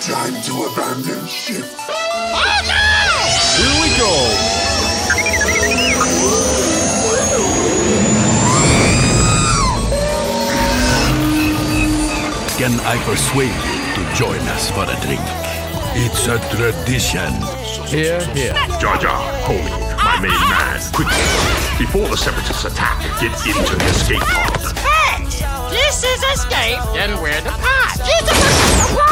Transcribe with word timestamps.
Time 0.00 0.32
to 0.42 0.64
abandon 0.64 1.26
ship. 1.26 1.62
Oh 1.86 2.62
no! 2.64 2.80
Here 3.60 3.76
we 3.82 3.88
go. 4.00 4.12
Can 12.56 12.80
I 12.80 12.96
persuade 13.04 13.52
you 13.52 13.76
to 13.94 14.14
join 14.16 14.40
us 14.48 14.70
for 14.70 14.84
a 14.84 14.96
drink? 15.04 15.20
It's 15.92 16.26
a 16.28 16.38
tradition. 16.56 17.34
Here, 17.86 18.24
here. 18.32 18.54
Jar 18.80 18.96
Jar, 18.96 19.20
homie, 19.42 19.68
my 20.02 20.18
main 20.18 20.30
man, 20.30 20.80
quickly, 20.94 21.12
before 21.78 22.08
the 22.08 22.16
Separatists 22.16 22.64
attack, 22.64 23.02
get 23.20 23.34
into 23.46 23.76
the 23.76 23.84
escape 23.84 24.20
pod. 24.20 24.78
Hey! 24.78 25.24
This 25.70 26.02
is 26.04 26.22
escape, 26.22 26.80
and 26.96 27.20
we're 27.20 27.40
the 27.42 27.50
pod. 27.50 29.09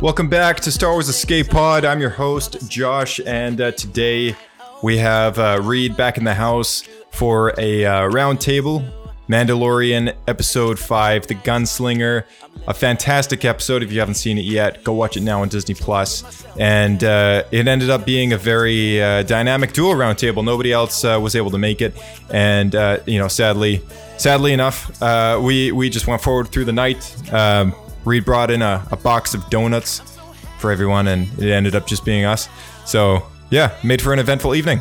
Welcome 0.00 0.28
back 0.28 0.60
to 0.60 0.70
Star 0.70 0.92
Wars 0.92 1.08
Escape 1.08 1.48
Pod. 1.48 1.84
I'm 1.84 2.00
your 2.00 2.10
host, 2.10 2.70
Josh, 2.70 3.18
and 3.26 3.60
uh, 3.60 3.72
today 3.72 4.36
we 4.80 4.96
have 4.98 5.40
uh, 5.40 5.60
Reed 5.60 5.96
back 5.96 6.18
in 6.18 6.22
the 6.22 6.34
house 6.34 6.84
for 7.10 7.52
a 7.58 7.84
uh, 7.84 8.02
roundtable. 8.08 8.88
Mandalorian 9.28 10.14
Episode 10.28 10.78
5, 10.78 11.26
The 11.26 11.34
Gunslinger. 11.34 12.22
A 12.68 12.74
fantastic 12.74 13.44
episode. 13.44 13.82
If 13.82 13.90
you 13.90 13.98
haven't 13.98 14.14
seen 14.14 14.38
it 14.38 14.44
yet, 14.44 14.84
go 14.84 14.92
watch 14.92 15.16
it 15.16 15.22
now 15.22 15.42
on 15.42 15.48
Disney 15.48 15.74
Plus. 15.74 16.46
And 16.56 17.02
uh, 17.02 17.42
it 17.50 17.66
ended 17.66 17.90
up 17.90 18.06
being 18.06 18.32
a 18.32 18.38
very 18.38 19.02
uh, 19.02 19.24
dynamic 19.24 19.72
dual 19.72 19.94
roundtable. 19.94 20.44
Nobody 20.44 20.72
else 20.72 21.04
uh, 21.04 21.18
was 21.20 21.34
able 21.34 21.50
to 21.50 21.58
make 21.58 21.82
it, 21.82 21.94
and 22.30 22.74
uh, 22.76 22.98
you 23.04 23.18
know, 23.18 23.28
sadly, 23.28 23.82
sadly 24.16 24.52
enough, 24.52 25.02
uh, 25.02 25.40
we 25.42 25.72
we 25.72 25.90
just 25.90 26.06
went 26.06 26.22
forward 26.22 26.48
through 26.48 26.66
the 26.66 26.72
night. 26.72 27.32
Um, 27.32 27.74
Reed 28.08 28.24
brought 28.24 28.50
in 28.50 28.62
a, 28.62 28.84
a 28.90 28.96
box 28.96 29.34
of 29.34 29.48
donuts 29.50 30.00
for 30.58 30.72
everyone, 30.72 31.08
and 31.08 31.28
it 31.38 31.52
ended 31.52 31.74
up 31.76 31.86
just 31.86 32.04
being 32.04 32.24
us. 32.24 32.48
So 32.86 33.22
yeah, 33.50 33.76
made 33.84 34.00
for 34.02 34.12
an 34.12 34.18
eventful 34.18 34.54
evening. 34.54 34.80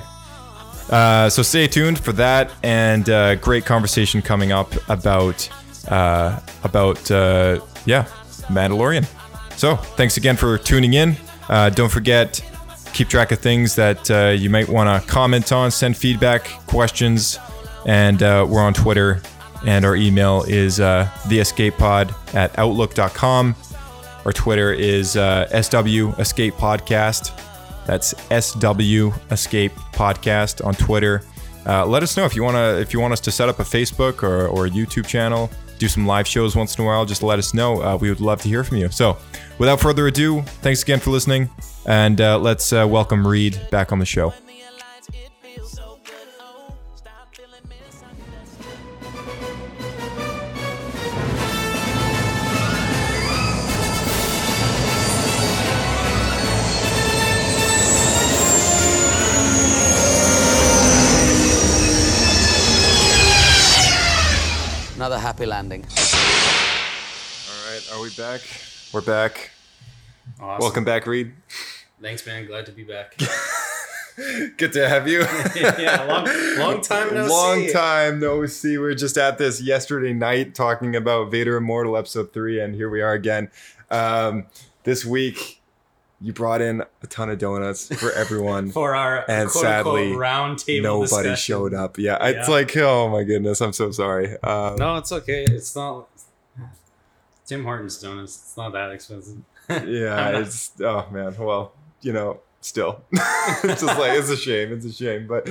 Uh, 0.90 1.30
so 1.30 1.44
stay 1.44 1.68
tuned 1.68 2.00
for 2.00 2.14
that, 2.14 2.52
and 2.64 3.10
uh, 3.10 3.36
great 3.36 3.66
conversation 3.66 4.22
coming 4.22 4.54
up 4.54 4.74
about 4.90 5.50
uh, 5.90 6.40
about 6.64 7.12
uh, 7.12 7.60
yeah, 7.86 8.06
Mandalorian. 8.48 9.06
So 9.58 9.76
thanks 9.76 10.18
again 10.18 10.38
for 10.38 10.58
tuning 10.58 10.94
in. 10.94 11.18
Uh, 11.50 11.70
don't 11.70 11.92
forget, 11.92 12.42
keep 12.94 13.10
track 13.10 13.32
of 13.32 13.40
things 13.40 13.76
that 13.76 14.10
uh, 14.10 14.30
you 14.30 14.50
might 14.50 14.70
want 14.70 14.88
to 15.04 15.10
comment 15.10 15.52
on, 15.52 15.72
send 15.72 15.98
feedback, 15.98 16.46
questions, 16.68 17.40
and 17.86 18.22
we're 18.22 18.62
on 18.62 18.74
Twitter, 18.74 19.22
and 19.66 19.86
our 19.86 19.96
email 19.96 20.44
is 20.44 20.80
uh, 20.80 21.10
theescapepod 21.24 22.14
at 22.36 22.58
outlook.com. 22.58 23.56
Our 24.26 24.34
Twitter 24.34 24.74
is 24.74 25.16
uh, 25.16 25.48
SW 25.62 26.20
Escape 26.20 26.54
Podcast. 26.56 27.32
That's 27.86 28.14
SW 28.30 29.12
Escape 29.32 29.72
Podcast 29.94 30.66
on 30.66 30.74
Twitter. 30.74 31.24
Uh, 31.66 31.86
let 31.86 32.04
us 32.04 32.16
know 32.16 32.26
if 32.26 32.36
you 32.36 32.44
wanna 32.44 32.76
if 32.76 32.94
you 32.94 33.00
want 33.00 33.14
us 33.14 33.20
to 33.22 33.32
set 33.32 33.50
up 33.50 33.60
a 33.60 33.64
Facebook 33.64 34.24
or, 34.24 34.48
or 34.48 34.68
a 34.68 34.70
YouTube 34.70 35.06
channel, 35.06 35.50
do 35.80 35.88
some 35.88 36.06
live 36.06 36.28
shows 36.28 36.56
once 36.56 36.78
in 36.78 36.84
a 36.84 36.88
while. 36.88 37.06
Just 37.06 37.24
let 37.24 37.40
us 37.40 37.54
know. 37.54 37.82
Uh, 37.82 37.98
we 37.98 38.10
would 38.10 38.22
love 38.22 38.42
to 38.42 38.50
hear 38.50 38.64
from 38.64 38.78
you. 38.78 38.90
So, 38.90 39.18
without 39.58 39.80
further 39.80 40.08
ado, 40.08 40.42
thanks 40.62 40.84
again 40.84 41.00
for 41.00 41.12
listening, 41.12 41.50
and 41.86 42.20
uh, 42.22 42.38
let's 42.40 42.72
uh, 42.74 42.88
welcome 42.90 43.28
Reed 43.28 43.60
back 43.70 43.92
on 43.92 44.00
the 44.00 44.06
show. 44.06 44.34
Another 65.18 65.28
happy 65.30 65.46
landing. 65.48 65.84
All 65.84 67.74
right, 67.74 67.82
are 67.92 68.02
we 68.04 68.12
back? 68.12 68.42
We're 68.94 69.02
back. 69.02 69.50
Awesome. 70.40 70.62
Welcome 70.62 70.84
back, 70.84 71.08
Reed. 71.08 71.34
Thanks, 72.00 72.24
man. 72.28 72.46
Glad 72.46 72.68
to 72.68 72.72
be 72.72 72.84
back. 72.84 73.18
Good 74.58 74.74
to 74.74 74.88
have 74.88 75.08
you. 75.08 75.22
yeah, 75.56 76.04
long, 76.04 76.28
long 76.60 76.82
time 76.82 77.16
no 77.16 77.26
Long 77.26 77.66
see. 77.66 77.74
time 77.74 78.20
no 78.20 78.46
see. 78.46 78.78
We 78.78 78.84
were 78.84 78.94
just 78.94 79.18
at 79.18 79.40
this 79.40 79.60
yesterday 79.60 80.14
night 80.14 80.54
talking 80.54 80.96
about 80.96 81.32
Vader 81.32 81.58
Immortal 81.58 81.98
episode 81.98 82.32
three, 82.32 82.60
and 82.62 82.76
here 82.76 82.88
we 82.90 83.02
are 83.02 83.14
again. 83.14 83.50
Um, 83.90 84.46
this 84.84 85.04
week, 85.04 85.57
you 86.20 86.34
brought 86.34 86.62
in 86.62 86.82
a 87.04 87.08
ton 87.08 87.30
of 87.30 87.38
donuts 87.38 87.94
for 87.96 88.12
everyone. 88.12 88.72
for 88.72 88.96
our 88.96 89.24
And 89.30 89.50
quote 89.50 89.62
sadly, 89.62 90.04
unquote 90.06 90.20
round 90.20 90.60
table. 90.60 90.84
Nobody 90.84 91.30
discussion. 91.30 91.36
showed 91.36 91.74
up. 91.74 91.98
Yeah, 91.98 92.18
it's 92.22 92.50
like, 92.50 92.76
oh 92.78 93.10
my 93.10 93.24
goodness, 93.24 93.62
I'm 93.62 93.74
so 93.74 93.92
sorry. 93.92 94.42
Um, 94.42 94.78
No, 94.78 94.98
it's 94.98 95.12
okay. 95.12 95.44
It's 95.44 95.76
not. 95.76 96.08
Tim 97.46 97.64
Hortons 97.64 98.02
donuts. 98.02 98.36
It's 98.36 98.58
not 98.58 98.74
that 98.74 98.92
expensive. 98.92 99.38
yeah, 99.70 100.40
it's 100.40 100.72
oh 100.82 101.08
man. 101.12 101.36
Well, 101.38 101.74
you 102.02 102.14
know, 102.14 102.42
still, 102.62 103.04
it's 103.12 103.82
just 103.82 103.84
like 103.84 104.18
it's 104.18 104.30
a 104.30 104.38
shame. 104.38 104.74
It's 104.74 104.86
a 104.86 104.92
shame. 104.92 105.28
But 105.28 105.48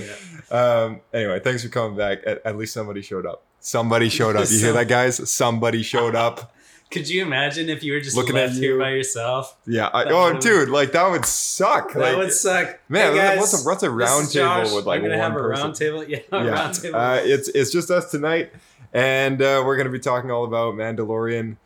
um, 0.51 1.01
anyway, 1.15 1.41
thanks 1.41 1.63
for 1.63 1.69
coming 1.69 1.97
back. 1.97 2.19
At, 2.27 2.45
at 2.45 2.57
least 2.57 2.75
somebody 2.75 3.03
showed 3.03 3.25
up. 3.25 3.45
Somebody 3.61 4.09
showed 4.09 4.37
up. 4.37 4.51
You 4.51 4.59
hear 4.59 4.73
that, 4.75 4.89
guys? 4.89 5.31
Somebody 5.31 5.83
showed 5.83 6.15
up. 6.15 6.53
Could 6.91 7.09
you 7.09 7.23
imagine 7.23 7.69
if 7.69 7.83
you 7.83 7.93
were 7.95 8.01
just 8.01 8.17
Looking 8.17 8.37
at 8.37 8.49
left 8.51 8.59
here 8.59 8.79
by 8.79 8.91
yourself? 8.91 9.57
Yeah. 9.67 9.89
I, 9.89 10.05
oh, 10.05 10.39
dude, 10.39 10.69
like 10.69 10.93
that 10.93 11.11
would 11.11 11.25
suck. 11.27 11.93
That 11.93 11.99
like, 12.01 12.17
would 12.17 12.33
suck. 12.33 12.79
Man, 12.89 13.13
Hey, 13.13 13.19
guys, 13.19 13.39
what's 13.39 13.63
a 13.65 13.67
what's 13.69 13.83
a 13.83 13.91
round 13.91 14.31
table 14.31 14.47
Josh. 14.47 14.73
with 14.73 14.87
like 14.87 14.99
I'm 14.99 15.09
gonna 15.09 15.19
one 15.19 15.31
have 15.31 15.33
a 15.33 15.43
person? 15.43 15.63
round 15.65 15.75
table. 15.75 16.05
Yeah, 16.05 16.19
yeah, 16.33 16.47
round 16.47 16.75
table. 16.75 16.97
Uh, 16.99 17.17
it's 17.23 17.49
it's 17.49 17.73
just 17.73 17.91
us 17.91 18.11
tonight, 18.11 18.53
and 18.95 19.43
uh, 19.43 19.63
we're 19.67 19.77
gonna 19.77 19.91
be 19.91 19.99
talking 19.99 20.31
all 20.31 20.45
about 20.45 20.75
Mandalorian, 20.75 21.57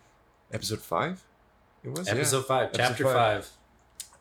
episode 0.53 0.81
five. 0.81 1.23
It 1.85 1.91
was 1.97 2.07
yeah. 2.09 2.15
Episode 2.15 2.47
five, 2.47 2.69
Episode 2.69 2.83
chapter 2.89 3.05
five. 3.05 3.45
five. 3.45 3.51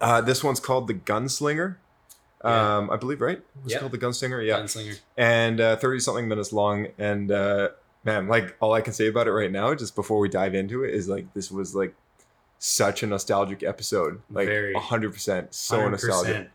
Uh, 0.02 0.22
this 0.22 0.44
one's 0.44 0.60
called 0.60 0.88
the 0.88 0.94
Gunslinger. 0.94 1.76
Yeah. 2.44 2.78
Um, 2.78 2.90
I 2.90 2.96
believe 2.98 3.20
right. 3.22 3.42
It's 3.64 3.74
Yep. 3.74 3.80
called 3.82 3.92
the 3.94 3.98
Gunslinger. 3.98 4.46
Yeah, 4.46 4.60
Gunslinger. 4.60 5.00
and 5.18 5.60
uh, 5.62 5.76
thirty 5.78 6.00
something 6.00 6.28
minutes 6.28 6.52
long. 6.54 6.88
And 6.98 7.32
uh, 7.32 7.70
man, 8.04 8.28
like 8.28 8.56
all 8.60 8.74
I 8.74 8.82
can 8.82 8.94
say 8.94 9.08
about 9.08 9.28
it 9.28 9.32
right 9.32 9.52
now, 9.52 9.74
just 9.76 9.96
before 9.96 10.20
we 10.20 10.30
dive 10.30 10.56
into 10.56 10.84
it, 10.84 10.94
is 10.94 11.08
like 11.08 11.34
this 11.34 11.52
was 11.52 11.76
like 11.76 11.94
such 12.58 13.04
a 13.04 13.08
nostalgic 13.08 13.64
episode. 13.64 14.22
Like 14.30 14.48
Very. 14.48 14.74
hundred 14.74 15.14
percent, 15.14 15.54
so 15.54 15.90
nostalgic. 15.90 16.36
100%. 16.36 16.48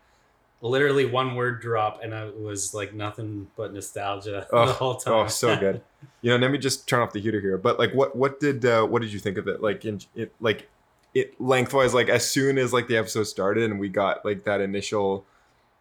Literally 0.61 1.05
one 1.05 1.35
word 1.35 1.61
drop, 1.61 1.99
and 2.01 2.13
it 2.13 2.39
was 2.39 2.73
like 2.73 2.93
nothing 2.93 3.47
but 3.55 3.73
nostalgia 3.73 4.47
Oh, 4.53 4.65
the 4.65 4.73
whole 4.73 4.95
time. 4.95 5.13
Oh, 5.13 5.27
so 5.27 5.55
good. 5.57 5.81
you 6.21 6.31
know, 6.31 6.37
let 6.37 6.49
me 6.49 6.57
just 6.57 6.87
turn 6.87 7.01
off 7.01 7.13
the 7.13 7.21
heater 7.21 7.41
here. 7.41 7.57
But 7.57 7.77
like, 7.77 7.93
what 7.93 8.15
what 8.15 8.39
did 8.39 8.65
uh, 8.65 8.85
what 8.85 9.01
did 9.01 9.13
you 9.13 9.19
think 9.19 9.37
of 9.37 9.47
it? 9.47 9.61
Like 9.61 9.85
in 9.85 9.99
it 10.15 10.33
like 10.39 10.69
it 11.13 11.39
lengthwise. 11.39 11.93
Like 11.93 12.09
as 12.09 12.27
soon 12.27 12.57
as 12.57 12.73
like 12.73 12.87
the 12.87 12.97
episode 12.97 13.25
started 13.25 13.69
and 13.69 13.79
we 13.79 13.89
got 13.89 14.25
like 14.25 14.43
that 14.45 14.61
initial, 14.61 15.25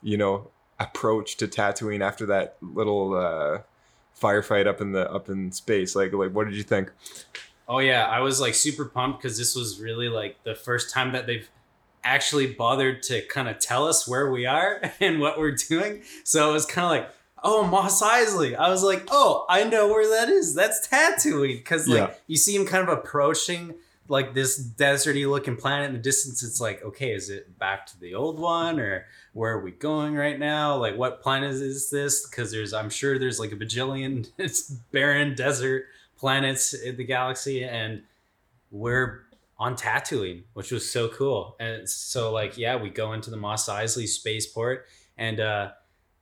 you 0.03 0.19
know, 0.19 0.49
approach 0.79 1.37
to 1.39 1.49
Tatooine 1.49 2.03
after 2.03 2.27
that 2.27 2.57
little 2.61 3.15
uh, 3.15 3.61
firefight 4.21 4.67
up 4.67 4.81
in 4.81 4.93
the 4.93 5.11
up 5.11 5.29
in 5.29 5.53
space. 5.53 5.95
Like 5.97 6.13
like 6.13 6.33
what 6.33 6.47
did 6.47 6.57
you 6.57 6.63
think? 6.63 6.91
Oh 7.69 7.79
yeah, 7.79 8.07
I 8.07 8.21
was 8.21 8.41
like 8.41 8.55
super 8.55 8.85
pumped 8.85 9.23
because 9.23 9.39
this 9.39 9.55
was 9.57 9.81
really 9.81 10.09
like 10.09 10.43
the 10.45 10.55
first 10.55 10.93
time 10.93 11.13
that 11.13 11.27
they've 11.27 11.49
actually 12.03 12.47
bothered 12.53 13.03
to 13.03 13.23
kind 13.29 13.49
of 13.49 13.59
tell 13.59 13.87
us 13.89 14.07
where 14.07 14.31
we 14.31 14.45
are 14.47 14.83
and 15.01 15.21
what 15.21 15.39
we're 15.39 15.53
doing. 15.57 16.03
So 16.25 16.51
it 16.51 16.53
was 16.53 16.67
kind 16.67 16.85
of 16.85 16.91
like, 16.91 17.15
oh, 17.43 17.67
Mos 17.67 18.03
Eisley. 18.03 18.55
I 18.55 18.69
was 18.69 18.83
like, 18.83 19.05
oh, 19.11 19.47
I 19.49 19.65
know 19.65 19.88
where 19.88 20.06
that 20.11 20.29
is. 20.29 20.55
That's 20.55 20.87
Tatooine 20.87 21.56
because 21.56 21.88
like 21.88 21.99
Yeah. 22.11 22.15
you 22.27 22.37
see 22.37 22.55
him 22.55 22.67
kind 22.67 22.87
of 22.87 22.99
approaching 22.99 23.75
like 24.09 24.35
this 24.35 24.62
deserty 24.62 25.29
looking 25.29 25.56
planet 25.56 25.89
in 25.89 25.95
the 25.95 25.99
distance. 25.99 26.43
It's 26.43 26.61
like, 26.61 26.83
okay, 26.85 27.12
is 27.12 27.31
it 27.31 27.59
back 27.59 27.87
to 27.87 28.01
the 28.01 28.15
old 28.15 28.39
one 28.39 28.79
or 28.79 29.06
where 29.33 29.53
are 29.53 29.61
we 29.61 29.71
going 29.71 30.15
right 30.15 30.39
now? 30.39 30.77
Like, 30.77 30.97
what 30.97 31.23
planet 31.23 31.53
is 31.53 31.91
this? 31.91 32.27
Because 32.29 32.53
there's, 32.53 32.73
I'm 32.73 32.91
sure 32.91 33.19
there's 33.19 33.41
like 33.41 33.53
a 33.53 33.56
bajillion 33.56 34.29
barren 34.93 35.35
desert 35.35 35.87
planets 36.17 36.75
in 36.75 36.97
the 36.97 37.05
galaxy, 37.05 37.65
and 37.65 38.03
we're 38.71 39.25
on 39.59 39.77
Tatooine, 39.77 40.43
which 40.55 40.73
was 40.73 40.91
so 40.91 41.09
cool. 41.09 41.57
And 41.61 41.89
so, 41.89 42.33
like, 42.33 42.57
yeah, 42.57 42.77
we 42.77 42.91
go 42.91 43.12
into 43.12 43.31
the 43.31 43.37
Mos 43.37 43.69
Eisley 43.69 44.09
spaceport, 44.09 44.87
and 45.19 45.41
uh, 45.41 45.73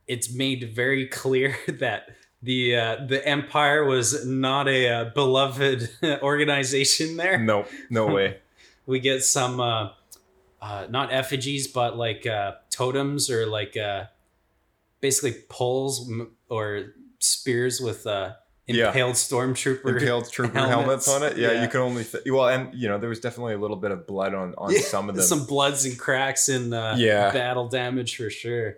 it's 0.06 0.32
made 0.32 0.72
very 0.74 1.06
clear 1.20 1.56
that 1.68 2.08
the 2.42 2.76
uh, 2.76 2.96
the 3.06 3.26
Empire 3.26 3.84
was 3.84 4.26
not 4.26 4.68
a 4.68 4.88
uh, 4.88 5.04
beloved 5.14 5.88
organization 6.22 7.16
there 7.16 7.38
No, 7.38 7.66
no 7.90 8.06
way. 8.14 8.38
we 8.86 8.98
get 9.00 9.22
some 9.22 9.60
uh, 9.60 9.90
uh 10.60 10.86
not 10.90 11.12
effigies 11.12 11.66
but 11.68 11.96
like 11.96 12.26
uh 12.26 12.52
totems 12.70 13.30
or 13.30 13.46
like 13.46 13.76
uh 13.76 14.04
basically 15.00 15.34
poles 15.48 16.08
m- 16.10 16.30
or 16.48 16.94
spears 17.18 17.80
with 17.80 18.06
uh 18.06 18.32
Yeah. 18.66 18.86
impaled 18.88 19.14
stormtrooper 19.16 19.84
impaled 20.00 20.30
trooper 20.30 20.58
helmets. 20.74 21.08
on 21.08 21.22
it. 21.24 21.36
Yeah, 21.36 21.62
you 21.62 21.68
can 21.68 21.80
only 21.80 22.04
th- 22.04 22.24
well, 22.26 22.48
and 22.48 22.72
you 22.74 22.88
know 22.88 22.98
there 22.98 23.08
was 23.08 23.20
definitely 23.20 23.54
a 23.54 23.58
little 23.58 23.76
bit 23.76 23.90
of 23.90 24.06
blood 24.06 24.34
on 24.34 24.54
on 24.56 24.72
some 24.74 25.08
of 25.08 25.16
them. 25.16 25.24
some 25.24 25.44
bloods 25.46 25.84
and 25.84 25.98
cracks 25.98 26.48
and 26.48 26.72
uh, 26.72 26.94
Yeah. 26.96 27.32
battle 27.32 27.68
damage 27.68 28.16
for 28.16 28.30
sure. 28.30 28.76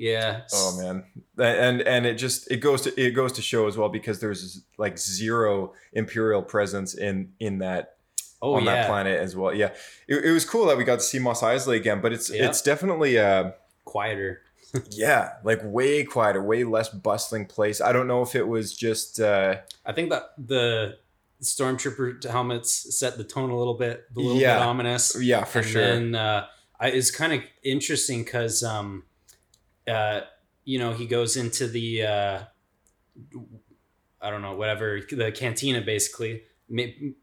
Yeah. 0.00 0.40
Oh 0.54 0.78
man, 0.80 1.04
and 1.38 1.82
and 1.82 2.06
it 2.06 2.14
just 2.14 2.50
it 2.50 2.56
goes 2.56 2.80
to 2.82 3.00
it 3.00 3.10
goes 3.10 3.32
to 3.32 3.42
show 3.42 3.66
as 3.68 3.76
well 3.76 3.90
because 3.90 4.18
there's 4.20 4.62
like 4.78 4.98
zero 4.98 5.74
imperial 5.92 6.42
presence 6.42 6.94
in 6.94 7.32
in 7.38 7.58
that 7.58 7.96
Oh 8.42 8.54
on 8.54 8.64
yeah. 8.64 8.74
that 8.76 8.86
planet 8.88 9.20
as 9.20 9.36
well. 9.36 9.52
Yeah, 9.54 9.72
it, 10.08 10.24
it 10.24 10.32
was 10.32 10.46
cool 10.46 10.64
that 10.66 10.78
we 10.78 10.84
got 10.84 11.00
to 11.00 11.04
see 11.04 11.18
Mos 11.18 11.42
Eisley 11.42 11.76
again, 11.76 12.00
but 12.00 12.12
it's 12.14 12.30
Yeah. 12.30 12.46
it's 12.48 12.62
definitely 12.62 13.18
uh 13.18 13.50
Quieter. 13.84 14.40
yeah 14.90 15.32
like 15.44 15.60
way 15.64 16.04
quieter, 16.04 16.42
way 16.42 16.64
less 16.64 16.88
bustling 16.88 17.44
place. 17.44 17.80
I 17.82 17.92
don't 17.92 18.06
know 18.06 18.22
if 18.22 18.34
it 18.34 18.48
was 18.48 18.74
just 18.74 19.20
uh 19.20 19.56
I 19.84 19.92
think 19.92 20.08
that 20.10 20.30
the 20.38 20.96
stormtrooper 21.42 22.24
helmets 22.24 22.96
set 22.98 23.16
the 23.18 23.24
tone 23.24 23.50
a 23.50 23.56
little 23.58 23.74
bit, 23.74 24.04
a 24.16 24.18
little 24.20 24.36
Yeah. 24.40 24.58
bit 24.58 24.62
ominous. 24.66 25.20
yeah 25.20 25.44
for 25.44 25.58
and 25.58 25.68
sure. 25.68 25.82
And 25.82 26.16
uh, 26.16 26.46
I, 26.78 26.88
it's 26.88 27.10
kind 27.10 27.32
of 27.32 27.40
interesting 27.62 28.24
because, 28.24 28.62
um, 28.62 29.02
uh, 29.90 30.22
you 30.64 30.78
know, 30.78 30.92
he 30.92 31.06
goes 31.06 31.36
into 31.36 31.66
the, 31.66 32.04
uh, 32.04 32.42
I 34.20 34.30
don't 34.30 34.42
know, 34.42 34.54
whatever 34.54 35.00
the 35.10 35.32
cantina, 35.32 35.80
basically. 35.80 36.42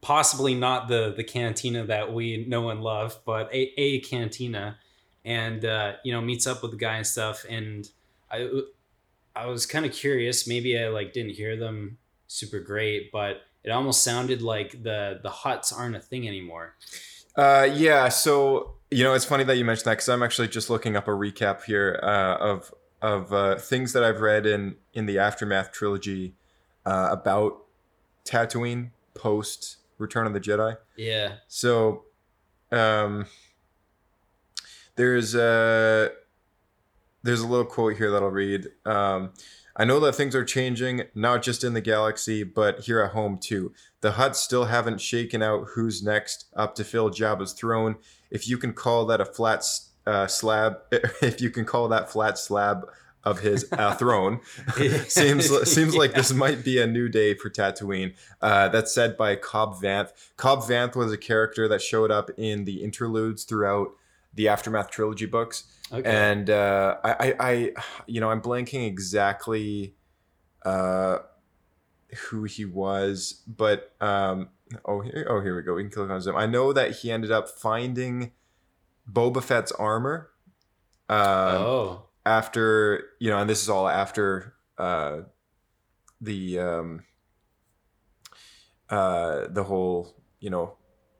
Possibly 0.02 0.56
not 0.56 0.90
the 0.90 1.14
the 1.16 1.24
cantina 1.24 1.86
that 1.86 2.14
we 2.14 2.46
know 2.50 2.70
and 2.70 2.82
love, 2.84 3.18
but 3.26 3.48
a, 3.54 3.72
a 3.80 4.02
cantina, 4.02 4.78
and 5.24 5.64
uh, 5.64 5.94
you 6.04 6.12
know 6.12 6.20
meets 6.20 6.46
up 6.46 6.62
with 6.62 6.72
the 6.72 6.78
guy 6.78 6.98
and 6.98 7.08
stuff. 7.08 7.46
And 7.50 7.90
I 8.30 8.50
I 9.34 9.46
was 9.46 9.66
kind 9.66 9.86
of 9.86 9.94
curious. 9.94 10.50
Maybe 10.50 10.78
I 10.78 10.90
like 10.90 11.14
didn't 11.14 11.36
hear 11.36 11.56
them 11.56 11.98
super 12.28 12.60
great, 12.60 13.10
but 13.10 13.44
it 13.64 13.70
almost 13.70 14.04
sounded 14.04 14.42
like 14.42 14.84
the 14.84 15.20
the 15.24 15.30
Hutts 15.30 15.72
aren't 15.72 15.96
a 15.96 16.02
thing 16.02 16.28
anymore. 16.28 16.76
Uh, 17.38 17.70
yeah. 17.72 18.10
So 18.10 18.74
you 18.90 19.04
know, 19.04 19.14
it's 19.14 19.26
funny 19.26 19.44
that 19.44 19.58
you 19.58 19.66
mentioned 19.66 19.86
that 19.86 19.94
because 19.94 20.10
I'm 20.10 20.24
actually 20.24 20.48
just 20.48 20.70
looking 20.70 20.96
up 20.96 21.08
a 21.08 21.12
recap 21.12 21.64
here 21.64 22.00
uh, 22.02 22.38
of 22.40 22.74
of 23.02 23.32
uh, 23.32 23.56
things 23.58 23.94
that 23.94 24.04
I've 24.04 24.22
read 24.22 24.46
in 24.46 24.76
in 24.94 25.06
the 25.06 25.20
aftermath 25.20 25.72
trilogy 25.72 26.36
uh, 26.86 27.10
about 27.12 27.64
Tatooine 28.26 28.92
post 29.14 29.78
Return 29.98 30.28
of 30.28 30.34
the 30.34 30.40
Jedi. 30.40 30.78
Yeah. 30.96 31.36
So, 31.48 32.06
um, 32.72 33.26
there's 34.96 35.36
a 35.36 36.12
there's 37.24 37.42
a 37.42 37.48
little 37.48 37.66
quote 37.66 37.98
here 37.98 38.12
that 38.12 38.24
I'll 38.24 38.30
read. 38.30 38.68
Um, 38.86 39.34
I 39.78 39.86
know 39.86 40.00
that 40.00 40.16
things 40.16 40.36
are 40.36 40.44
changing, 40.44 41.04
not 41.14 41.44
just 41.44 41.64
in 41.64 41.74
the 41.74 41.82
galaxy, 41.82 42.44
but 42.44 42.82
here 42.82 43.00
at 43.00 43.12
home 43.12 43.38
too. 43.38 43.74
The 44.02 44.14
Hutts 44.14 44.36
still 44.36 44.66
haven't 44.66 45.00
shaken 45.00 45.44
out 45.44 45.68
who's 45.76 46.02
next 46.02 46.46
up 46.56 46.74
to 46.76 46.84
fill 46.84 47.12
Jabba's 47.12 47.54
throne. 47.54 47.98
If 48.32 48.48
you 48.48 48.58
can 48.58 48.74
call 48.74 49.06
that 49.06 49.22
a 49.22 49.26
flat 49.26 49.64
uh, 50.08 50.26
slab, 50.26 50.78
if 50.92 51.42
you 51.42 51.52
can 51.52 51.64
call 51.64 51.88
that 51.90 52.12
flat 52.12 52.40
slab 52.40 52.88
of 53.24 53.40
his 53.40 53.72
uh, 53.72 53.94
throne, 54.00 54.40
seems 55.08 55.72
seems 55.72 55.96
like 55.96 56.14
this 56.14 56.34
might 56.34 56.64
be 56.64 56.82
a 56.82 56.88
new 56.88 57.08
day 57.08 57.36
for 57.36 57.52
Tatooine. 57.52 58.16
Uh, 58.42 58.70
that's 58.70 58.92
said 58.92 59.16
by 59.16 59.36
Cobb 59.36 59.80
Vanth. 59.80 60.10
Cobb 60.38 60.60
Vanth 60.62 60.96
was 60.96 61.12
a 61.12 61.18
character 61.18 61.68
that 61.68 61.84
showed 61.84 62.10
up 62.10 62.32
in 62.36 62.66
the 62.66 62.84
interludes 62.84 63.44
throughout 63.44 63.92
the 64.34 64.48
Aftermath 64.48 64.90
trilogy 64.90 65.26
books, 65.26 65.66
Okay. 65.92 66.10
and 66.10 66.50
uh, 66.50 66.98
I, 67.04 67.12
I, 67.12 67.36
I, 67.40 67.72
you 68.08 68.20
know, 68.20 68.30
I'm 68.30 68.42
blanking 68.42 68.86
exactly 68.86 69.96
uh, 70.66 71.20
who 72.30 72.44
he 72.44 72.66
was, 72.66 73.44
but 73.48 73.94
um, 74.02 74.50
oh, 74.86 75.02
here, 75.02 75.28
oh, 75.30 75.42
here 75.42 75.56
we 75.56 75.62
go. 75.62 75.76
We 75.76 75.84
can 75.84 75.92
click 75.92 76.10
on 76.10 76.22
him. 76.22 76.36
I 76.36 76.46
know 76.46 76.74
that 76.74 76.98
he 76.98 77.12
ended 77.12 77.32
up 77.32 77.50
finding 77.50 78.32
Boba 79.10 79.42
Fett's 79.42 79.72
armor. 79.74 80.30
Um, 81.10 81.20
oh. 81.20 82.06
after 82.26 83.12
you 83.20 83.30
know, 83.30 83.40
and 83.40 83.50
this 83.50 83.64
is 83.64 83.70
all 83.70 83.88
after 83.88 84.56
uh, 84.78 85.22
the 86.20 86.60
um, 86.60 87.04
uh, 88.90 89.48
the 89.50 89.64
whole 89.64 90.16
you 90.40 90.50
know 90.50 90.76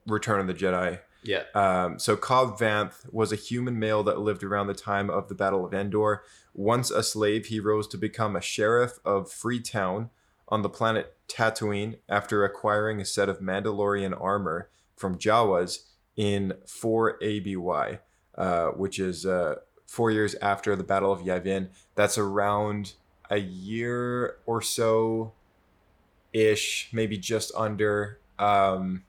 Return 0.06 0.40
of 0.40 0.46
the 0.46 0.54
Jedi. 0.54 1.00
Yeah. 1.22 1.42
Um, 1.54 1.98
so 1.98 2.16
Cobb 2.16 2.58
Vanth 2.58 3.12
was 3.12 3.32
a 3.32 3.36
human 3.36 3.78
male 3.78 4.02
that 4.04 4.20
lived 4.20 4.44
around 4.44 4.68
the 4.68 4.74
time 4.74 5.10
of 5.10 5.28
the 5.28 5.34
Battle 5.34 5.64
of 5.64 5.74
Endor. 5.74 6.22
Once 6.54 6.90
a 6.90 7.02
slave, 7.02 7.46
he 7.46 7.60
rose 7.60 7.88
to 7.88 7.98
become 7.98 8.36
a 8.36 8.40
sheriff 8.40 8.98
of 9.04 9.30
Freetown 9.30 10.10
on 10.48 10.62
the 10.62 10.68
planet 10.68 11.16
Tatooine 11.28 11.98
after 12.08 12.44
acquiring 12.44 13.00
a 13.00 13.04
set 13.04 13.28
of 13.28 13.40
Mandalorian 13.40 14.18
armor 14.20 14.70
from 14.96 15.18
Jawas 15.18 15.84
in 16.16 16.54
4 16.66 17.18
ABY, 17.22 17.98
uh, 18.36 18.68
which 18.68 18.98
is 18.98 19.26
uh, 19.26 19.56
four 19.86 20.10
years 20.10 20.34
after 20.36 20.74
the 20.74 20.84
Battle 20.84 21.12
of 21.12 21.20
Yavin. 21.20 21.68
That's 21.94 22.18
around 22.18 22.94
a 23.30 23.38
year 23.38 24.36
or 24.46 24.62
so 24.62 25.32
ish, 26.32 26.88
maybe 26.92 27.18
just 27.18 27.52
under 27.56 28.20
um, 28.38 29.04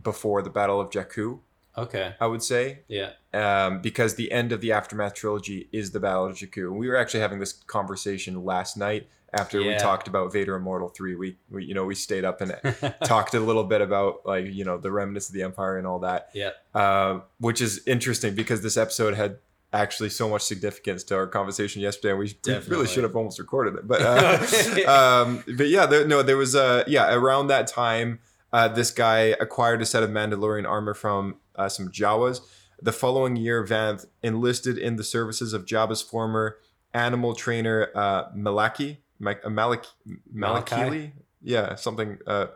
before 0.00 0.42
the 0.42 0.50
Battle 0.50 0.80
of 0.80 0.90
Jakku, 0.90 1.40
Okay. 1.76 2.14
I 2.20 2.26
would 2.26 2.42
say 2.42 2.80
Yeah. 2.88 3.10
um, 3.32 3.80
because 3.80 4.14
the 4.14 4.30
end 4.30 4.52
of 4.52 4.60
the 4.60 4.70
aftermath 4.72 5.14
trilogy 5.14 5.68
is 5.72 5.90
the 5.90 6.00
Battle 6.00 6.26
of 6.26 6.36
Jakku. 6.36 6.70
We 6.72 6.88
were 6.88 6.96
actually 6.96 7.20
having 7.20 7.40
this 7.40 7.52
conversation 7.52 8.44
last 8.44 8.76
night 8.76 9.08
after 9.32 9.60
we 9.60 9.74
talked 9.76 10.06
about 10.06 10.32
Vader 10.32 10.54
Immortal 10.54 10.88
Three. 10.88 11.16
We, 11.16 11.36
we 11.50 11.64
you 11.64 11.74
know 11.74 11.84
we 11.84 11.94
stayed 11.94 12.24
up 12.24 12.40
and 12.40 12.54
talked 13.04 13.34
a 13.34 13.40
little 13.40 13.64
bit 13.64 13.80
about 13.80 14.24
like 14.24 14.46
you 14.46 14.64
know 14.64 14.78
the 14.78 14.92
remnants 14.92 15.28
of 15.28 15.34
the 15.34 15.42
Empire 15.42 15.76
and 15.76 15.86
all 15.86 15.98
that, 16.00 16.30
yeah. 16.32 16.50
uh, 16.74 17.20
which 17.38 17.60
is 17.60 17.82
interesting 17.86 18.34
because 18.34 18.62
this 18.62 18.76
episode 18.76 19.14
had 19.14 19.38
actually 19.72 20.08
so 20.10 20.28
much 20.28 20.42
significance 20.42 21.02
to 21.02 21.16
our 21.16 21.26
conversation 21.26 21.82
yesterday. 21.82 22.10
And 22.10 22.20
we, 22.20 22.36
really 22.68 22.86
should 22.86 23.02
have 23.02 23.16
almost 23.16 23.40
recorded 23.40 23.74
it, 23.74 23.88
but 23.88 24.00
uh, 24.86 24.88
um, 24.88 25.42
but 25.56 25.68
yeah, 25.68 25.86
there, 25.86 26.06
no, 26.06 26.22
there 26.22 26.36
was 26.36 26.54
uh, 26.54 26.84
yeah 26.86 27.12
around 27.12 27.48
that 27.48 27.66
time. 27.66 28.20
Uh, 28.54 28.68
this 28.68 28.92
guy 28.92 29.34
acquired 29.40 29.82
a 29.82 29.84
set 29.84 30.04
of 30.04 30.10
Mandalorian 30.10 30.64
armor 30.64 30.94
from 30.94 31.38
uh, 31.56 31.68
some 31.68 31.88
Jawas. 31.88 32.38
The 32.80 32.92
following 32.92 33.34
year, 33.34 33.66
Vanth 33.66 34.06
enlisted 34.22 34.78
in 34.78 34.94
the 34.94 35.02
services 35.02 35.52
of 35.52 35.66
Jabba's 35.66 36.02
former 36.02 36.58
animal 36.92 37.34
trainer, 37.34 37.90
uh, 37.96 38.30
Malaki, 38.30 38.98
Ma- 39.18 39.32
uh, 39.42 39.48
Malak- 39.48 39.86
Malakili, 40.32 41.12
yeah, 41.42 41.74
something, 41.74 42.18
uh, 42.28 42.46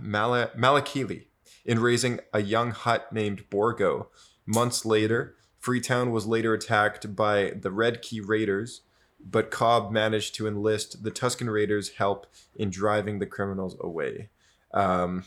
Mala- 0.00 0.50
Malakili, 0.58 1.26
in 1.64 1.78
raising 1.78 2.18
a 2.32 2.42
young 2.42 2.72
Hutt 2.72 3.12
named 3.12 3.48
Borgo. 3.48 4.08
Months 4.44 4.84
later, 4.84 5.36
Freetown 5.60 6.10
was 6.10 6.26
later 6.26 6.52
attacked 6.52 7.14
by 7.14 7.50
the 7.50 7.70
Red 7.70 8.02
Key 8.02 8.20
Raiders, 8.20 8.82
but 9.24 9.52
Cobb 9.52 9.92
managed 9.92 10.34
to 10.34 10.48
enlist 10.48 11.04
the 11.04 11.12
Tusken 11.12 11.48
Raiders' 11.48 11.90
help 11.90 12.26
in 12.56 12.70
driving 12.70 13.20
the 13.20 13.26
criminals 13.26 13.76
away. 13.80 14.30
Um, 14.72 15.24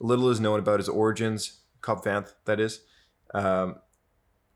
little 0.00 0.30
is 0.30 0.40
known 0.40 0.58
about 0.58 0.80
his 0.80 0.88
origins. 0.88 1.60
Cobb 1.80 2.04
Vanth, 2.04 2.34
that 2.44 2.60
is, 2.60 2.80
um, 3.34 3.76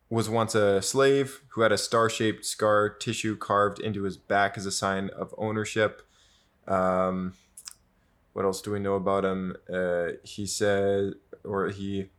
was 0.08 0.28
once 0.28 0.54
a 0.54 0.80
slave 0.80 1.42
who 1.48 1.62
had 1.62 1.72
a 1.72 1.78
star-shaped 1.78 2.44
scar 2.44 2.88
tissue 2.88 3.36
carved 3.36 3.80
into 3.80 4.04
his 4.04 4.16
back 4.16 4.56
as 4.56 4.66
a 4.66 4.70
sign 4.70 5.10
of 5.10 5.34
ownership. 5.36 6.02
Um, 6.68 7.34
what 8.32 8.44
else 8.44 8.60
do 8.62 8.70
we 8.70 8.78
know 8.78 8.94
about 8.94 9.24
him? 9.24 9.56
Uh, 9.72 10.08
he 10.22 10.46
said, 10.46 11.14
or 11.44 11.70
he 11.70 12.10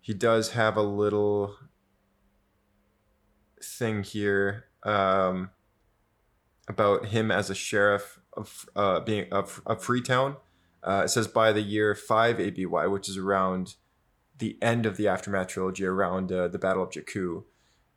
he 0.00 0.14
does 0.14 0.52
have 0.52 0.76
a 0.76 0.82
little 0.82 1.56
thing 3.62 4.02
here 4.02 4.66
um, 4.82 5.50
about 6.68 7.06
him 7.06 7.30
as 7.30 7.48
a 7.48 7.54
sheriff 7.54 8.20
of 8.36 8.68
uh, 8.76 9.00
being 9.00 9.32
of, 9.32 9.62
of 9.66 9.82
Freetown. 9.82 10.36
Uh, 10.82 11.02
it 11.04 11.08
says 11.08 11.26
by 11.26 11.52
the 11.52 11.62
year 11.62 11.94
five 11.94 12.38
ABY, 12.38 12.66
which 12.66 13.08
is 13.08 13.16
around 13.16 13.74
the 14.38 14.58
end 14.60 14.84
of 14.84 14.96
the 14.96 15.08
aftermath 15.08 15.48
trilogy, 15.48 15.84
around 15.84 16.30
uh, 16.30 16.48
the 16.48 16.58
Battle 16.58 16.82
of 16.82 16.90
Jakku. 16.90 17.44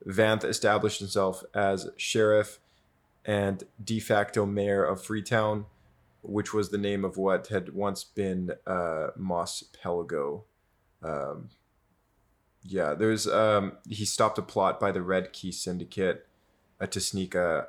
Vanth 0.05 0.43
established 0.43 0.99
himself 0.99 1.43
as 1.53 1.89
sheriff 1.97 2.59
and 3.25 3.63
de 3.83 3.99
facto 3.99 4.45
mayor 4.45 4.83
of 4.85 5.03
Freetown, 5.03 5.65
which 6.21 6.53
was 6.53 6.69
the 6.69 6.77
name 6.77 7.03
of 7.03 7.17
what 7.17 7.47
had 7.47 7.73
once 7.73 8.03
been 8.03 8.51
uh, 8.65 9.07
Mos 9.17 9.63
Pelgo. 9.83 10.43
Um, 11.03 11.49
yeah, 12.63 12.93
there's 12.93 13.27
um, 13.27 13.73
he 13.89 14.05
stopped 14.05 14.37
a 14.37 14.41
plot 14.41 14.79
by 14.79 14.91
the 14.91 15.01
Red 15.01 15.33
Key 15.33 15.51
Syndicate 15.51 16.25
uh, 16.79 16.85
to 16.87 16.99
sneak 16.99 17.35
a 17.35 17.67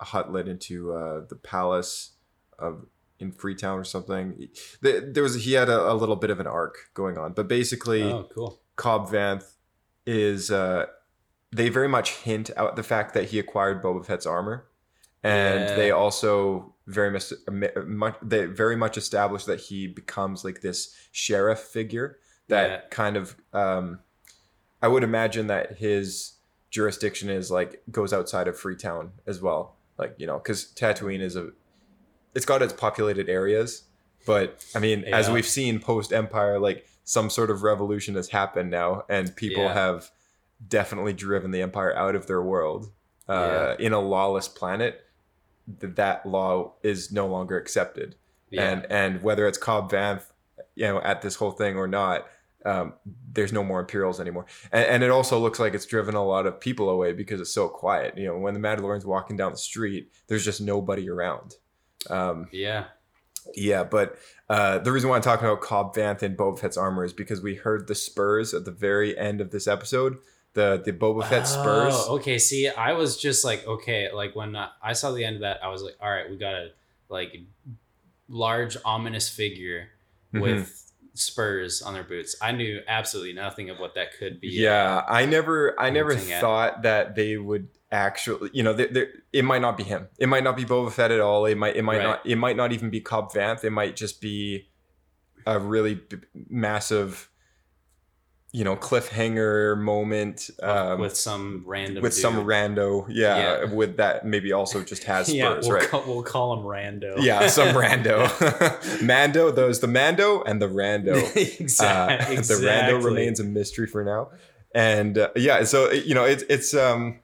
Huttlet 0.00 0.48
into 0.48 0.92
uh, 0.92 1.22
the 1.28 1.36
palace 1.36 2.12
of 2.58 2.86
in 3.20 3.32
Freetown 3.32 3.78
or 3.78 3.84
something. 3.84 4.48
There 4.80 5.00
there 5.00 5.22
was 5.22 5.44
he 5.44 5.54
had 5.54 5.68
a, 5.68 5.90
a 5.92 5.94
little 5.94 6.16
bit 6.16 6.30
of 6.30 6.38
an 6.40 6.46
arc 6.46 6.90
going 6.94 7.18
on, 7.18 7.32
but 7.32 7.48
basically. 7.48 8.02
Oh, 8.04 8.28
cool. 8.34 8.60
Cobb 8.76 9.10
Vanth 9.10 9.54
is 10.06 10.50
uh 10.52 10.86
they 11.50 11.68
very 11.68 11.88
much 11.88 12.10
hint 12.12 12.50
out 12.56 12.76
the 12.76 12.82
fact 12.84 13.12
that 13.14 13.24
he 13.30 13.38
acquired 13.40 13.82
Boba 13.82 14.06
Fett's 14.06 14.24
armor. 14.26 14.66
And 15.24 15.60
Yeah. 15.70 15.74
they 15.74 15.90
also 15.90 16.74
very 16.86 17.10
much, 17.10 17.32
much 17.86 18.14
they 18.22 18.44
very 18.46 18.76
much 18.76 18.96
establish 18.96 19.44
that 19.46 19.58
he 19.60 19.88
becomes 19.88 20.44
like 20.44 20.60
this 20.60 20.94
sheriff 21.10 21.58
figure 21.58 22.18
that 22.46 22.70
Yeah. 22.70 22.80
kind 22.90 23.16
of 23.16 23.34
um, 23.52 23.98
I 24.80 24.86
would 24.86 25.02
imagine 25.02 25.48
that 25.48 25.78
his 25.78 26.34
jurisdiction 26.70 27.28
is 27.30 27.50
like 27.50 27.82
goes 27.90 28.12
outside 28.12 28.46
of 28.46 28.56
Freetown 28.56 29.10
as 29.26 29.40
well. 29.42 29.76
Like 29.98 30.14
you 30.18 30.26
know, 30.26 30.38
because 30.38 30.72
Tatooine 30.74 31.20
is 31.20 31.36
a 31.36 31.50
it's 32.34 32.46
got 32.46 32.62
its 32.62 32.72
populated 32.72 33.28
areas, 33.28 33.84
but 34.26 34.64
I 34.74 34.78
mean, 34.78 35.04
as 35.04 35.28
we've 35.30 35.46
seen 35.46 35.80
post 35.80 36.12
Empire, 36.12 36.58
like 36.58 36.86
some 37.04 37.30
sort 37.30 37.50
of 37.50 37.62
revolution 37.62 38.14
has 38.14 38.28
happened 38.28 38.70
now, 38.70 39.04
and 39.08 39.34
people 39.34 39.64
Yeah. 39.64 39.74
have 39.74 40.10
definitely 40.68 41.12
driven 41.14 41.50
the 41.50 41.62
Empire 41.62 41.94
out 41.96 42.14
of 42.14 42.26
their 42.26 42.42
world. 42.42 42.90
Uh, 43.28 43.74
In 43.78 43.92
a 43.92 44.00
lawless 44.00 44.48
planet, 44.48 45.04
th- 45.80 45.94
that 45.96 46.24
law 46.26 46.74
is 46.82 47.12
no 47.12 47.26
longer 47.26 47.56
accepted 47.58 48.14
Yeah. 48.50 48.70
and 48.70 48.86
and 48.90 49.22
whether 49.22 49.46
it's 49.46 49.58
Cobb 49.58 49.90
Vanth, 49.90 50.24
you 50.74 50.86
know, 50.86 51.00
at 51.02 51.22
this 51.22 51.34
whole 51.36 51.50
thing 51.52 51.76
or 51.76 51.86
not, 51.88 52.26
um, 52.64 52.94
there's 53.32 53.52
no 53.52 53.62
more 53.62 53.80
Imperials 53.80 54.20
anymore. 54.20 54.46
And, 54.72 54.84
and 54.86 55.02
it 55.02 55.10
also 55.10 55.38
looks 55.38 55.58
like 55.58 55.74
it's 55.74 55.86
driven 55.86 56.14
a 56.14 56.24
lot 56.24 56.46
of 56.46 56.60
people 56.60 56.90
away 56.90 57.12
because 57.12 57.40
it's 57.40 57.52
so 57.52 57.68
quiet. 57.68 58.16
You 58.18 58.26
know, 58.28 58.38
when 58.38 58.54
the 58.54 58.60
Mandalorian's 58.60 59.06
walking 59.06 59.36
down 59.36 59.52
the 59.52 59.58
street, 59.58 60.10
there's 60.26 60.44
just 60.44 60.60
nobody 60.60 61.08
around. 61.08 61.56
Um, 62.10 62.48
yeah. 62.52 62.84
yeah, 63.54 63.84
but 63.84 64.16
uh, 64.48 64.78
the 64.78 64.92
reason 64.92 65.08
why 65.10 65.16
I'm 65.16 65.22
talking 65.22 65.46
about 65.46 65.60
Cobb 65.60 65.94
Vanth 65.94 66.22
and 66.22 66.36
Boba 66.36 66.58
Fett's 66.58 66.76
armor 66.76 67.04
is 67.04 67.12
because 67.12 67.40
we 67.42 67.54
heard 67.54 67.86
the 67.86 67.94
spurs 67.94 68.54
at 68.54 68.64
the 68.64 68.70
very 68.70 69.16
end 69.18 69.40
of 69.40 69.50
this 69.50 69.66
episode. 69.66 70.18
The 70.54 70.82
the 70.84 70.92
Boba 70.92 71.24
Fett 71.28 71.46
spurs. 71.46 71.94
Oh, 71.94 72.16
okay. 72.16 72.38
See, 72.38 72.68
I 72.68 72.94
was 72.94 73.16
just 73.18 73.44
like, 73.44 73.66
okay, 73.66 74.10
like 74.12 74.34
when 74.34 74.56
I 74.56 74.92
saw 74.94 75.12
the 75.12 75.24
end 75.24 75.36
of 75.36 75.42
that, 75.42 75.62
I 75.62 75.68
was 75.68 75.82
like, 75.82 75.96
all 76.00 76.10
right, 76.10 76.28
we 76.28 76.36
got 76.36 76.54
a 76.54 76.70
like 77.08 77.36
large 78.28 78.76
ominous 78.84 79.28
figure 79.28 79.88
Mhm. 80.34 80.40
with 80.42 80.87
spurs 81.18 81.82
on 81.82 81.94
their 81.94 82.04
boots. 82.04 82.36
I 82.40 82.52
knew 82.52 82.80
absolutely 82.86 83.32
nothing 83.34 83.70
of 83.70 83.78
what 83.78 83.94
that 83.94 84.16
could 84.18 84.40
be. 84.40 84.48
Uh, 84.66 84.70
yeah, 84.70 85.02
I 85.08 85.26
never, 85.26 85.78
I 85.80 85.90
never 85.90 86.14
Hinting 86.14 86.32
at. 86.32 86.40
thought 86.40 86.82
that 86.82 87.14
they 87.14 87.36
would 87.36 87.68
actually, 87.90 88.50
you 88.52 88.62
know, 88.62 88.72
they 88.72 88.86
they 88.86 89.06
it 89.32 89.44
might 89.44 89.60
not 89.62 89.76
be 89.76 89.82
him. 89.84 90.08
It 90.18 90.28
might 90.28 90.44
not 90.44 90.56
be 90.56 90.64
Boba 90.64 90.92
Fett 90.92 91.10
at 91.10 91.20
all. 91.20 91.46
It 91.46 91.56
might, 91.56 91.76
it 91.76 91.82
might 91.82 91.98
Right. 91.98 92.02
not, 92.04 92.26
it 92.26 92.36
might 92.36 92.56
not 92.56 92.72
even 92.72 92.90
be 92.90 93.00
Cobb 93.00 93.32
Vanth. 93.32 93.64
It 93.64 93.70
might 93.70 93.96
just 93.96 94.20
be 94.20 94.68
a 95.46 95.58
really 95.58 95.94
b- 95.94 96.18
massive, 96.48 97.30
you 98.52 98.64
know, 98.64 98.76
cliffhanger 98.76 99.76
moment 99.78 100.48
um, 100.62 101.00
with 101.00 101.16
some 101.16 101.62
random 101.66 102.02
with 102.02 102.14
some 102.14 102.46
rando, 102.46 103.04
yeah, 103.10 103.36
Yeah. 103.60 103.64
with 103.72 103.98
that 103.98 104.24
maybe 104.24 104.52
also 104.52 104.82
just 104.82 105.04
has 105.12 105.26
spurs, 105.26 105.36
yeah, 105.36 105.58
we'll, 105.60 105.70
right? 105.72 105.88
call, 105.88 106.04
we'll 106.06 106.22
call 106.22 106.54
him 106.54 106.64
Rando. 106.64 107.22
yeah, 107.22 107.46
some 107.48 107.68
rando, 107.76 109.02
Mando. 109.02 109.50
There's 109.50 109.80
the 109.80 109.86
Mando 109.88 110.42
and 110.42 110.62
the 110.62 110.68
Rando. 110.68 111.14
exactly. 111.60 112.36
Uh, 112.36 112.40
the 112.40 112.54
rando 112.54 113.04
remains 113.04 113.38
a 113.40 113.44
mystery 113.44 113.86
for 113.86 114.02
now 114.04 114.30
and 114.74 115.16
uh, 115.16 115.30
yeah 115.34 115.64
so 115.64 115.90
you 115.90 116.14
know 116.14 116.24
it's 116.24 116.42
it's 116.50 116.74
um 116.74 117.18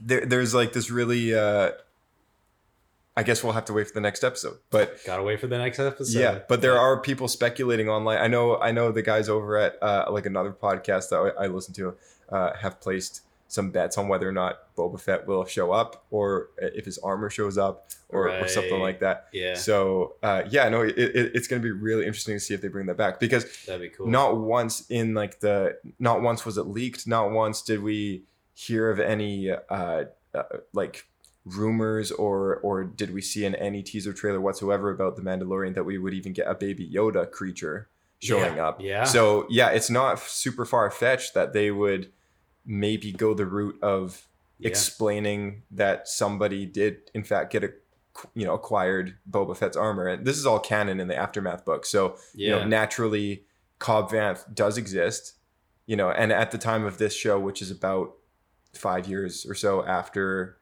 there, 0.00 0.24
there's 0.24 0.54
like 0.54 0.72
this 0.72 0.90
really 0.90 1.34
uh 1.34 1.70
i 3.18 3.22
guess 3.22 3.42
we'll 3.42 3.52
have 3.52 3.64
to 3.64 3.72
wait 3.72 3.86
for 3.86 3.94
the 3.94 4.00
next 4.00 4.22
episode 4.24 4.56
but 4.70 4.98
Gotta 5.04 5.22
wait 5.22 5.40
for 5.40 5.46
the 5.46 5.58
next 5.58 5.78
episode. 5.78 6.18
yeah 6.18 6.38
but 6.48 6.60
there 6.60 6.78
are 6.78 7.00
people 7.00 7.28
speculating 7.28 7.88
online 7.88 8.18
i 8.18 8.28
know 8.28 8.56
i 8.58 8.70
know 8.72 8.92
the 8.92 9.02
guys 9.02 9.28
over 9.28 9.56
at 9.58 9.82
uh 9.82 10.06
like 10.10 10.26
another 10.26 10.52
podcast 10.52 11.10
that 11.10 11.34
i, 11.38 11.44
I 11.44 11.46
listen 11.48 11.74
to 11.74 11.94
uh 12.30 12.54
have 12.56 12.80
placed 12.80 13.22
some 13.48 13.70
bets 13.70 13.96
on 13.96 14.08
whether 14.08 14.28
or 14.28 14.32
not 14.32 14.74
Boba 14.76 15.00
Fett 15.00 15.26
will 15.26 15.46
show 15.46 15.72
up, 15.72 16.04
or 16.10 16.50
if 16.58 16.84
his 16.84 16.98
armor 16.98 17.30
shows 17.30 17.56
up, 17.56 17.88
or, 18.10 18.28
or 18.28 18.46
something 18.46 18.78
like 18.78 19.00
that. 19.00 19.28
Yeah. 19.32 19.54
So, 19.54 20.16
uh, 20.22 20.42
yeah, 20.50 20.68
no, 20.68 20.82
it, 20.82 20.98
it, 20.98 21.32
it's 21.34 21.48
going 21.48 21.60
to 21.62 21.66
be 21.66 21.72
really 21.72 22.02
interesting 22.06 22.36
to 22.36 22.40
see 22.40 22.52
if 22.52 22.60
they 22.60 22.68
bring 22.68 22.86
that 22.86 22.98
back 22.98 23.18
because 23.18 23.46
That'd 23.64 23.80
be 23.80 23.88
cool. 23.88 24.06
not 24.06 24.36
once 24.36 24.84
in 24.90 25.14
like 25.14 25.40
the 25.40 25.78
not 25.98 26.20
once 26.20 26.44
was 26.44 26.58
it 26.58 26.64
leaked 26.64 27.06
not 27.06 27.30
once 27.30 27.62
did 27.62 27.82
we 27.82 28.24
hear 28.54 28.90
of 28.90 29.00
any 29.00 29.50
uh, 29.50 30.04
uh 30.34 30.42
like 30.74 31.06
rumors 31.56 32.10
or 32.10 32.56
or 32.56 32.84
did 32.84 33.12
we 33.12 33.20
see 33.20 33.44
in 33.44 33.54
any 33.54 33.82
teaser 33.82 34.12
trailer 34.12 34.40
whatsoever 34.40 34.90
about 34.90 35.16
the 35.16 35.22
mandalorian 35.22 35.74
that 35.74 35.84
we 35.84 35.98
would 35.98 36.14
even 36.14 36.32
get 36.32 36.46
a 36.48 36.54
baby 36.54 36.88
yoda 36.88 37.30
creature 37.30 37.88
showing 38.20 38.56
Yeah, 38.56 38.66
up 38.68 38.80
yeah. 38.80 39.04
so 39.04 39.46
yeah 39.48 39.68
it's 39.70 39.90
not 39.90 40.18
super 40.20 40.64
far-fetched 40.64 41.34
that 41.34 41.52
they 41.52 41.70
would 41.70 42.10
maybe 42.66 43.12
go 43.12 43.34
the 43.34 43.46
route 43.46 43.78
of 43.82 44.26
Yeah. 44.58 44.68
explaining 44.70 45.62
that 45.70 46.08
somebody 46.08 46.66
did 46.66 47.10
in 47.14 47.22
fact 47.24 47.52
get 47.52 47.64
a 47.64 47.72
you 48.34 48.44
know 48.44 48.54
acquired 48.54 49.14
Boba 49.30 49.56
Fett's 49.56 49.76
armor 49.76 50.06
and 50.08 50.26
this 50.26 50.36
is 50.36 50.44
all 50.46 50.58
canon 50.58 50.98
in 51.00 51.06
the 51.08 51.16
aftermath 51.16 51.64
book 51.64 51.86
so 51.86 52.16
you 52.34 52.50
know 52.50 52.58
Yeah. 52.58 52.64
naturally 52.66 53.44
Cobb 53.78 54.10
Vanth 54.10 54.52
does 54.52 54.76
exist 54.76 55.34
you 55.86 55.94
know 55.96 56.10
and 56.10 56.32
at 56.32 56.50
the 56.50 56.58
time 56.58 56.84
of 56.84 56.98
this 56.98 57.14
show 57.14 57.38
which 57.38 57.62
is 57.62 57.70
about 57.70 58.14
five 58.74 59.06
years 59.08 59.46
or 59.46 59.54
so 59.54 59.84
after 59.84 60.57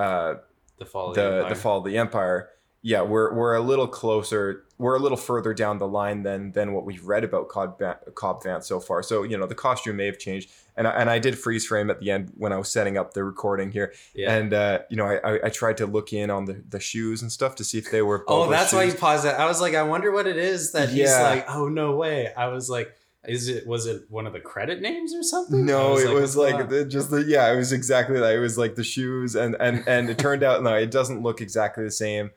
uh 0.00 0.34
the 0.78 0.86
fall. 0.86 1.10
Of 1.10 1.14
the 1.16 1.22
Empire. 1.22 1.48
the 1.48 1.54
fall 1.54 1.78
of 1.78 1.84
the 1.84 1.98
empire 1.98 2.48
yeah 2.82 3.02
we're 3.02 3.34
we're 3.34 3.54
a 3.54 3.60
little 3.60 3.86
closer 3.86 4.64
we're 4.78 4.96
a 4.96 4.98
little 4.98 5.18
further 5.18 5.52
down 5.52 5.78
the 5.78 5.86
line 5.86 6.22
than 6.22 6.52
than 6.52 6.72
what 6.72 6.86
we've 6.86 7.04
read 7.04 7.22
about 7.24 7.48
Cobb, 7.50 7.78
Cobb 8.14 8.42
Vanth 8.42 8.64
so 8.64 8.80
far 8.80 9.02
so 9.02 9.22
you 9.22 9.36
know 9.36 9.46
the 9.46 9.54
costume 9.54 9.96
may 9.96 10.06
have 10.06 10.18
changed 10.18 10.50
and 10.78 10.88
I, 10.88 10.92
and 10.92 11.10
I 11.10 11.18
did 11.18 11.38
freeze 11.38 11.66
frame 11.66 11.90
at 11.90 12.00
the 12.00 12.10
end 12.10 12.32
when 12.38 12.54
I 12.54 12.56
was 12.56 12.70
setting 12.72 12.96
up 12.96 13.12
the 13.12 13.22
recording 13.22 13.70
here 13.70 13.92
Yeah. 14.14 14.32
and 14.34 14.54
uh 14.54 14.78
you 14.88 14.96
know 14.96 15.04
I, 15.04 15.16
I 15.34 15.40
I 15.44 15.48
tried 15.50 15.76
to 15.78 15.86
look 15.86 16.14
in 16.14 16.30
on 16.30 16.46
the 16.46 16.62
the 16.70 16.80
shoes 16.80 17.20
and 17.20 17.30
stuff 17.30 17.56
to 17.56 17.64
see 17.64 17.76
if 17.76 17.90
they 17.90 18.00
were 18.00 18.24
Oh, 18.26 18.48
that's 18.48 18.72
why 18.72 18.84
you 18.84 18.94
paused 18.94 19.24
that. 19.26 19.38
I 19.38 19.44
was 19.44 19.60
like, 19.60 19.74
I 19.74 19.82
wonder 19.82 20.10
what 20.10 20.26
it 20.26 20.38
is 20.38 20.72
that 20.72 20.88
he's 20.88 21.12
like. 21.12 21.44
Oh 21.50 21.68
no 21.68 21.94
way! 21.96 22.32
I 22.34 22.46
was 22.46 22.70
like, 22.70 22.96
is 23.26 23.48
it 23.48 23.66
was 23.66 23.86
it 23.86 24.04
one 24.08 24.26
of 24.26 24.32
the 24.32 24.40
credit 24.40 24.80
names 24.80 25.14
or 25.14 25.22
something? 25.22 25.66
No, 25.66 25.98
it 25.98 26.08
was 26.08 26.20
what's 26.20 26.36
like 26.36 26.52
going 26.52 26.62
on? 26.64 26.68
the, 26.70 26.84
just 26.84 27.10
the 27.10 27.22
yeah, 27.22 27.52
it 27.52 27.56
was 27.56 27.72
exactly 27.72 28.18
that. 28.18 28.34
It 28.34 28.38
was 28.38 28.56
like 28.56 28.74
the 28.76 28.84
shoes 28.84 29.34
and 29.34 29.56
and 29.60 29.86
and 29.86 30.08
it 30.08 30.18
turned 30.18 30.42
out 30.42 30.62
no, 30.64 30.74
it 30.74 30.90
doesn't 30.90 31.22
look 31.22 31.40
exactly 31.40 31.84
the 31.84 31.90
same. 31.90 32.30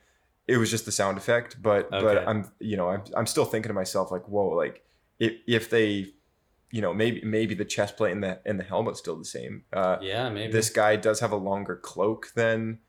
It 0.46 0.58
was 0.58 0.70
just 0.70 0.84
the 0.84 0.92
sound 0.92 1.16
effect, 1.16 1.62
but 1.62 1.90
but 1.90 2.28
I'm 2.28 2.50
you 2.60 2.76
know 2.76 2.90
I'm 2.90 3.02
I'm 3.16 3.26
still 3.26 3.46
thinking 3.46 3.70
to 3.70 3.74
myself 3.74 4.10
like 4.10 4.28
whoa 4.28 4.48
like 4.48 4.84
if 5.18 5.32
if 5.46 5.70
they 5.70 6.12
you 6.70 6.82
know 6.82 6.92
maybe 6.92 7.22
maybe 7.24 7.54
the 7.54 7.64
chest 7.64 7.96
plate 7.96 8.12
and 8.12 8.22
the 8.22 8.40
and 8.44 8.60
the 8.60 8.64
helmet's 8.64 8.98
still 8.98 9.16
the 9.16 9.24
same. 9.24 9.64
Uh, 9.72 9.96
yeah, 10.02 10.28
maybe 10.28 10.52
this 10.52 10.68
guy 10.68 10.96
does 10.96 11.20
have 11.20 11.32
a 11.32 11.36
longer 11.36 11.76
cloak 11.76 12.32
than 12.34 12.80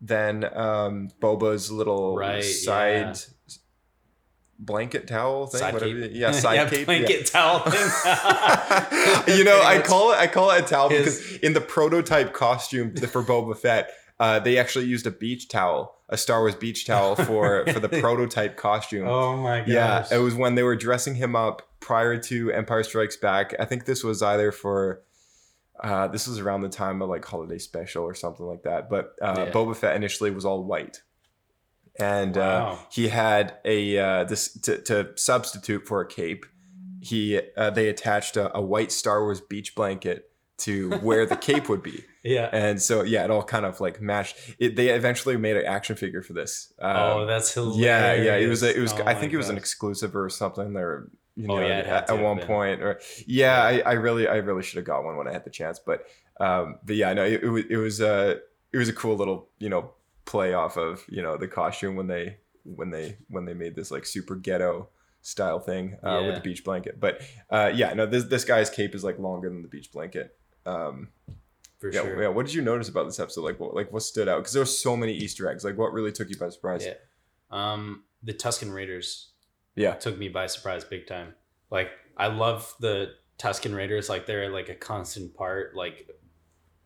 than 0.00 0.44
um 0.56 1.10
Boba's 1.20 1.70
little 1.70 2.16
Right, 2.16 2.42
side 2.42 3.16
yeah. 3.16 3.54
Blanket 4.58 5.06
towel 5.06 5.46
thing. 5.46 5.60
Side 5.60 5.74
whatever 5.74 6.00
cape. 6.00 6.10
Yeah, 6.14 6.30
side 6.32 6.54
yeah, 6.54 6.68
cape. 6.68 6.78
yeah. 6.80 6.84
blanket 6.84 7.26
towel 7.26 7.58
thing. 7.60 7.80
you 9.38 9.44
know, 9.44 9.60
I 9.62 9.80
call 9.84 10.12
it 10.12 10.16
I 10.18 10.26
call 10.26 10.50
it 10.50 10.64
a 10.64 10.66
towel 10.66 10.88
His- 10.88 11.18
because 11.18 11.36
in 11.38 11.52
the 11.52 11.60
prototype 11.60 12.32
costume 12.32 12.94
for 12.96 13.22
Boba 13.22 13.56
Fett, 13.56 13.90
uh, 14.18 14.38
they 14.40 14.58
actually 14.58 14.86
used 14.86 15.06
a 15.06 15.10
beach 15.10 15.48
towel, 15.48 15.98
a 16.08 16.16
Star 16.16 16.40
Wars 16.40 16.54
beach 16.54 16.86
towel 16.86 17.16
for 17.16 17.66
for 17.72 17.80
the 17.80 17.88
prototype 17.88 18.56
costume. 18.56 19.06
Oh 19.06 19.36
my 19.36 19.60
gosh! 19.60 19.68
yeah, 19.68 20.06
it 20.10 20.18
was 20.18 20.34
when 20.34 20.54
they 20.54 20.62
were 20.62 20.76
dressing 20.76 21.14
him 21.14 21.36
up 21.36 21.62
prior 21.80 22.18
to 22.18 22.50
Empire 22.52 22.82
Strikes 22.82 23.16
Back. 23.16 23.54
I 23.60 23.64
think 23.64 23.84
this 23.84 24.02
was 24.02 24.22
either 24.22 24.52
for 24.52 25.02
uh, 25.82 26.08
this 26.08 26.26
was 26.26 26.38
around 26.38 26.62
the 26.62 26.68
time 26.70 27.02
of 27.02 27.08
like 27.10 27.24
holiday 27.24 27.58
special 27.58 28.02
or 28.04 28.14
something 28.14 28.46
like 28.46 28.62
that. 28.62 28.88
But 28.88 29.12
uh, 29.20 29.34
Yeah. 29.36 29.50
Boba 29.50 29.76
Fett 29.76 29.94
initially 29.94 30.30
was 30.30 30.44
all 30.46 30.64
white, 30.64 31.02
and 31.98 32.36
uh, 32.36 32.76
he 32.90 33.08
had 33.08 33.56
a 33.64 33.98
uh, 33.98 34.24
this 34.24 34.52
to, 34.60 34.80
to 34.82 35.10
substitute 35.16 35.86
for 35.86 36.00
a 36.00 36.06
cape. 36.06 36.46
He 37.00 37.40
uh, 37.56 37.70
they 37.70 37.88
attached 37.88 38.36
a, 38.36 38.56
a 38.56 38.60
white 38.60 38.92
Star 38.92 39.22
Wars 39.22 39.40
beach 39.40 39.74
blanket 39.74 40.30
to 40.58 40.90
where 40.98 41.26
the 41.26 41.36
cape 41.48 41.68
would 41.68 41.82
be, 41.82 42.04
yeah. 42.24 42.48
and 42.52 42.80
so 42.80 43.02
yeah, 43.02 43.24
it 43.24 43.30
all 43.30 43.42
kind 43.42 43.64
of 43.64 43.80
like 43.80 44.00
matched. 44.00 44.36
It, 44.58 44.76
they 44.76 44.88
eventually 44.88 45.36
made 45.36 45.56
an 45.56 45.66
action 45.66 45.96
figure 45.96 46.22
for 46.22 46.32
this. 46.32 46.72
Um, 46.80 46.96
oh, 46.96 47.26
that's 47.26 47.52
hilarious. 47.52 47.78
yeah, 47.78 48.14
yeah. 48.14 48.36
It 48.36 48.48
was 48.48 48.62
a, 48.62 48.76
it 48.76 48.80
was. 48.80 48.92
Oh 48.92 49.04
I 49.06 49.14
think 49.14 49.32
it 49.32 49.36
was 49.36 49.48
an 49.48 49.56
exclusive 49.56 50.16
or 50.16 50.28
something. 50.28 50.72
There, 50.72 51.08
you 51.36 51.46
Oh, 51.50 51.60
yeah, 51.60 51.80
at, 51.80 52.10
at 52.10 52.18
one 52.18 52.38
been. 52.38 52.46
point, 52.46 52.82
or 52.82 52.98
yeah, 53.26 53.62
I, 53.62 53.80
I 53.80 53.92
really, 53.92 54.26
I 54.26 54.36
really 54.36 54.62
should 54.62 54.78
have 54.78 54.86
got 54.86 55.04
one 55.04 55.16
when 55.16 55.28
I 55.28 55.32
had 55.32 55.44
the 55.44 55.50
chance. 55.50 55.78
But, 55.78 56.06
um, 56.40 56.78
but 56.82 56.96
yeah, 56.96 57.12
no, 57.12 57.24
it, 57.24 57.42
it 57.42 57.48
was, 57.48 57.64
it 57.68 57.76
was 57.76 58.00
a, 58.00 58.40
it 58.72 58.78
was 58.78 58.88
a 58.88 58.92
cool 58.94 59.16
little, 59.16 59.48
you 59.58 59.68
know, 59.68 59.92
play 60.26 60.52
off 60.52 60.76
of 60.76 61.04
you 61.08 61.22
know 61.22 61.38
the 61.38 61.48
costume 61.48 61.96
when 61.96 62.06
they, 62.06 62.36
when 62.64 62.90
they, 62.90 63.16
when 63.30 63.46
they 63.46 63.54
made 63.54 63.74
this 63.74 63.90
like 63.90 64.04
super 64.04 64.36
ghetto 64.36 64.90
style 65.22 65.58
thing 65.58 65.96
uh, 66.02 66.22
with 66.24 66.34
the 66.36 66.40
beach 66.40 66.62
blanket. 66.64 67.00
But 67.00 67.22
uh, 67.50 67.72
yeah, 67.74 67.94
no, 67.94 68.06
this 68.06 68.24
this 68.24 68.44
guy's 68.44 68.68
cape 68.68 68.94
is 68.94 69.02
like 69.02 69.18
longer 69.18 69.48
than 69.48 69.62
the 69.62 69.68
beach 69.68 69.90
blanket. 69.90 70.36
Um, 70.66 71.08
for 71.78 71.92
yeah, 71.92 72.02
sure. 72.02 72.22
yeah. 72.22 72.28
What 72.28 72.46
did 72.46 72.54
you 72.54 72.62
notice 72.62 72.88
about 72.88 73.06
this 73.06 73.20
episode? 73.20 73.42
Like, 73.42 73.60
what, 73.60 73.74
like 73.74 73.92
what 73.92 74.02
stood 74.02 74.28
out? 74.28 74.38
Because 74.38 74.52
there 74.52 74.62
were 74.62 74.66
so 74.66 74.96
many 74.96 75.12
Easter 75.12 75.50
eggs. 75.50 75.64
Like, 75.64 75.76
what 75.76 75.92
really 75.92 76.12
took 76.12 76.30
you 76.30 76.36
by 76.36 76.48
surprise? 76.48 76.86
Yeah. 76.86 76.94
Um, 77.50 78.04
the 78.22 78.32
Tusken 78.32 78.72
Raiders 78.72 79.32
yeah. 79.74 79.94
took 79.94 80.18
me 80.18 80.28
by 80.28 80.46
surprise 80.46 80.84
big 80.84 81.06
time. 81.06 81.34
Like 81.70 81.90
I 82.16 82.28
love 82.28 82.74
the 82.80 83.12
Tusken 83.38 83.74
Raiders. 83.74 84.08
Like 84.08 84.26
they're 84.26 84.50
like 84.50 84.68
a 84.68 84.74
constant 84.74 85.34
part 85.34 85.76
like 85.76 86.10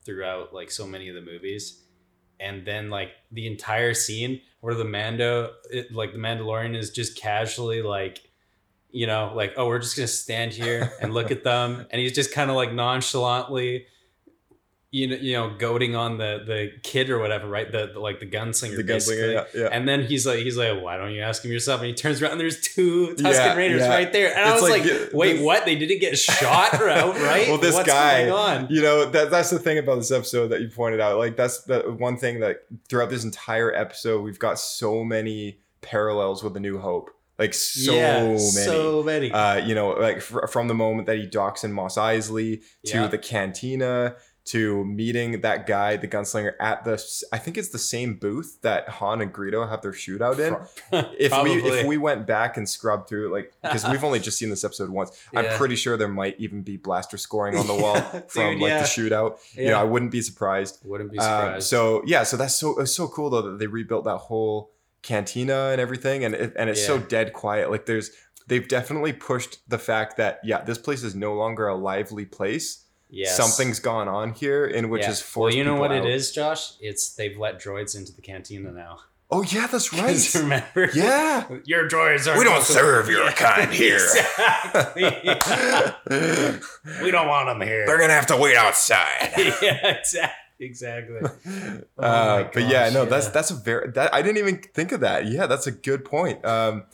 throughout 0.04 0.52
like 0.52 0.70
so 0.70 0.86
many 0.86 1.08
of 1.08 1.14
the 1.14 1.20
movies. 1.20 1.84
And 2.40 2.66
then 2.66 2.90
like 2.90 3.10
the 3.30 3.46
entire 3.46 3.94
scene 3.94 4.40
where 4.60 4.74
the 4.74 4.84
Mando, 4.84 5.52
it, 5.70 5.92
like 5.92 6.12
the 6.12 6.18
Mandalorian, 6.18 6.76
is 6.76 6.90
just 6.90 7.16
casually 7.16 7.82
like, 7.82 8.20
you 8.90 9.06
know, 9.06 9.32
like 9.34 9.54
oh, 9.56 9.66
we're 9.66 9.78
just 9.78 9.96
gonna 9.96 10.08
stand 10.08 10.52
here 10.52 10.92
and 11.00 11.14
look 11.14 11.30
at 11.30 11.44
them, 11.44 11.86
and 11.90 12.00
he's 12.00 12.14
just 12.14 12.32
kind 12.32 12.50
of 12.50 12.56
like 12.56 12.72
nonchalantly. 12.72 13.86
You 14.92 15.06
know, 15.06 15.14
you 15.14 15.32
know, 15.34 15.50
goading 15.56 15.94
on 15.94 16.18
the 16.18 16.42
the 16.44 16.72
kid 16.82 17.10
or 17.10 17.20
whatever, 17.20 17.46
right? 17.48 17.70
The, 17.70 17.90
the 17.92 18.00
like 18.00 18.18
the 18.18 18.26
gunslinger, 18.26 18.74
The 18.76 18.82
gunslinger, 18.82 19.32
yeah, 19.34 19.44
yeah. 19.62 19.68
And 19.70 19.88
then 19.88 20.02
he's 20.04 20.26
like, 20.26 20.40
he's 20.40 20.56
like, 20.56 20.82
why 20.82 20.96
don't 20.96 21.12
you 21.12 21.22
ask 21.22 21.44
him 21.44 21.52
yourself? 21.52 21.80
And 21.80 21.86
he 21.86 21.94
turns 21.94 22.20
around, 22.20 22.32
and 22.32 22.40
there's 22.40 22.60
two 22.60 23.14
Tusken 23.16 23.32
Yeah, 23.34 23.54
Raiders 23.54 23.82
yeah. 23.82 23.88
right 23.88 24.12
there, 24.12 24.34
and 24.36 24.40
I 24.48 24.52
was 24.52 24.62
like, 24.68 24.82
like, 24.84 25.10
wait, 25.12 25.34
this- 25.34 25.42
what? 25.44 25.64
They 25.64 25.76
didn't 25.76 26.00
get 26.00 26.18
shot 26.18 26.74
outright? 26.74 27.46
well, 27.48 27.58
this 27.58 27.76
What's 27.76 27.86
guy, 27.88 28.26
going 28.26 28.32
on? 28.64 28.66
you 28.68 28.82
know, 28.82 29.08
that 29.08 29.30
that's 29.30 29.50
the 29.50 29.60
thing 29.60 29.78
about 29.78 29.94
this 29.94 30.10
episode 30.10 30.48
that 30.48 30.60
you 30.60 30.68
pointed 30.68 30.98
out. 30.98 31.18
Like 31.18 31.36
that's 31.36 31.62
the 31.62 31.82
one 31.96 32.16
thing 32.16 32.40
that 32.40 32.64
throughout 32.88 33.10
this 33.10 33.22
entire 33.22 33.72
episode, 33.72 34.22
we've 34.22 34.40
got 34.40 34.58
so 34.58 35.04
many 35.04 35.60
parallels 35.82 36.42
with 36.42 36.54
the 36.54 36.60
New 36.60 36.78
Hope. 36.80 37.10
Like 37.38 37.54
so 37.54 37.94
Yeah, 37.94 38.22
many. 38.24 38.38
so 38.38 39.02
many. 39.02 39.30
uh, 39.32 39.64
you 39.64 39.74
know, 39.74 39.90
like 39.92 40.20
fr- 40.20 40.46
from 40.46 40.68
the 40.68 40.74
moment 40.74 41.06
that 41.06 41.16
he 41.16 41.24
docks 41.26 41.64
in 41.64 41.72
Mos 41.72 41.96
Eisley 41.96 42.60
to 42.86 42.98
Yeah. 42.98 43.06
the 43.06 43.16
cantina 43.16 44.16
to 44.46 44.84
meeting 44.84 45.42
that 45.42 45.66
guy, 45.66 45.96
the 45.96 46.08
gunslinger, 46.08 46.52
at 46.58 46.84
the 46.84 47.02
I 47.32 47.38
think 47.38 47.56
it's 47.58 47.68
the 47.68 47.78
same 47.78 48.14
booth 48.14 48.58
that 48.62 48.88
Han 48.88 49.20
and 49.20 49.32
Greedo 49.32 49.68
have 49.68 49.82
their 49.82 49.92
shootout 49.92 50.38
in. 50.38 50.56
If 51.18 51.32
we 51.42 51.52
if 51.62 51.86
we 51.86 51.98
went 51.98 52.26
back 52.26 52.56
and 52.56 52.68
scrubbed 52.68 53.08
through 53.08 53.32
like 53.32 53.52
because 53.62 53.86
we've 53.86 54.02
only 54.02 54.18
just 54.18 54.38
seen 54.38 54.48
this 54.50 54.64
episode 54.64 54.90
once, 54.90 55.10
I'm 55.36 55.46
pretty 55.56 55.76
sure 55.76 55.96
there 55.96 56.08
might 56.08 56.40
even 56.40 56.62
be 56.62 56.76
blaster 56.78 57.18
scoring 57.18 57.56
on 57.56 57.66
the 57.66 57.74
wall 57.74 57.94
Yeah, 57.96 58.20
from 58.28 58.52
dude, 58.54 58.62
like 58.62 58.68
yeah. 58.70 58.80
the 58.82 58.86
shootout. 58.88 59.36
You 59.54 59.64
know, 59.66 59.70
Yeah. 59.70 59.80
I 59.80 59.84
wouldn't 59.84 60.10
be 60.10 60.22
surprised. 60.22 60.80
Wouldn't 60.84 61.12
be 61.12 61.18
Um, 61.18 61.24
surprised. 61.24 61.68
so 61.68 62.02
yeah, 62.06 62.22
so 62.24 62.36
that's 62.36 62.54
so 62.54 62.80
it's 62.80 62.94
so 62.94 63.08
cool 63.08 63.30
though 63.30 63.42
that 63.42 63.58
they 63.58 63.66
rebuilt 63.66 64.04
that 64.04 64.18
whole 64.18 64.72
cantina 65.02 65.68
and 65.72 65.80
everything, 65.80 66.24
and 66.24 66.34
it, 66.34 66.52
and 66.56 66.68
it's 66.70 66.84
so 66.84 66.98
dead 66.98 67.32
quiet. 67.32 67.70
Like 67.70 67.86
there's 67.86 68.10
they've 68.48 68.66
definitely 68.66 69.12
pushed 69.12 69.58
the 69.68 69.78
fact 69.78 70.16
that 70.16 70.40
yeah, 70.44 70.62
this 70.62 70.78
place 70.78 71.02
is 71.02 71.14
no 71.14 71.34
longer 71.34 71.68
a 71.68 71.74
lively 71.74 72.24
place. 72.24 72.84
Yes. 73.10 73.36
Something's 73.36 73.78
gone 73.80 74.08
on 74.08 74.32
here, 74.32 74.64
in 74.66 74.88
which 74.88 75.02
Yeah. 75.02 75.10
is 75.10 75.32
well, 75.36 75.52
you 75.52 75.64
know 75.64 75.76
what 75.76 75.90
out. 75.92 76.06
it 76.06 76.10
is, 76.14 76.32
Josh? 76.32 76.72
It's 76.80 77.14
they've 77.14 77.36
let 77.36 77.60
droids 77.60 77.96
into 77.96 78.12
the 78.14 78.22
cantina 78.22 78.70
now. 78.72 79.00
Oh 79.32 79.42
yeah, 79.42 79.66
that's 79.68 79.92
right. 79.94 80.34
remember? 80.34 80.90
yeah. 80.94 81.46
Your 81.64 81.88
droids 81.88 82.26
are 82.32 82.36
We 82.38 82.44
don't 82.44 82.64
serve 82.64 83.08
your 83.08 83.30
kind 83.32 83.70
here. 83.72 84.00
Exactly. 84.96 85.04
we 87.02 87.10
don't 87.10 87.28
want 87.28 87.46
them 87.48 87.60
here. 87.66 87.86
They're 87.86 87.98
gonna 87.98 88.12
have 88.14 88.26
to 88.26 88.36
wait 88.36 88.56
outside. 88.56 89.32
yeah, 89.62 89.96
exactly. 89.98 90.36
Exactly. 90.62 91.20
uh, 91.22 91.30
my 91.98 92.50
but 92.52 92.64
yeah, 92.64 92.84
gosh, 92.86 92.92
no, 92.94 93.04
that's 93.06 93.28
that's 93.28 93.50
a 93.50 93.54
very 93.54 93.90
that 93.92 94.12
I 94.12 94.20
didn't 94.20 94.36
even 94.38 94.58
think 94.74 94.92
of 94.92 95.00
that. 95.00 95.26
Yeah, 95.26 95.46
that's 95.46 95.66
a 95.66 95.70
good 95.72 96.04
point. 96.04 96.44
Um, 96.44 96.84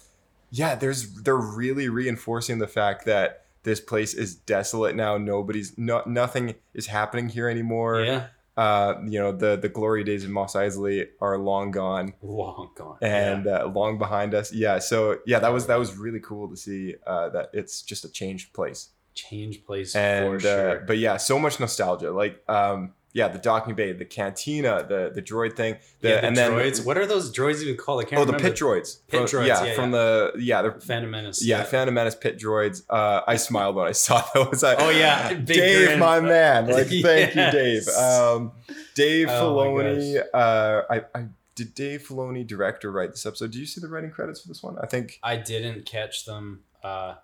yeah, 0.53 0.77
there's 0.77 1.15
they're 1.23 1.35
really 1.37 1.89
reinforcing 1.89 2.59
the 2.59 2.69
fact 2.69 3.07
that 3.07 3.46
this 3.67 3.81
place 3.81 4.15
is 4.15 4.35
desolate 4.35 4.97
now. 4.97 5.19
Nobody's 5.19 5.77
no 5.77 6.03
nothing 6.07 6.55
is 6.73 6.87
happening 6.87 7.29
here 7.29 7.49
anymore. 7.51 8.01
Yeah. 8.01 8.27
Uh, 8.57 8.95
you 9.07 9.19
know 9.19 9.33
the 9.33 9.57
the 9.57 9.69
glory 9.69 10.03
days 10.03 10.25
of 10.25 10.31
Mos 10.31 10.55
Eisley 10.55 11.09
are 11.21 11.37
long 11.37 11.71
gone 11.73 12.15
Long 12.23 12.71
gone. 12.75 12.97
and 13.03 13.47
uh, 13.47 13.67
long 13.75 13.99
behind 13.99 14.33
us. 14.33 14.51
Yeah, 14.51 14.79
so 14.79 15.19
yeah, 15.27 15.41
that 15.41 15.53
was 15.53 15.67
that 15.67 15.79
was 15.79 15.95
really 15.99 16.21
cool 16.21 16.49
to 16.49 16.57
see 16.57 16.95
uh, 17.07 17.29
that 17.31 17.51
it's 17.53 17.83
just 17.83 18.07
a 18.07 18.11
changed 18.11 18.55
place. 18.55 18.89
changed 19.15 19.67
place 19.67 19.95
And 19.95 20.25
for 20.27 20.41
sure. 20.41 20.71
uh, 20.81 20.85
but 20.87 20.97
yeah, 20.97 21.19
so 21.19 21.39
much 21.39 21.61
nostalgia. 21.61 22.11
Like 22.13 22.43
um, 22.49 22.95
yeah, 23.17 23.29
the 23.29 23.39
docking 23.39 23.75
bay, 23.75 23.93
the 23.93 24.05
cantina, 24.05 24.85
the 24.87 25.11
the 25.15 25.23
droid 25.23 25.57
thing, 25.57 25.79
the, 26.01 26.09
yeah, 26.11 26.21
the 26.21 26.27
and 26.27 26.37
droids. 26.37 26.77
then 26.77 26.85
what 26.87 26.99
are 26.99 27.07
those 27.07 27.35
droids 27.35 27.63
even 27.63 27.77
called? 27.77 28.03
I 28.03 28.05
can't 28.05 28.21
oh 28.21 28.25
the 28.27 28.33
remember. 28.35 28.51
pit 28.51 28.59
droids, 28.63 28.99
Pit 29.09 29.29
From- 29.31 29.41
droids, 29.41 29.47
yeah, 29.47 29.65
yeah, 29.65 29.75
from 29.75 29.93
yeah. 29.93 29.99
the 29.99 30.33
yeah 30.39 30.63
the 30.63 30.73
Phantom 30.81 31.11
Menace. 31.11 31.45
yeah, 31.45 31.63
Phantom 31.65 31.95
Menace 31.95 32.15
pit 32.15 32.39
droids. 32.39 32.83
Uh, 32.91 33.23
I 33.27 33.37
smiled 33.37 33.75
when 33.77 33.87
I 33.87 33.93
saw 33.93 34.23
those. 34.35 34.63
I, 34.63 34.75
Oh, 34.75 34.91
yeah, 34.91 35.33
big 35.33 35.47
Dave, 35.47 35.87
grin. 35.89 35.99
my 35.99 36.21
man. 36.21 36.67
Like, 36.69 36.89
thank 36.89 37.35
you, 37.35 37.51
Dave. 37.51 37.89
Um, 37.89 38.53
Dave 38.95 39.29
Oh, 39.31 39.57
Filoni. 39.57 40.23
Uh, 40.35 40.83
I, 40.91 40.97
I 41.19 41.25
did 41.55 41.75
Dave 41.75 42.03
Filoni 42.07 42.47
direct 42.47 42.85
or 42.85 42.93
write 42.93 43.13
this 43.13 43.25
episode. 43.25 43.51
Do 43.53 43.59
you 43.59 43.65
see 43.67 43.81
the 43.81 43.89
writing 43.89 44.11
credits 44.11 44.43
for 44.43 44.49
this 44.49 44.63
one? 44.63 44.77
I 44.83 44.85
think. 44.87 45.19
I 45.23 45.37
didn't 45.37 45.87
catch 45.87 46.27
them. 46.27 46.65
Uh, 46.85 47.15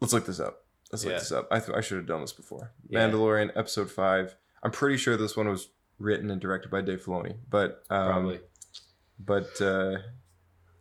Let's 0.00 0.12
look 0.12 0.26
this 0.26 0.38
up. 0.38 0.60
Let's 0.92 1.04
look 1.04 1.14
this 1.18 1.32
up. 1.32 1.48
I, 1.50 1.58
th- 1.58 1.76
I 1.76 1.80
should 1.80 1.96
have 1.96 2.06
done 2.06 2.20
this 2.20 2.32
before. 2.32 2.70
Yeah. 2.88 3.00
Mandalorian 3.08 3.50
episode 3.56 3.90
five. 3.90 4.36
I'm 4.64 4.70
pretty 4.70 4.96
sure 4.96 5.16
this 5.16 5.36
one 5.36 5.48
was 5.48 5.68
written 5.98 6.30
and 6.30 6.40
directed 6.40 6.70
by 6.70 6.80
Dave 6.80 7.02
Filoni, 7.04 7.36
but 7.50 7.84
um, 7.90 8.06
probably. 8.06 8.40
but 9.20 9.60
uh, 9.60 9.98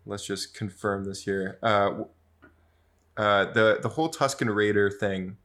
let's 0.06 0.26
just 0.26 0.56
confirm 0.56 1.04
this 1.04 1.24
here. 1.24 1.60
Uh, 1.62 2.04
uh, 3.18 3.46
the 3.52 3.80
the 3.82 3.90
whole 3.90 4.10
Tusken 4.10 4.54
Raider 4.54 4.90
thing 4.90 5.38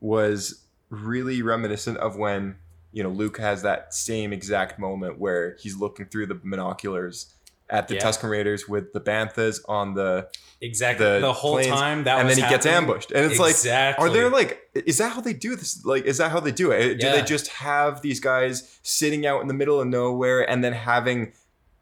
was 0.00 0.64
really 0.88 1.42
reminiscent 1.42 1.98
of 1.98 2.16
when 2.16 2.56
you 2.92 3.02
know 3.02 3.10
Luke 3.10 3.38
has 3.38 3.62
that 3.62 3.94
same 3.94 4.32
exact 4.32 4.78
moment 4.78 5.18
where 5.18 5.56
he's 5.60 5.76
looking 5.76 6.06
through 6.06 6.26
the 6.26 6.34
binoculars 6.34 7.34
at 7.72 7.88
the 7.88 7.94
Yeah. 7.94 8.02
Tusken 8.04 8.30
Raiders 8.30 8.68
with 8.68 8.92
the 8.92 9.00
banthas 9.00 9.60
on 9.66 9.94
the 9.94 10.28
Exactly. 10.60 11.04
the 11.04 11.18
The, 11.20 11.32
whole 11.32 11.54
planes, 11.54 11.68
time 11.74 12.04
that 12.04 12.20
and 12.20 12.28
then 12.28 12.36
he 12.36 12.42
gets 12.42 12.66
ambushed 12.66 13.10
and 13.10 13.28
it's 13.28 13.40
like 13.40 13.50
exactly. 13.52 14.06
are 14.06 14.12
there 14.12 14.28
like 14.30 14.60
is 14.74 14.98
that 14.98 15.10
how 15.12 15.20
they 15.20 15.32
do 15.32 15.56
this 15.56 15.84
like 15.84 16.04
is 16.04 16.18
that 16.18 16.30
how 16.30 16.38
they 16.38 16.52
do 16.52 16.70
it 16.70 17.00
do 17.00 17.10
they 17.10 17.22
just 17.22 17.48
have 17.48 18.02
these 18.02 18.20
guys 18.20 18.78
sitting 18.82 19.26
out 19.26 19.40
in 19.42 19.48
the 19.48 19.54
middle 19.54 19.80
of 19.80 19.88
nowhere 19.88 20.48
and 20.48 20.62
then 20.62 20.72
having 20.72 21.32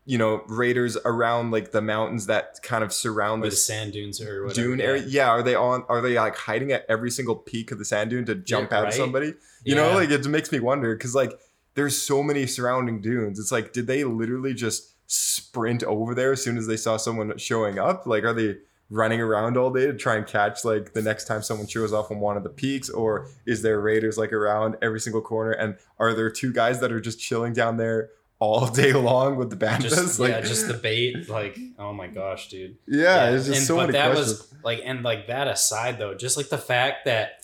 you 0.07 0.17
know 0.17 0.43
raiders 0.49 0.97
around 1.05 1.51
like 1.51 1.73
the 1.73 1.83
mountains 1.83 2.25
that 2.27 2.59
kind 2.63 2.83
of 2.83 2.91
surround 2.93 3.43
the 3.43 3.51
sand 3.51 3.93
dunes 3.93 4.19
or 4.21 4.45
whatever. 4.45 4.69
dune 4.69 4.81
area 4.81 5.05
yeah 5.07 5.29
are 5.29 5.43
they 5.43 5.55
on 5.55 5.85
are 5.91 6.01
they 6.01 6.15
like 6.19 6.35
hiding 6.37 6.73
at 6.73 6.87
every 6.89 7.11
single 7.11 7.37
peak 7.37 7.71
of 7.71 7.79
the 7.79 7.85
sand 7.85 8.09
dune 8.09 8.25
to 8.25 8.35
jump 8.35 8.73
out 8.73 8.85
right? 8.85 8.93
at 8.93 8.95
somebody 8.95 9.35
you 9.65 9.75
know 9.75 9.93
like 9.95 10.09
it 10.09 10.27
makes 10.27 10.51
me 10.51 10.59
wonder 10.59 10.95
because 10.97 11.15
like 11.15 11.39
there's 11.75 12.01
so 12.01 12.23
many 12.23 12.47
surrounding 12.47 13.03
dunes 13.03 13.39
it's 13.39 13.53
like 13.53 13.73
did 13.75 13.87
they 13.87 14.05
literally 14.05 14.55
just 14.55 14.90
sprint 15.13 15.83
over 15.83 16.15
there 16.15 16.31
as 16.31 16.43
soon 16.43 16.57
as 16.57 16.69
they 16.69 16.77
saw 16.77 16.97
someone 16.97 17.37
showing 17.37 17.81
up 17.81 18.07
like 18.07 18.23
are 18.23 18.33
they 18.33 18.57
running 18.91 19.21
around 19.21 19.57
all 19.57 19.73
day 19.73 19.87
to 19.87 19.93
try 19.93 20.15
and 20.15 20.25
catch 20.25 20.65
like 20.65 20.93
the 20.93 21.03
next 21.03 21.25
time 21.25 21.43
someone 21.43 21.67
shows 21.67 21.93
off 21.93 22.13
on 22.13 22.21
one 22.21 22.37
of 22.37 22.45
the 22.45 22.49
peaks 22.49 22.89
or 22.89 23.27
is 23.45 23.63
there 23.63 23.81
raiders 23.81 24.17
like 24.17 24.33
around 24.33 24.77
every 24.81 25.01
single 25.01 25.21
corner 25.21 25.51
and 25.51 25.77
are 25.99 26.15
there 26.15 26.31
two 26.31 26.53
guys 26.53 26.79
that 26.79 26.93
are 26.93 27.01
just 27.01 27.19
chilling 27.19 27.53
down 27.53 27.77
there 27.77 28.11
all 28.39 28.67
day 28.71 28.93
long 28.93 29.37
with 29.37 29.51
the 29.51 29.57
banthas 29.57 29.91
Just 29.91 30.21
like 30.21 30.31
yeah, 30.31 30.41
just 30.41 30.67
the 30.67 30.75
bait. 30.75 31.29
Like, 31.29 31.59
oh 31.79 31.93
my 31.93 32.07
gosh, 32.07 32.49
dude. 32.49 32.79
yeah, 32.89 33.31
it's 33.31 33.47
just 33.47 33.59
and, 33.59 33.67
so 33.67 33.77
but 33.77 33.81
many 33.83 33.93
that 33.93 34.13
questions 34.13 34.39
was 34.39 34.55
like, 34.65 34.81
and 34.85 35.03
like 35.03 35.27
that 35.27 35.47
aside 35.47 35.99
though, 35.99 36.15
just 36.15 36.37
like 36.37 36.49
the 36.49 36.59
fact 36.59 37.05
that 37.05 37.40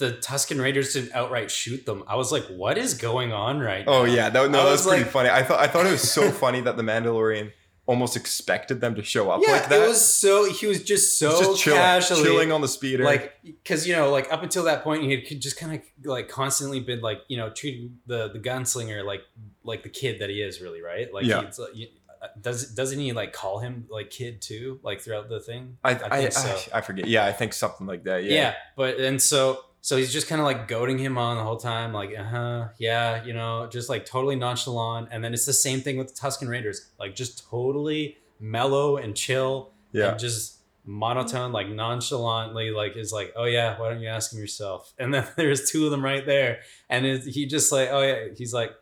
the 0.00 0.14
Tusken 0.14 0.60
Raiders 0.60 0.92
didn't 0.94 1.12
outright 1.12 1.50
shoot 1.52 1.86
them. 1.86 2.02
I 2.08 2.16
was 2.16 2.32
like, 2.32 2.44
what 2.48 2.76
is 2.76 2.94
going 2.94 3.32
on 3.32 3.60
right 3.60 3.86
now? 3.86 3.92
Oh 3.92 4.04
yeah, 4.04 4.28
that, 4.30 4.50
no, 4.50 4.60
I 4.60 4.64
that 4.64 4.70
was 4.70 4.80
was 4.80 4.86
pretty 4.88 5.02
like- 5.04 5.12
funny. 5.12 5.28
I 5.30 5.44
thought 5.44 5.60
I 5.60 5.68
thought 5.68 5.86
it 5.86 5.92
was 5.92 6.10
so 6.10 6.30
funny 6.44 6.60
that 6.62 6.76
the 6.76 6.82
Mandalorian 6.82 7.52
almost 7.86 8.16
expected 8.16 8.80
them 8.80 8.94
to 8.94 9.02
show 9.02 9.30
up 9.30 9.40
Yeah, 9.44 9.52
like 9.52 9.68
that. 9.68 9.80
it 9.82 9.88
was 9.88 10.00
so 10.04 10.48
he 10.52 10.66
was 10.68 10.84
just 10.84 11.18
so 11.18 11.30
He's 11.30 11.40
just 11.40 11.60
chilling, 11.62 11.78
casually 11.80 12.22
chilling 12.22 12.52
on 12.52 12.60
the 12.60 12.68
speeder. 12.68 13.02
like 13.04 13.34
because 13.42 13.86
you 13.86 13.96
know 13.96 14.10
like 14.10 14.32
up 14.32 14.42
until 14.44 14.64
that 14.64 14.84
point 14.84 15.02
he 15.02 15.10
had 15.10 15.40
just 15.40 15.58
kind 15.58 15.74
of 15.74 15.80
like 16.08 16.28
constantly 16.28 16.78
been 16.80 17.00
like 17.00 17.22
you 17.28 17.36
know 17.36 17.50
treating 17.50 17.98
the 18.06 18.28
the 18.28 18.38
gunslinger 18.38 19.04
like 19.04 19.22
like 19.64 19.82
the 19.82 19.88
kid 19.88 20.20
that 20.20 20.30
he 20.30 20.40
is 20.40 20.60
really 20.60 20.80
right 20.82 21.12
like 21.12 21.24
Yeah. 21.24 21.38
like, 21.38 21.54
you- 21.74 21.88
uh, 22.22 22.28
does 22.40 22.66
doesn't 22.74 22.98
he 23.00 23.12
like 23.12 23.32
call 23.32 23.58
him 23.60 23.86
like 23.90 24.10
kid 24.10 24.40
too 24.42 24.78
like 24.84 25.00
throughout 25.00 25.28
the 25.28 25.40
thing 25.40 25.78
I 25.82 25.94
I, 25.94 26.16
I, 26.26 26.28
so. 26.28 26.56
I 26.74 26.82
forget. 26.82 27.08
Yeah, 27.08 27.24
I 27.26 27.32
think 27.32 27.54
something 27.54 27.86
like 27.86 28.04
that. 28.04 28.22
yeah. 28.24 28.34
Yeah. 28.34 28.54
but 28.76 29.00
and 29.00 29.20
so 29.20 29.58
so 29.82 29.96
he's 29.96 30.12
just 30.12 30.28
kind 30.28 30.40
of 30.40 30.44
like 30.46 30.68
goading 30.68 30.98
him 30.98 31.16
on 31.18 31.36
the 31.36 31.42
whole 31.42 31.56
time 31.56 31.92
like 31.92 32.10
uh-huh 32.16 32.68
yeah 32.78 33.24
you 33.24 33.32
know 33.32 33.66
just 33.70 33.88
like 33.88 34.04
totally 34.04 34.36
nonchalant. 34.36 35.08
And 35.10 35.22
then 35.24 35.32
it's 35.34 35.46
the 35.46 35.52
same 35.52 35.80
thing 35.80 35.96
with 35.96 36.14
the 36.14 36.20
tusken 36.20 36.48
raiders 36.48 36.90
like 36.98 37.14
just 37.14 37.48
totally 37.48 38.16
mellow 38.38 38.96
and 38.96 39.16
chill 39.16 39.72
Yeah. 39.92 40.10
and 40.10 40.18
just 40.18 40.58
monotone 40.84 41.52
like 41.52 41.68
nonchalantly 41.68 42.70
like 42.70 42.96
is 42.96 43.12
like 43.12 43.32
oh 43.36 43.44
yeah 43.44 43.78
why 43.78 43.90
don't 43.90 44.00
you 44.00 44.08
ask 44.08 44.32
him 44.32 44.38
yourself? 44.38 44.92
And 44.98 45.12
then 45.14 45.26
there's 45.36 45.70
two 45.70 45.84
of 45.84 45.90
them 45.90 46.04
right 46.04 46.24
there. 46.26 46.60
And 46.88 47.06
it, 47.06 47.22
he 47.24 47.46
just 47.46 47.70
like 47.72 47.88
oh 47.90 48.00
yeah 48.02 48.28
he's 48.36 48.52
like 48.52 48.72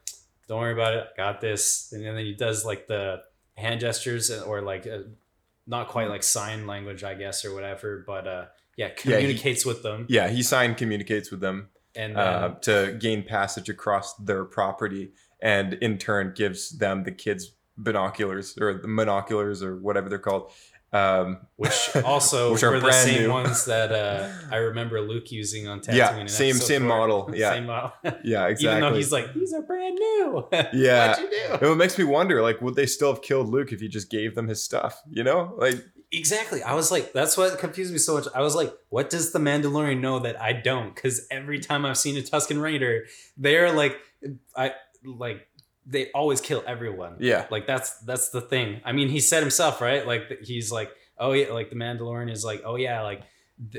don't 0.48 0.60
worry 0.60 0.72
about 0.72 0.94
it 0.94 1.08
got 1.16 1.40
this. 1.40 1.92
And 1.92 2.04
then 2.04 2.16
he 2.16 2.34
does 2.34 2.64
like 2.64 2.86
the 2.86 3.22
hand 3.56 3.80
gestures 3.80 4.30
or 4.30 4.62
like 4.62 4.86
uh 4.86 5.00
not 5.66 5.88
quite 5.88 6.08
like 6.08 6.22
sign 6.22 6.66
language 6.66 7.04
i 7.04 7.12
guess 7.12 7.44
or 7.44 7.52
whatever 7.52 8.02
but 8.06 8.26
uh 8.26 8.44
yeah 8.78 8.88
he- 8.88 8.94
communicates 9.02 9.66
with 9.66 9.82
them 9.82 10.06
Yeah, 10.08 10.28
he 10.28 10.42
signed 10.42 10.76
communicates 10.78 11.30
with 11.30 11.40
them 11.40 11.68
and 11.94 12.16
uh, 12.16 12.54
to 12.62 12.96
gain 13.00 13.22
passage 13.24 13.68
across 13.68 14.14
their 14.28 14.44
property, 14.44 15.10
and 15.42 15.74
in 15.86 15.98
turn 15.98 16.32
gives 16.34 16.78
them 16.78 17.02
the 17.04 17.12
kids 17.12 17.42
binoculars 17.76 18.56
or 18.60 18.74
the 18.74 18.88
monoculars 18.88 19.62
or 19.62 19.76
whatever 19.86 20.08
they're 20.08 20.18
called. 20.30 20.50
Um, 20.90 21.40
which 21.56 21.90
also 22.04 22.52
Which 22.52 22.62
are 22.62 22.70
were 22.72 22.80
the 22.80 22.92
same 22.92 23.22
new. 23.24 23.30
ones 23.30 23.64
that 23.66 23.92
uh, 23.92 24.28
I 24.54 24.56
remember 24.56 25.00
Luke 25.02 25.30
using 25.30 25.68
on 25.68 25.80
Tatooine. 25.80 25.96
Yeah, 25.96 26.26
same- 26.26 26.54
same 26.56 26.80
four. 26.82 26.88
model, 26.88 27.30
yeah. 27.34 27.52
same 27.52 27.66
model. 27.66 27.92
yeah, 28.24 28.46
exactly. 28.46 28.68
Even 28.78 28.80
though 28.80 28.94
he's 28.96 29.12
like, 29.12 29.34
these 29.34 29.52
are 29.52 29.62
brand 29.62 29.96
new. 29.96 30.46
Yeah. 30.72 31.08
What'd 31.10 31.24
you 31.24 31.58
do? 31.60 31.72
it 31.72 31.76
makes 31.76 31.98
me 31.98 32.04
wonder, 32.04 32.40
like, 32.42 32.60
would 32.62 32.74
they 32.74 32.86
still 32.86 33.12
have 33.12 33.22
killed 33.22 33.48
Luke 33.48 33.70
if 33.72 33.80
he 33.80 33.88
just 33.88 34.08
gave 34.10 34.34
them 34.34 34.48
his 34.48 34.62
stuff? 34.62 35.02
You 35.10 35.24
know, 35.24 35.54
like, 35.58 35.76
Exactly. 36.10 36.62
I 36.62 36.74
was 36.74 36.90
like, 36.90 37.12
that's 37.12 37.36
what 37.36 37.58
confused 37.58 37.92
me 37.92 37.98
so 37.98 38.14
much. 38.14 38.26
I 38.34 38.40
was 38.40 38.54
like, 38.54 38.72
what 38.88 39.10
does 39.10 39.32
the 39.32 39.38
Mandalorian 39.38 40.00
know 40.00 40.18
that 40.20 40.40
I 40.40 40.52
don't? 40.54 40.94
Because 40.94 41.26
every 41.30 41.58
time 41.60 41.84
I've 41.84 41.98
seen 41.98 42.16
a 42.16 42.20
Tusken 42.22 42.60
Raider, 42.62 43.04
they're 43.36 43.72
like, 43.72 43.98
I 44.56 44.72
like 45.04 45.46
they 45.86 46.10
always 46.12 46.40
kill 46.40 46.62
everyone. 46.66 47.16
yeah, 47.18 47.46
Like 47.50 47.66
that's 47.66 47.98
that's 48.00 48.30
the 48.30 48.40
thing. 48.40 48.80
I 48.84 48.92
mean, 48.92 49.08
he 49.08 49.20
said 49.20 49.40
himself, 49.42 49.80
right? 49.80 50.06
Like 50.06 50.38
he's 50.42 50.72
like, 50.72 50.90
oh 51.18 51.32
yeah, 51.32 51.52
like 51.52 51.68
the 51.70 51.76
Mandalorian 51.76 52.30
is 52.30 52.44
like, 52.44 52.62
oh 52.64 52.76
yeah, 52.76 53.02
like 53.02 53.22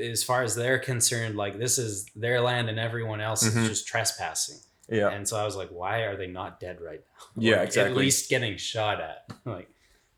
as 0.00 0.22
far 0.22 0.42
as 0.42 0.54
they're 0.54 0.78
concerned, 0.78 1.36
like 1.36 1.58
this 1.58 1.78
is 1.78 2.06
their 2.14 2.40
land 2.40 2.68
and 2.68 2.78
everyone 2.78 3.20
else 3.20 3.42
Mhm. 3.48 3.62
is 3.62 3.68
just 3.68 3.86
trespassing. 3.88 4.58
yeah, 4.88 5.08
And 5.10 5.26
so 5.28 5.36
I 5.36 5.44
was 5.44 5.56
like, 5.56 5.70
why 5.70 6.00
are 6.00 6.16
they 6.16 6.26
not 6.26 6.58
dead 6.60 6.80
right 6.80 7.00
now? 7.36 7.42
Yeah, 7.42 7.62
Or 7.76 7.86
At 7.86 7.96
least 7.96 8.28
getting 8.28 8.56
shot 8.56 9.00
at. 9.00 9.24
Like 9.44 9.68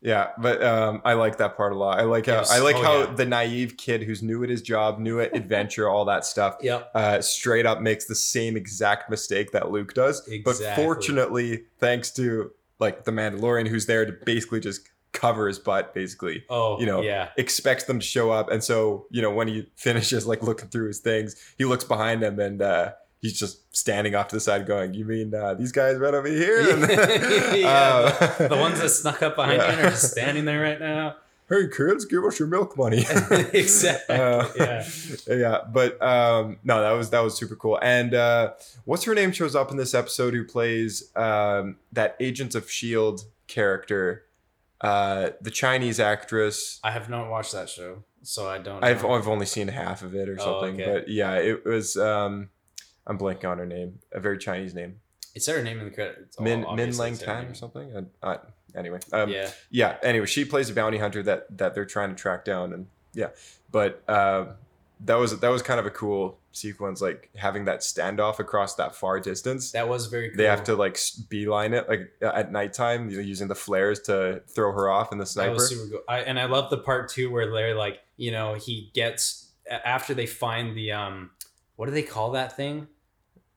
yeah. 0.03 0.27
But 0.37 0.61
um, 0.61 1.01
I 1.03 1.13
like 1.13 1.37
that 1.37 1.57
part 1.57 1.71
a 1.71 1.75
lot. 1.75 1.99
I 1.99 2.03
like 2.03 2.25
how 2.27 2.33
Yes. 2.33 2.51
I 2.51 2.59
like 2.59 2.75
Oh, 2.75 2.83
how 2.83 2.99
yeah. 2.99 3.13
the 3.15 3.25
naive 3.25 3.77
kid 3.77 4.03
who's 4.03 4.21
new 4.21 4.43
at 4.43 4.49
his 4.49 4.61
job, 4.61 4.99
new 4.99 5.19
at 5.19 5.35
adventure, 5.35 5.89
all 5.89 6.05
that 6.05 6.25
stuff. 6.25 6.57
Uh, 6.93 7.21
straight 7.21 7.65
up 7.65 7.81
makes 7.81 8.05
the 8.05 8.15
same 8.15 8.55
exact 8.57 9.09
mistake 9.09 9.51
that 9.53 9.71
Luke 9.71 9.93
does. 9.93 10.21
But 10.45 10.57
fortunately, 10.75 11.63
thanks 11.79 12.11
to 12.11 12.51
like 12.79 13.05
the 13.05 13.11
Mandalorian, 13.11 13.67
who's 13.67 13.85
there 13.85 14.05
to 14.05 14.11
basically 14.25 14.59
just 14.59 14.89
cover 15.13 15.47
his 15.47 15.59
butt, 15.59 15.93
basically 15.93 16.43
Oh, 16.49 16.79
You 16.79 16.85
know, 16.87 17.01
yeah. 17.01 17.29
expects 17.37 17.83
them 17.85 17.99
to 17.99 18.05
show 18.05 18.31
up. 18.31 18.49
And 18.51 18.63
so, 18.63 19.05
you 19.11 19.21
know, 19.21 19.31
when 19.31 19.47
he 19.47 19.69
finishes 19.75 20.25
like 20.25 20.41
looking 20.41 20.69
through 20.69 20.87
his 20.87 20.99
things, 20.99 21.35
he 21.57 21.65
looks 21.65 21.83
behind 21.83 22.23
him 22.23 22.39
and 22.39 22.61
uh, 22.61 22.93
he's 23.23 23.39
just 23.39 23.75
standing 23.75 24.13
off 24.13 24.27
to 24.27 24.35
the 24.35 24.39
side, 24.39 24.67
going, 24.67 24.93
"You 24.93 25.05
mean 25.05 25.33
uh, 25.33 25.55
these 25.55 25.71
guys 25.71 25.97
right 25.97 26.13
over 26.13 26.27
here?" 26.27 26.61
Yeah, 27.57 28.15
uh, 28.39 28.47
the 28.47 28.57
ones 28.57 28.79
that 28.79 28.89
snuck 28.89 29.23
up 29.23 29.35
behind 29.35 29.57
Yeah. 29.61 29.73
you 29.81 29.87
are 29.87 29.89
just 29.89 30.11
standing 30.15 30.45
there 30.45 30.61
right 30.61 30.79
now. 30.79 31.15
hey 31.49 31.67
kids, 31.75 32.05
give 32.05 32.23
us 32.25 32.37
your 32.39 32.47
milk 32.47 32.77
money. 32.77 33.05
exactly. 33.53 34.15
Uh, 34.15 34.45
yeah. 34.55 34.83
yeah 35.27 35.57
but 35.71 36.01
um 36.01 36.57
no 36.63 36.81
that 36.81 36.91
was 36.91 37.09
that 37.11 37.19
was 37.21 37.35
super 37.37 37.55
cool 37.55 37.77
and 37.81 38.13
uh 38.13 38.53
what's 38.85 39.03
her 39.03 39.13
name 39.13 39.31
shows 39.31 39.55
up 39.55 39.69
in 39.71 39.77
this 39.77 39.93
episode 39.93 40.33
who 40.33 40.43
plays 40.45 41.11
um 41.15 41.75
that 41.91 42.15
agents 42.19 42.55
of 42.55 42.69
shield 42.71 43.25
character 43.47 44.23
uh 44.81 45.29
the 45.41 45.51
chinese 45.51 45.99
actress 45.99 46.79
I 46.83 46.91
have 46.91 47.09
not 47.09 47.29
watched 47.29 47.51
that 47.53 47.69
show, 47.69 48.03
so 48.23 48.47
I 48.49 48.57
don't. 48.57 48.83
i've 48.83 49.05
i've 49.05 49.27
only 49.27 49.45
seen 49.45 49.67
half 49.67 50.01
of 50.01 50.15
it 50.15 50.27
or 50.29 50.37
Oh, 50.39 50.43
something 50.61 50.81
okay. 50.81 50.91
but 50.91 51.09
yeah 51.09 51.35
it 51.35 51.65
was 51.65 51.95
um 51.97 52.49
i'm 53.07 53.17
blanking 53.17 53.49
on 53.49 53.57
her 53.57 53.65
name 53.65 53.99
a 54.11 54.19
very 54.19 54.37
chinese 54.37 54.73
name 54.73 54.95
It's 55.35 55.47
her 55.47 55.63
name 55.63 55.79
in 55.79 55.85
the 55.85 55.91
credits. 55.91 56.35
Oh, 56.39 56.43
min 56.43 56.65
min 56.75 56.95
lang 56.97 57.17
tan 57.17 57.45
or 57.45 57.53
something 57.53 57.87
uh, 57.95 58.01
uh, 58.25 58.37
anyway 58.75 58.99
um 59.11 59.29
yeah. 59.29 59.49
yeah 59.69 59.97
anyway 60.03 60.25
she 60.25 60.45
plays 60.45 60.69
a 60.69 60.73
bounty 60.73 60.97
hunter 60.99 61.23
that 61.23 61.57
that 61.57 61.73
they're 61.73 61.85
trying 61.85 62.09
to 62.09 62.15
track 62.15 62.45
down 62.45 62.73
and 62.73 62.87
yeah 63.13 63.29
but 63.71 64.03
uh, 64.07 64.45
that 64.99 65.15
was 65.15 65.39
that 65.39 65.49
was 65.49 65.61
kind 65.63 65.79
of 65.79 65.85
a 65.85 65.89
cool 65.89 66.37
sequence 66.51 67.01
like 67.01 67.31
having 67.35 67.65
that 67.65 67.79
standoff 67.79 68.37
across 68.37 68.75
that 68.75 68.95
far 68.95 69.19
distance 69.19 69.71
That 69.71 69.89
was 69.89 70.05
very 70.05 70.29
cool. 70.29 70.37
they 70.37 70.45
have 70.45 70.63
to 70.65 70.75
like 70.75 70.99
beeline 71.27 71.73
it 71.73 71.89
like 71.89 72.11
at 72.21 72.51
nighttime 72.51 73.09
you 73.09 73.17
know 73.17 73.23
using 73.23 73.47
the 73.47 73.55
flares 73.55 73.99
to 74.01 74.43
throw 74.47 74.71
her 74.71 74.87
off 74.91 75.11
and 75.11 75.19
the 75.19 75.25
sniper. 75.25 75.49
That 75.49 75.55
was 75.55 75.69
super 75.69 75.89
cool. 75.89 76.01
I, 76.07 76.19
and 76.19 76.39
I 76.39 76.45
love 76.45 76.69
the 76.69 76.77
part 76.77 77.09
too 77.09 77.31
where 77.31 77.51
they're 77.51 77.73
like, 77.75 77.99
you 78.17 78.31
know, 78.31 78.53
he 78.53 78.91
gets 78.93 79.49
after 79.67 80.13
they 80.13 80.27
find 80.27 80.77
the 80.77 80.91
um, 80.91 81.31
what 81.75 81.87
do 81.87 81.91
they 81.91 82.03
call 82.03 82.31
that 82.33 82.55
thing? 82.55 82.87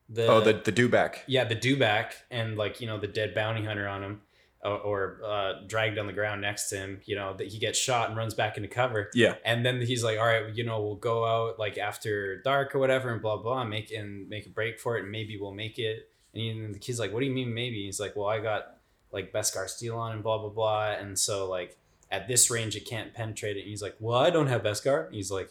The 0.09 0.27
oh 0.29 0.41
the 0.41 0.53
the 0.53 0.73
dewback 0.73 1.19
yeah 1.27 1.45
the 1.45 1.57
dewback 1.57 2.13
and 2.31 2.57
like 2.57 2.81
you 2.81 2.87
know 2.87 2.99
the 2.99 3.09
dead 3.09 3.35
bounty 3.35 3.65
hunter 3.65 3.89
on 3.89 4.05
him 4.05 4.21
or, 4.67 4.79
or 4.79 5.21
uh, 5.25 5.53
dragged 5.67 5.99
on 5.99 6.07
the 6.07 6.13
ground 6.13 6.41
next 6.41 6.69
to 6.71 6.77
him. 6.77 7.01
You 7.05 7.17
know 7.17 7.35
that 7.37 7.49
he 7.49 7.59
gets 7.59 7.79
shot 7.79 8.09
and 8.09 8.17
runs 8.17 8.35
back 8.35 8.57
into 8.57 8.69
cover. 8.69 9.11
yeah 9.15 9.35
And 9.45 9.65
then 9.65 9.81
he's 9.81 10.03
like, 10.03 10.19
all 10.19 10.27
right, 10.27 10.55
you 10.55 10.65
know, 10.65 10.83
we'll 10.83 10.97
go 10.97 11.25
out 11.25 11.59
like 11.59 11.79
after 11.79 12.41
dark 12.43 12.75
or 12.75 12.79
whatever, 12.79 13.13
and 13.13 13.23
blah 13.23 13.37
blah, 13.37 13.63
and 13.63 13.71
make 13.71 13.91
and 13.93 14.29
make 14.29 14.47
a 14.47 14.51
break 14.51 14.79
for 14.81 14.97
it, 14.97 15.03
and 15.05 15.13
maybe 15.13 15.39
we'll 15.39 15.55
make 15.55 15.79
it. 15.79 16.09
And 16.35 16.43
even 16.43 16.73
the 16.73 16.79
kid's 16.79 16.99
like, 16.99 17.13
what 17.13 17.21
do 17.21 17.27
you 17.27 17.33
mean 17.33 17.55
maybe? 17.55 17.85
He's 17.85 18.01
like, 18.01 18.17
well, 18.17 18.29
I 18.29 18.41
got 18.41 18.79
like 19.13 19.33
Beskar 19.33 19.69
steel 19.69 19.97
on 19.97 20.13
and 20.13 20.23
blah 20.23 20.39
blah 20.39 20.51
blah, 20.51 20.93
and 20.93 21.19
so 21.19 21.49
like 21.49 21.79
at 22.11 22.29
this 22.29 22.51
range 22.51 22.77
it 22.77 22.87
can't 22.87 23.15
penetrate 23.15 23.57
it. 23.57 23.61
And 23.61 23.69
he's 23.69 23.83
like, 23.83 23.97
well, 24.01 24.19
I 24.19 24.31
don't 24.31 24.47
have 24.49 24.63
Beskar. 24.63 25.13
He's 25.13 25.31
like, 25.31 25.51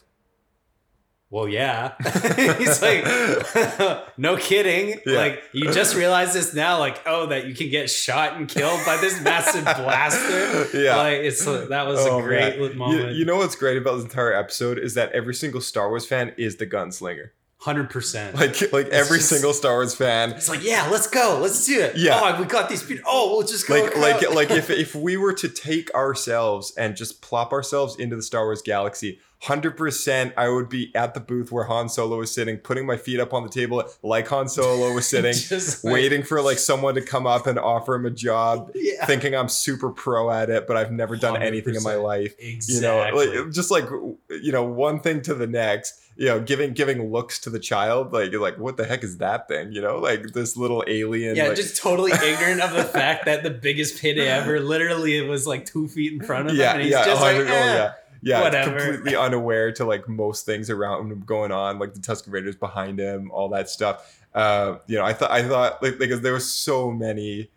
well, 1.30 1.48
yeah. 1.48 1.94
he's 2.58 2.80
like, 2.82 3.04
no 4.18 4.36
kidding. 4.36 5.00
Yeah. 5.06 5.18
Like 5.18 5.42
you 5.52 5.72
just 5.72 5.94
realize 5.96 6.32
this 6.34 6.54
now, 6.54 6.78
like 6.78 7.00
oh, 7.06 7.26
that 7.26 7.46
you 7.46 7.54
can 7.54 7.68
get 7.70 7.90
shot 7.90 8.36
and 8.36 8.48
killed 8.48 8.80
by 8.86 8.96
this 8.98 9.20
massive 9.20 9.64
blaster. 9.76 10.68
Yeah. 10.78 10.96
like 10.96 11.18
it's 11.20 11.46
uh, 11.46 11.66
that 11.70 11.86
was 11.86 11.98
Oh, 12.00 12.18
a 12.18 12.22
great 12.22 12.58
man. 12.60 12.76
Moment. 12.78 13.14
you 13.16 13.24
know 13.24 13.36
what's 13.36 13.56
great 13.56 13.76
about 13.76 13.96
this 13.96 14.04
entire 14.04 14.32
episode 14.32 14.78
is 14.78 14.94
that 14.94 15.12
every 15.12 15.34
single 15.34 15.60
Star 15.60 15.88
Wars 15.88 16.06
fan 16.06 16.32
is 16.36 16.56
the 16.56 16.66
gunslinger. 16.66 17.30
Hundred 17.58 17.90
percent. 17.90 18.36
Like 18.36 18.70
like 18.72 18.86
every 18.88 19.18
just- 19.18 19.30
single 19.30 19.52
Star 19.52 19.74
Wars 19.76 19.94
fan 19.94 20.30
It's 20.32 20.48
like, 20.48 20.62
yeah, 20.62 20.88
let's 20.92 21.08
go, 21.08 21.38
let's 21.42 21.66
do 21.66 21.80
it. 21.80 21.96
Yeah. 21.96 22.20
Oh, 22.22 22.40
we 22.40 22.46
got 22.46 22.68
these 22.68 22.82
people. 22.84 23.04
Oh, 23.08 23.32
we'll 23.36 23.46
just 23.46 23.66
go. 23.66 23.74
like 23.82 23.94
go. 23.94 24.00
like 24.00 24.30
like 24.34 24.50
if 24.52 24.70
if 24.70 24.94
we 24.94 25.16
were 25.16 25.32
to 25.32 25.48
take 25.48 25.92
ourselves 25.94 26.72
and 26.76 26.94
just 26.96 27.22
plop 27.22 27.52
ourselves 27.52 27.96
into 27.98 28.14
the 28.14 28.22
Star 28.22 28.44
Wars 28.44 28.62
galaxy, 28.62 29.18
hundred 29.42 29.76
percent, 29.76 30.32
I 30.36 30.48
would 30.48 30.68
be 30.68 30.94
at 30.94 31.14
the 31.14 31.20
booth 31.20 31.52
where 31.52 31.64
Han 31.64 31.88
Solo 31.88 32.18
was 32.18 32.32
sitting, 32.32 32.56
putting 32.56 32.86
my 32.86 32.96
feet 32.96 33.20
up 33.20 33.34
on 33.34 33.42
the 33.42 33.48
table 33.48 33.84
like 34.02 34.28
Han 34.28 34.48
Solo 34.48 34.92
was 34.92 35.06
sitting, 35.08 35.34
like- 35.50 35.84
waiting 35.84 36.22
for 36.22 36.40
like 36.40 36.58
someone 36.58 36.94
to 36.94 37.02
come 37.02 37.26
up 37.26 37.46
and 37.46 37.58
offer 37.58 37.94
him 37.94 38.06
a 38.06 38.10
job, 38.10 38.70
yeah, 38.74 39.04
thinking 39.06 39.34
I'm 39.34 39.48
super 39.48 39.90
pro 39.90 40.30
at 40.30 40.50
it, 40.50 40.66
but 40.66 40.76
I've 40.76 40.92
never 40.92 41.16
done 41.16 41.42
anything 41.42 41.74
in 41.74 41.82
my 41.82 41.96
life. 41.96 42.34
exactly. 42.38 42.74
You 42.74 43.34
know, 43.34 43.42
like 43.42 43.52
just 43.52 43.70
like 43.70 43.84
you 44.30 44.52
know, 44.52 44.64
one 44.64 45.00
thing 45.00 45.22
to 45.22 45.34
the 45.34 45.46
next. 45.46 46.02
You 46.18 46.28
know, 46.28 46.40
giving 46.40 46.72
giving 46.72 47.12
looks 47.12 47.38
to 47.40 47.50
the 47.50 47.58
child, 47.58 48.14
like 48.14 48.32
you're 48.32 48.40
like, 48.40 48.56
what 48.56 48.78
the 48.78 48.86
heck 48.86 49.04
is 49.04 49.18
that 49.18 49.48
thing? 49.48 49.72
You 49.72 49.82
know, 49.82 49.98
like 49.98 50.32
this 50.32 50.56
little 50.56 50.82
alien. 50.86 51.36
yeah, 51.36 51.48
like, 51.48 51.56
just 51.56 51.76
totally 51.76 52.12
ignorant 52.12 52.62
of 52.62 52.72
the 52.72 52.84
fact 53.00 53.26
that 53.26 53.42
the 53.42 53.50
biggest 53.50 54.00
pit 54.00 54.16
ever, 54.16 54.60
literally, 54.60 55.18
it 55.18 55.28
was 55.28 55.46
like 55.46 55.66
two 55.66 55.88
feet 55.88 56.14
in 56.14 56.22
front 56.26 56.46
of 56.46 56.54
him, 56.54 56.60
yeah, 56.62 56.72
and 56.72 56.80
he's 56.80 56.92
yeah, 56.92 57.04
just 57.04 57.20
like, 57.20 57.36
100 57.36 57.50
oh, 57.50 57.54
eh. 57.54 57.74
yeah, 57.74 57.92
yeah, 58.26 58.42
whatever. 58.42 58.78
completely 58.78 59.16
unaware 59.26 59.72
to 59.72 59.84
like 59.84 60.08
most 60.08 60.44
things 60.44 60.68
around 60.70 61.10
him 61.12 61.20
going 61.20 61.52
on, 61.52 61.78
like 61.78 61.94
the 61.94 62.00
Tusken 62.00 62.32
Raiders 62.32 62.56
behind 62.56 62.98
him, 62.98 63.30
all 63.30 63.48
that 63.50 63.70
stuff. 63.70 64.20
Uh, 64.34 64.78
you 64.86 64.96
know, 64.98 65.04
I 65.04 65.12
thought, 65.12 65.30
I 65.30 65.46
thought, 65.46 65.82
like, 65.82 65.98
because 65.98 66.20
there 66.20 66.32
was 66.34 66.50
so 66.52 66.90
many. 66.90 67.50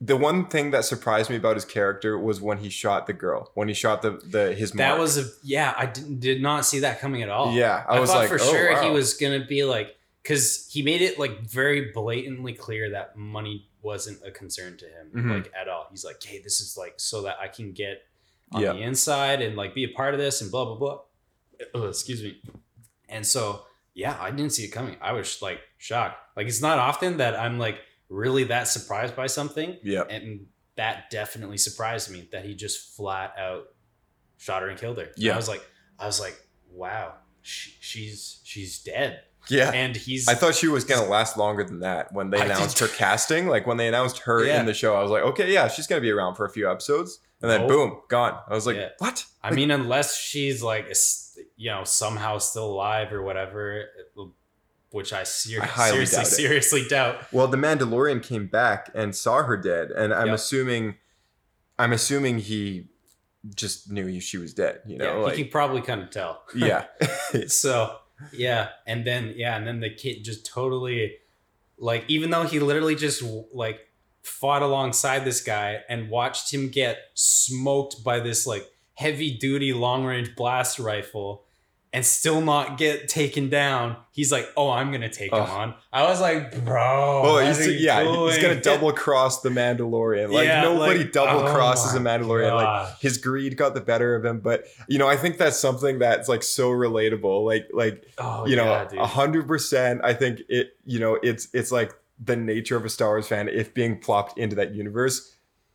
The 0.00 0.16
one 0.16 0.46
thing 0.48 0.72
that 0.72 0.84
surprised 0.84 1.30
me 1.30 1.36
about 1.36 1.54
his 1.56 1.64
character 1.64 2.18
was 2.18 2.40
when 2.40 2.58
he 2.58 2.68
shot 2.68 3.06
the 3.06 3.12
girl, 3.14 3.50
when 3.54 3.68
he 3.68 3.74
shot 3.74 4.02
the 4.02 4.10
the 4.24 4.52
his 4.54 4.74
mom. 4.74 4.78
That 4.78 4.88
mark. 4.90 5.00
was 5.00 5.18
a 5.18 5.24
yeah. 5.42 5.72
I 5.76 5.86
did, 5.86 6.20
did 6.20 6.42
not 6.42 6.66
see 6.66 6.80
that 6.80 7.00
coming 7.00 7.22
at 7.22 7.30
all. 7.30 7.52
yeah. 7.54 7.84
I, 7.88 7.96
I, 7.96 8.00
was 8.00 8.10
thought 8.10 8.18
like, 8.18 8.28
for 8.28 8.38
oh, 8.40 8.52
sure 8.52 8.82
he 8.82 8.90
was 8.90 9.14
gonna 9.14 9.46
be 9.46 9.64
like, 9.64 9.96
because 10.22 10.68
he 10.70 10.82
made 10.82 11.00
it 11.00 11.18
like 11.18 11.40
very 11.42 11.90
blatantly 11.92 12.52
clear 12.52 12.90
that 12.90 13.16
money 13.16 13.66
wasn't 13.82 14.18
a 14.26 14.30
concern 14.30 14.76
to 14.78 14.84
him, 14.86 15.10
Mhm. 15.14 15.34
like 15.36 15.52
at 15.58 15.68
all. 15.68 15.86
He's 15.90 16.04
like, 16.04 16.22
hey, 16.22 16.40
this 16.42 16.60
is 16.60 16.76
like 16.76 16.94
so 16.96 17.22
that 17.22 17.36
I 17.40 17.48
can 17.48 17.72
get 17.72 18.02
on 18.52 18.62
Yeah. 18.62 18.72
the 18.72 18.80
inside 18.80 19.42
and 19.42 19.56
like 19.56 19.74
be 19.74 19.84
a 19.84 19.88
part 19.88 20.14
of 20.14 20.20
this 20.20 20.40
and 20.42 20.50
blah 20.50 20.64
blah 20.64 20.76
blah. 20.76 21.00
Ugh, 21.74 21.88
excuse 21.88 22.22
me. 22.22 22.40
And 23.08 23.26
so 23.26 23.64
yeah, 23.94 24.16
I 24.20 24.30
didn't 24.30 24.50
see 24.52 24.64
it 24.64 24.70
coming. 24.70 24.96
I 25.00 25.12
was 25.12 25.40
like 25.42 25.60
shocked. 25.78 26.16
Like 26.36 26.46
it's 26.46 26.60
not 26.62 26.78
often 26.78 27.18
that 27.18 27.38
I'm 27.38 27.58
like 27.58 27.78
really 28.08 28.44
that 28.44 28.64
surprised 28.68 29.14
by 29.16 29.26
something, 29.26 29.78
Yeah, 29.82 30.02
and 30.10 30.46
that 30.76 31.10
definitely 31.10 31.58
surprised 31.58 32.10
me 32.10 32.28
that 32.32 32.44
he 32.44 32.54
just 32.54 32.96
flat 32.96 33.34
out 33.38 33.66
shot 34.36 34.62
her 34.62 34.68
and 34.68 34.78
killed 34.78 34.98
her. 34.98 35.04
And 35.04 35.12
Yeah. 35.16 35.32
I 35.34 35.36
was 35.36 35.48
like, 35.48 35.62
I 35.98 36.06
was 36.06 36.20
like, 36.20 36.36
wow, 36.70 37.14
she, 37.42 37.72
she's 37.80 38.40
she's 38.44 38.82
dead, 38.82 39.22
yeah. 39.48 39.70
and 39.72 39.96
he's 39.96 40.28
I 40.28 40.34
thought 40.34 40.54
she 40.54 40.68
was 40.68 40.84
gonna 40.84 41.08
last 41.08 41.36
longer 41.36 41.64
than 41.64 41.80
that 41.80 42.12
when 42.12 42.30
they 42.30 42.40
announced 42.40 42.78
her 42.80 42.88
casting. 42.88 43.46
Like 43.48 43.66
when 43.66 43.76
they 43.76 43.88
announced 43.88 44.18
her 44.20 44.44
Yeah. 44.44 44.60
in 44.60 44.66
the 44.66 44.74
show, 44.74 44.94
I 44.94 45.02
was 45.02 45.10
like, 45.10 45.22
okay, 45.22 45.52
yeah, 45.52 45.68
she's 45.68 45.86
gonna 45.86 46.00
be 46.00 46.10
around 46.10 46.34
for 46.36 46.44
a 46.44 46.50
few 46.50 46.70
episodes, 46.70 47.18
and 47.42 47.50
then 47.50 47.60
Nope. 47.62 47.68
boom, 47.68 48.00
gone. 48.08 48.38
I 48.48 48.54
was 48.54 48.66
like, 48.66 48.76
Yeah. 48.76 48.88
what? 48.98 49.24
I 49.42 49.50
mean, 49.52 49.70
unless 49.70 50.16
she's 50.16 50.62
like, 50.62 50.92
you 51.56 51.70
know, 51.70 51.84
somehow 51.84 52.38
still 52.38 52.66
alive 52.66 53.12
or 53.12 53.22
whatever, 53.22 53.84
which 54.90 55.12
I, 55.12 55.24
ser- 55.24 55.60
I 55.62 55.66
highly 55.66 56.06
seriously, 56.06 56.16
doubt 56.18 56.26
seriously 56.28 56.84
doubt. 56.88 57.32
Well, 57.32 57.48
the 57.48 57.56
Mandalorian 57.56 58.22
came 58.22 58.46
back 58.46 58.90
and 58.94 59.14
saw 59.14 59.42
her 59.42 59.56
dead, 59.56 59.90
and 59.90 60.14
I'm 60.14 60.28
Yep. 60.28 60.34
assuming, 60.36 60.94
I'm 61.78 61.92
assuming 61.92 62.38
he 62.38 62.86
just 63.54 63.90
knew 63.90 64.20
she 64.20 64.38
was 64.38 64.54
dead. 64.54 64.80
You 64.86 64.98
know, 64.98 65.04
yeah, 65.18 65.24
like 65.24 65.34
he 65.34 65.42
can 65.42 65.50
probably 65.50 65.82
kind 65.82 66.00
of 66.02 66.10
tell. 66.10 66.44
yeah, 66.54 66.84
so 67.48 67.96
yeah, 68.32 68.68
and 68.86 69.04
then 69.04 69.34
yeah, 69.36 69.56
and 69.56 69.66
then 69.66 69.80
the 69.80 69.90
kid 69.90 70.24
just 70.24 70.46
totally, 70.46 71.16
like, 71.78 72.04
even 72.08 72.30
though 72.30 72.44
he 72.44 72.60
literally 72.60 72.94
just 72.94 73.22
like 73.52 73.80
fought 74.22 74.62
alongside 74.62 75.24
this 75.24 75.42
guy 75.42 75.80
and 75.88 76.08
watched 76.08 76.52
him 76.52 76.68
get 76.68 76.98
smoked 77.14 78.02
by 78.02 78.20
this 78.20 78.46
like 78.46 78.66
heavy 78.94 79.36
duty 79.36 79.72
long 79.72 80.04
range 80.04 80.34
blast 80.34 80.78
rifle 80.78 81.44
and 81.94 82.04
still 82.04 82.40
not 82.40 82.76
get 82.76 83.08
taken 83.08 83.48
down. 83.48 83.96
He's 84.10 84.32
like, 84.32 84.50
"Oh, 84.56 84.68
I'm 84.68 84.90
gonna 84.90 85.08
take 85.08 85.32
him 85.32 85.40
on." 85.40 85.74
I 85.92 86.02
was 86.02 86.20
like, 86.20 86.64
"Bro, 86.64 87.22
Oh, 87.24 87.32
what 87.34 87.46
he's, 87.46 87.64
you 87.64 87.72
yeah, 87.74 88.02
he's 88.02 88.42
gonna 88.42 88.60
double 88.60 88.92
cross 89.04 89.42
the 89.42 89.48
Mandalorian. 89.48 90.32
Like 90.32 90.48
Yeah, 90.48 90.62
nobody 90.62 91.04
like, 91.04 91.12
double 91.12 91.48
oh 91.48 91.54
crosses 91.54 91.94
a 91.94 92.00
my 92.00 92.18
Mandalorian. 92.18 92.52
Like 92.52 92.98
his 92.98 93.18
greed 93.18 93.56
got 93.56 93.74
the 93.74 93.80
better 93.80 94.16
of 94.16 94.24
him. 94.24 94.40
But 94.40 94.64
you 94.88 94.98
know, 94.98 95.08
I 95.08 95.16
think 95.16 95.38
that's 95.38 95.56
something 95.56 96.00
that's 96.00 96.28
like 96.28 96.42
so 96.42 96.70
relatable. 96.70 97.44
Like 97.46 97.68
like 97.72 98.04
Oh, 98.18 98.44
you 98.44 98.56
know, 98.56 98.64
yeah, 98.64 99.00
a 99.00 99.06
hundred 99.06 99.46
percent. 99.46 100.00
I 100.02 100.14
think 100.14 100.40
it. 100.48 100.76
You 100.84 100.98
know, 100.98 101.18
it's 101.22 101.46
it's 101.54 101.70
like 101.70 101.94
the 102.22 102.34
nature 102.34 102.76
of 102.76 102.84
a 102.84 102.90
Star 102.90 103.10
Wars 103.10 103.28
fan. 103.28 103.48
If 103.48 103.72
being 103.72 104.00
plopped 104.00 104.36
into 104.36 104.56
that 104.56 104.74
universe 104.74 105.32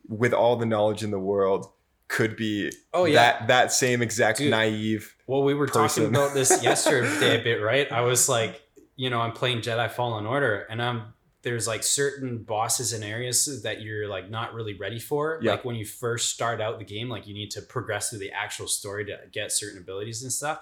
with 0.09 0.33
all 0.33 0.57
the 0.57 0.65
knowledge 0.65 1.01
in 1.01 1.11
the 1.11 1.19
world 1.19 1.71
could 2.09 2.35
be 2.35 2.69
Oh, 2.93 3.05
yeah. 3.05 3.13
that 3.37 3.47
that 3.47 3.71
same 3.71 4.01
exact 4.01 4.39
Dude. 4.39 4.51
naive. 4.51 5.15
Well, 5.27 5.43
we 5.43 5.53
were 5.53 5.67
person. 5.67 6.03
talking 6.03 6.15
about 6.15 6.33
this 6.33 6.61
yesterday 6.61 7.39
a 7.39 7.43
bit, 7.43 7.61
right? 7.61 7.89
I 7.91 8.01
was 8.01 8.27
like, 8.27 8.61
you 8.97 9.09
know, 9.09 9.21
I'm 9.21 9.31
playing 9.31 9.59
Jedi 9.61 9.89
Fallen 9.89 10.25
Order, 10.25 10.67
and 10.69 10.81
I'm 10.81 11.13
there's 11.41 11.67
like 11.67 11.83
certain 11.83 12.39
bosses 12.43 12.91
and 12.91 13.01
areas 13.01 13.61
that 13.63 13.81
you're 13.81 14.09
like 14.09 14.29
not 14.29 14.53
really 14.53 14.73
ready 14.73 14.99
for. 14.99 15.39
Yeah. 15.41 15.51
Like 15.51 15.63
when 15.63 15.77
you 15.77 15.85
first 15.85 16.31
start 16.31 16.59
out 16.59 16.79
the 16.79 16.83
game, 16.85 17.07
like 17.07 17.27
you 17.27 17.33
need 17.33 17.51
to 17.51 17.61
progress 17.61 18.09
through 18.09 18.19
the 18.19 18.31
actual 18.31 18.67
story 18.67 19.05
to 19.05 19.17
get 19.31 19.53
certain 19.53 19.77
abilities 19.77 20.21
and 20.23 20.33
stuff. 20.33 20.59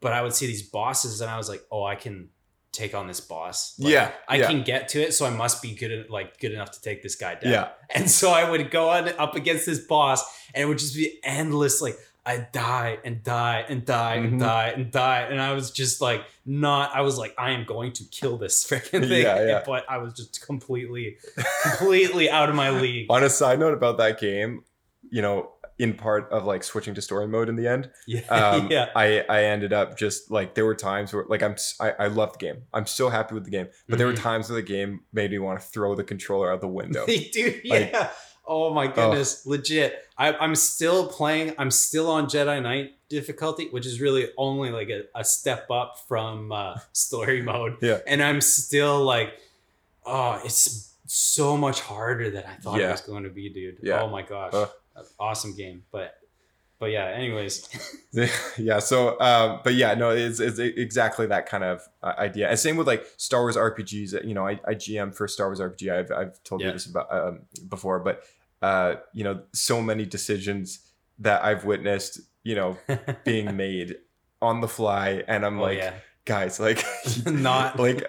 But 0.00 0.12
I 0.12 0.20
would 0.22 0.34
see 0.34 0.46
these 0.46 0.68
bosses, 0.68 1.20
and 1.22 1.30
I 1.30 1.38
was 1.38 1.48
like, 1.48 1.62
oh, 1.72 1.82
I 1.84 1.94
can 1.94 2.28
take 2.72 2.94
on 2.94 3.06
this 3.06 3.20
boss. 3.20 3.78
Like, 3.78 3.92
Yeah, 3.92 4.12
I 4.28 4.36
yeah. 4.36 4.46
can 4.46 4.62
get 4.62 4.88
to 4.90 5.02
it, 5.02 5.14
so 5.14 5.26
I 5.26 5.30
must 5.30 5.62
be 5.62 5.74
good 5.74 5.92
at 5.92 6.10
like 6.10 6.38
good 6.38 6.52
enough 6.52 6.70
to 6.72 6.80
take 6.80 7.02
this 7.02 7.16
guy 7.16 7.34
down. 7.34 7.52
Yeah. 7.52 7.68
And 7.90 8.10
so 8.10 8.30
I 8.30 8.48
would 8.48 8.70
go 8.70 8.90
on 8.90 9.08
up 9.18 9.34
against 9.34 9.66
this 9.66 9.78
boss, 9.78 10.24
and 10.54 10.62
it 10.62 10.66
would 10.66 10.78
just 10.78 10.94
be 10.94 11.18
endless. 11.24 11.80
Like 11.80 11.98
I 12.28 12.46
die 12.52 12.98
and 13.04 13.22
die 13.22 13.64
and 13.68 13.86
die 13.86 14.16
and 14.16 14.26
mm-hmm. 14.32 14.38
die 14.38 14.68
and 14.76 14.90
die, 14.90 15.20
and 15.22 15.40
I 15.40 15.54
was 15.54 15.70
just 15.70 16.02
like 16.02 16.24
not. 16.44 16.94
I 16.94 17.00
was 17.00 17.16
like, 17.16 17.34
I 17.38 17.52
am 17.52 17.64
going 17.64 17.92
to 17.92 18.04
kill 18.04 18.36
this 18.36 18.64
freaking 18.68 19.08
thing. 19.08 19.22
Yeah, 19.22 19.46
yeah. 19.46 19.62
But 19.64 19.86
I 19.88 19.96
was 19.96 20.12
just 20.12 20.44
completely, 20.44 21.16
completely 21.62 22.28
out 22.28 22.50
of 22.50 22.54
my 22.54 22.70
league. 22.82 23.06
On 23.10 23.24
a 23.24 23.30
side 23.30 23.58
note 23.58 23.72
about 23.72 23.96
that 23.96 24.20
game, 24.20 24.62
you 25.10 25.22
know, 25.22 25.52
in 25.78 25.94
part 25.94 26.28
of 26.30 26.44
like 26.44 26.64
switching 26.64 26.94
to 26.94 27.00
story 27.02 27.28
mode 27.28 27.48
in 27.48 27.56
the 27.56 27.66
end, 27.68 27.90
Yeah, 28.06 28.20
um, 28.28 28.68
yeah. 28.70 28.90
I 28.96 29.20
I 29.28 29.44
ended 29.44 29.72
up 29.72 29.96
just 29.96 30.30
like 30.30 30.54
there 30.54 30.64
were 30.66 30.74
times 30.74 31.12
where 31.12 31.24
like 31.28 31.42
I'm 31.42 31.56
I 31.80 32.06
love 32.08 32.32
the 32.32 32.38
game. 32.38 32.62
I'm 32.74 32.86
so 32.86 33.08
happy 33.08 33.34
with 33.34 33.44
the 33.44 33.50
game, 33.50 33.68
but 33.88 33.98
there 33.98 34.06
were 34.06 34.12
Mhm. 34.14 34.22
times 34.22 34.50
where 34.50 34.60
the 34.60 34.66
game 34.66 35.00
made 35.12 35.30
me 35.30 35.38
want 35.38 35.60
to 35.60 35.66
throw 35.66 35.94
the 35.94 36.04
controller 36.04 36.52
out 36.52 36.60
the 36.60 36.68
window. 36.68 37.06
Dude, 37.32 37.62
Like- 37.64 37.92
yeah. 37.92 38.10
oh 38.46 38.72
my 38.74 38.86
goodness, 38.88 39.46
legit. 39.46 40.04
I, 40.16 40.32
I'm 40.32 40.56
still 40.56 41.06
playing. 41.06 41.54
I'm 41.58 41.70
still 41.70 42.10
on 42.10 42.26
Jedi 42.26 42.60
Knight 42.60 42.92
difficulty, 43.08 43.68
which 43.70 43.86
is 43.86 44.00
really 44.00 44.30
only 44.36 44.70
like 44.70 44.88
a, 44.90 45.02
a 45.14 45.24
step 45.24 45.70
up 45.70 45.96
from 46.08 46.50
uh, 46.50 46.78
story 46.92 47.40
mode. 47.40 47.76
Yeah. 47.80 47.98
And 48.06 48.20
I'm 48.22 48.40
still 48.40 49.04
like, 49.04 49.34
oh, 50.04 50.40
it's 50.44 50.94
so 51.06 51.56
much 51.56 51.80
harder 51.80 52.30
than 52.30 52.44
I 52.44 52.54
thought 52.56 52.80
it 52.80 52.90
was 52.90 53.00
going 53.00 53.22
to 53.24 53.30
be, 53.30 53.48
dude. 53.48 53.78
Yeah. 53.82 54.02
Oh 54.02 54.08
my 54.10 54.22
gosh, 54.22 54.50
Ugh. 54.54 54.68
Awesome 55.18 55.54
game. 55.56 55.82
But, 55.90 56.14
but 56.78 56.86
yeah. 56.86 57.06
Anyways, 57.06 57.68
yeah. 58.58 58.78
So, 58.78 59.18
um, 59.20 59.60
but 59.64 59.74
yeah, 59.74 59.94
no, 59.94 60.10
it's, 60.10 60.40
it's 60.40 60.58
exactly 60.58 61.26
that 61.26 61.46
kind 61.46 61.64
of 61.64 61.82
uh, 62.02 62.12
idea. 62.18 62.48
And 62.48 62.58
same 62.58 62.76
with 62.76 62.86
like 62.86 63.04
Star 63.16 63.40
Wars 63.42 63.56
RPGs. 63.56 64.24
You 64.26 64.34
know, 64.34 64.46
I, 64.46 64.60
I 64.66 64.74
GM 64.74 65.14
for 65.14 65.26
Star 65.28 65.48
Wars 65.48 65.60
RPG. 65.60 65.90
I've 65.92 66.12
I've 66.12 66.42
told 66.44 66.60
Yeah. 66.60 66.68
you 66.68 66.72
this 66.74 66.86
about 66.86 67.12
um, 67.12 67.40
before, 67.68 67.98
but 68.00 68.22
uh, 68.62 68.96
you 69.12 69.24
know, 69.24 69.42
so 69.52 69.80
many 69.82 70.04
decisions 70.06 70.80
that 71.20 71.44
I've 71.44 71.64
witnessed, 71.64 72.20
you 72.44 72.54
know, 72.54 72.76
being 73.24 73.56
made 73.56 73.96
on 74.40 74.60
the 74.60 74.68
fly, 74.68 75.24
and 75.26 75.44
I'm 75.44 75.58
oh 75.58 75.62
like, 75.62 75.78
yeah, 75.78 75.94
guys, 76.28 76.60
like, 76.60 76.84
not 77.26 77.78
like 77.80 78.06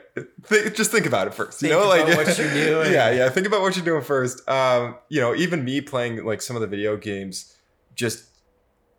th- 0.49 0.75
just 0.75 0.91
think 0.91 1.05
about 1.05 1.27
it 1.27 1.33
first. 1.33 1.63
You 1.63 1.69
know, 1.69 1.87
like 1.87 2.05
what 2.05 2.37
you're 2.37 2.53
doing. 2.53 2.91
Yeah, 2.99 3.09
yeah. 3.11 3.29
Think 3.29 3.47
about 3.47 3.61
what 3.61 3.75
you're 3.75 3.85
doing 3.85 4.03
first. 4.03 4.47
Um, 4.47 4.97
you 5.07 5.21
know, 5.21 5.33
even 5.33 5.63
me 5.63 5.81
playing 5.81 6.25
like 6.25 6.41
some 6.41 6.55
of 6.55 6.61
the 6.61 6.67
video 6.67 6.97
games, 6.97 7.55
just 7.95 8.25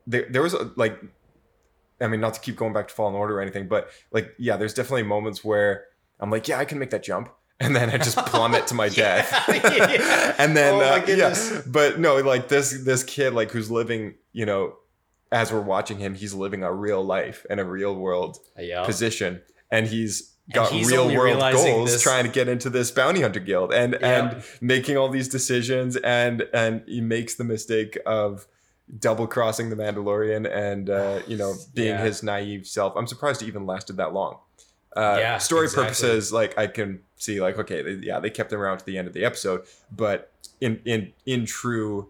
there, 0.06 0.26
there 0.28 0.42
was 0.42 0.54
a, 0.54 0.72
like, 0.76 0.98
I 2.00 2.08
mean, 2.08 2.20
not 2.20 2.34
to 2.34 2.40
keep 2.40 2.56
going 2.56 2.72
back 2.72 2.88
to 2.88 2.94
Fallen 2.94 3.14
Order 3.14 3.38
or 3.38 3.42
anything, 3.42 3.68
but 3.68 3.90
like, 4.10 4.34
yeah, 4.38 4.56
there's 4.56 4.74
definitely 4.74 5.02
moments 5.02 5.44
where 5.44 5.84
I'm 6.18 6.30
like, 6.30 6.48
yeah, 6.48 6.58
I 6.58 6.64
can 6.64 6.78
make 6.78 6.90
that 6.90 7.02
jump. 7.02 7.28
And 7.62 7.76
then 7.76 7.90
I 7.90 7.98
just 7.98 8.16
plummet 8.16 8.68
to 8.68 8.74
my 8.74 8.88
death. 8.88 9.30
Yeah. 9.48 10.34
and 10.38 10.56
then, 10.56 10.74
Oh 10.76 10.80
uh, 10.80 11.04
yeah, 11.06 11.60
but 11.66 12.00
no, 12.00 12.16
like 12.16 12.48
this, 12.48 12.70
this 12.84 13.04
kid, 13.04 13.34
like 13.34 13.50
who's 13.50 13.70
living, 13.70 14.14
you 14.32 14.46
know, 14.46 14.76
as 15.32 15.52
we're 15.52 15.60
watching 15.60 15.98
him, 15.98 16.14
he's 16.14 16.34
living 16.34 16.62
a 16.62 16.72
real 16.72 17.02
life 17.04 17.46
in 17.48 17.58
a 17.58 17.64
real 17.64 17.94
world 17.94 18.38
yeah. 18.58 18.84
position 18.84 19.42
and 19.70 19.86
he's 19.86 20.34
got 20.52 20.72
he's 20.72 20.90
real 20.90 21.06
world 21.14 21.38
goals 21.52 21.92
this- 21.92 22.02
trying 22.02 22.24
to 22.24 22.30
get 22.30 22.48
into 22.48 22.68
this 22.68 22.90
bounty 22.90 23.20
hunter 23.20 23.38
guild 23.38 23.72
and 23.72 23.96
Yeah. 24.00 24.30
and 24.34 24.42
making 24.60 24.96
all 24.96 25.08
these 25.08 25.28
decisions 25.28 25.94
and 25.96 26.42
and 26.52 26.82
he 26.86 27.00
makes 27.00 27.36
the 27.36 27.44
mistake 27.44 27.96
of 28.04 28.48
double 28.98 29.28
crossing 29.28 29.70
the 29.70 29.76
mandalorian 29.76 30.50
and 30.52 30.90
uh 30.90 31.20
you 31.28 31.36
know 31.36 31.54
being 31.74 31.90
Yeah. 31.90 32.02
his 32.02 32.24
naive 32.24 32.66
self 32.66 32.94
i'm 32.96 33.06
surprised 33.06 33.42
it 33.42 33.46
even 33.46 33.64
lasted 33.64 33.96
that 33.98 34.12
long 34.12 34.38
uh 34.96 35.18
Yeah, 35.20 35.38
story 35.38 35.66
exactly. 35.66 35.84
purposes 35.84 36.32
like 36.32 36.58
i 36.58 36.66
can 36.66 37.00
see 37.14 37.40
like 37.40 37.56
okay 37.56 37.82
they, 37.82 38.04
yeah 38.04 38.18
they 38.18 38.30
kept 38.30 38.52
him 38.52 38.58
around 38.60 38.78
to 38.78 38.84
the 38.84 38.98
end 38.98 39.06
of 39.06 39.14
the 39.14 39.24
episode 39.24 39.62
but 39.96 40.32
in 40.60 40.80
in 40.84 41.12
in 41.26 41.46
true 41.46 42.08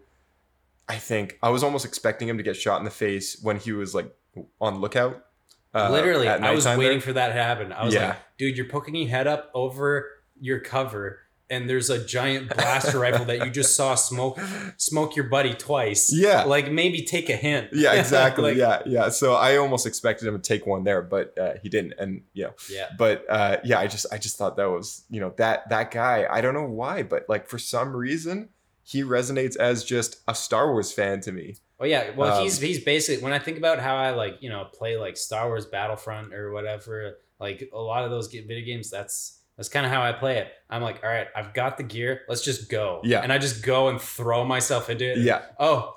i 0.89 0.95
think 0.97 1.37
i 1.43 1.49
was 1.49 1.63
almost 1.63 1.85
expecting 1.85 2.27
him 2.27 2.37
to 2.37 2.43
get 2.43 2.55
shot 2.55 2.77
in 2.79 2.85
the 2.85 2.91
face 2.91 3.37
when 3.41 3.57
he 3.57 3.71
was 3.71 3.93
like 3.95 4.13
on 4.59 4.79
lookout 4.81 5.25
uh, 5.73 5.89
Literally, 5.89 6.27
I 6.27 6.51
was 6.51 6.65
waiting 6.65 6.81
there. 6.97 6.99
for 7.01 7.13
that 7.13 7.27
to 7.27 7.33
happen. 7.33 7.71
I 7.71 7.85
was 7.85 7.93
Yeah. 7.93 8.09
like, 8.09 8.17
dude, 8.37 8.57
you're 8.57 8.67
poking 8.67 8.93
your 8.93 9.07
head 9.07 9.25
up 9.25 9.49
over 9.53 10.05
your 10.37 10.59
cover, 10.59 11.19
and 11.49 11.69
there's 11.69 11.89
a 11.89 12.03
giant 12.03 12.53
blaster 12.53 12.99
rifle 12.99 13.23
that 13.23 13.45
you 13.45 13.49
just 13.49 13.73
saw 13.73 13.95
smoke 13.95 14.37
smoke 14.75 15.15
your 15.15 15.27
buddy 15.29 15.53
twice. 15.53 16.11
Yeah. 16.13 16.43
Like 16.43 16.69
maybe 16.69 17.03
take 17.03 17.29
a 17.29 17.37
hint. 17.37 17.69
Yeah, 17.71 17.93
exactly. 18.01 18.51
Like, 18.51 18.57
yeah, 18.57 18.81
yeah. 18.85 19.09
So 19.11 19.35
I 19.35 19.55
almost 19.55 19.85
expected 19.87 20.27
him 20.27 20.35
to 20.35 20.41
take 20.45 20.67
one 20.67 20.83
there, 20.83 21.01
but 21.01 21.37
uh, 21.39 21.53
he 21.63 21.69
didn't. 21.69 21.93
And 21.97 22.23
you 22.33 22.43
know, 22.47 22.53
Yeah. 22.69 22.87
but 22.97 23.23
uh, 23.29 23.57
yeah, 23.63 23.79
I 23.79 23.87
just 23.87 24.05
I 24.11 24.17
just 24.17 24.37
thought 24.37 24.57
that 24.57 24.69
was 24.69 25.05
you 25.09 25.21
know 25.21 25.33
that 25.37 25.69
that 25.69 25.91
guy. 25.91 26.27
I 26.29 26.41
don't 26.41 26.53
know 26.53 26.67
why, 26.67 27.03
but 27.03 27.27
like 27.29 27.47
for 27.47 27.57
some 27.57 27.95
reason 27.95 28.49
he 28.83 29.03
resonates 29.03 29.55
as 29.57 29.83
just 29.83 30.21
a 30.27 30.35
Star 30.35 30.71
Wars 30.71 30.91
fan 30.91 31.21
to 31.21 31.31
me. 31.31 31.55
Oh 31.79 31.85
yeah. 31.85 32.11
Well, 32.15 32.37
Um, 32.37 32.43
he's 32.43 32.59
he's 32.59 32.83
basically 32.83 33.23
when 33.23 33.33
I 33.33 33.39
think 33.39 33.57
about 33.57 33.79
how 33.79 33.95
I 33.95 34.11
like 34.11 34.37
you 34.41 34.49
know 34.49 34.65
play 34.73 34.97
like 34.97 35.17
Star 35.17 35.47
Wars 35.47 35.65
Battlefront 35.65 36.33
or 36.33 36.51
whatever, 36.51 37.17
like 37.39 37.69
a 37.73 37.79
lot 37.79 38.03
of 38.05 38.11
those 38.11 38.27
video 38.27 38.65
games. 38.65 38.89
That's 38.89 39.39
that's 39.57 39.69
kind 39.69 39.85
of 39.85 39.91
how 39.91 40.01
I 40.01 40.11
play 40.13 40.37
it. 40.37 40.47
I'm 40.69 40.81
like, 40.81 41.01
all 41.03 41.09
right, 41.09 41.27
I've 41.35 41.53
got 41.53 41.77
the 41.77 41.83
gear. 41.83 42.21
Let's 42.29 42.43
just 42.43 42.69
go. 42.69 43.01
Yeah. 43.03 43.21
And 43.21 43.31
I 43.33 43.37
just 43.37 43.63
go 43.63 43.89
and 43.89 43.99
throw 44.01 44.43
myself 44.45 44.89
into 44.89 45.11
it. 45.11 45.19
Yeah, 45.19 45.41
Oh, 45.59 45.95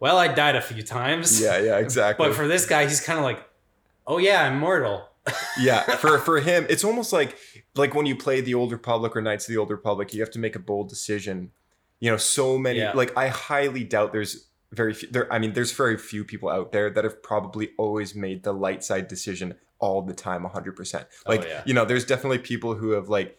well, 0.00 0.16
I 0.18 0.28
died 0.28 0.54
a 0.56 0.60
few 0.60 0.82
times. 0.82 1.40
yeah, 1.40 1.58
yeah. 1.58 1.78
Exactly. 1.84 2.26
But 2.26 2.34
for 2.36 2.46
this 2.46 2.66
guy, 2.66 2.84
he's 2.86 3.00
kind 3.00 3.18
of 3.18 3.24
like, 3.24 3.42
oh 4.06 4.18
yeah, 4.18 4.42
I'm 4.42 4.58
mortal. 4.58 5.08
yeah, 5.58 5.82
for 5.96 6.18
for 6.18 6.40
him, 6.40 6.66
it's 6.68 6.84
almost 6.84 7.12
like 7.12 7.36
like 7.74 7.94
when 7.94 8.04
you 8.06 8.14
play 8.16 8.40
the 8.42 8.54
Old 8.54 8.72
Republic 8.72 9.16
or 9.16 9.22
Knights 9.22 9.48
of 9.48 9.52
the 9.54 9.58
Old 9.58 9.70
Republic, 9.70 10.12
you 10.12 10.20
have 10.20 10.30
to 10.32 10.38
make 10.38 10.54
a 10.54 10.58
bold 10.58 10.88
decision. 10.88 11.50
You 12.00 12.10
know, 12.10 12.16
so 12.16 12.58
many. 12.58 12.78
Yeah. 12.80 12.92
Like 12.92 13.16
I 13.16 13.28
highly 13.28 13.84
doubt 13.84 14.12
there's 14.12 14.46
very 14.72 14.92
few. 14.94 15.08
There, 15.10 15.32
I 15.32 15.38
mean, 15.38 15.52
there's 15.52 15.72
very 15.72 15.96
few 15.96 16.24
people 16.24 16.48
out 16.48 16.72
there 16.72 16.90
that 16.90 17.04
have 17.04 17.22
probably 17.22 17.70
always 17.78 18.14
made 18.14 18.42
the 18.42 18.52
light 18.52 18.84
side 18.84 19.08
decision 19.08 19.54
all 19.78 20.02
the 20.02 20.14
time, 20.14 20.44
hundred 20.44 20.76
percent. 20.76 21.06
Like 21.26 21.42
Oh, 21.42 21.46
yeah. 21.46 21.62
you 21.66 21.74
know, 21.74 21.84
there's 21.84 22.04
definitely 22.04 22.38
people 22.38 22.74
who 22.74 22.90
have 22.90 23.08
like, 23.08 23.38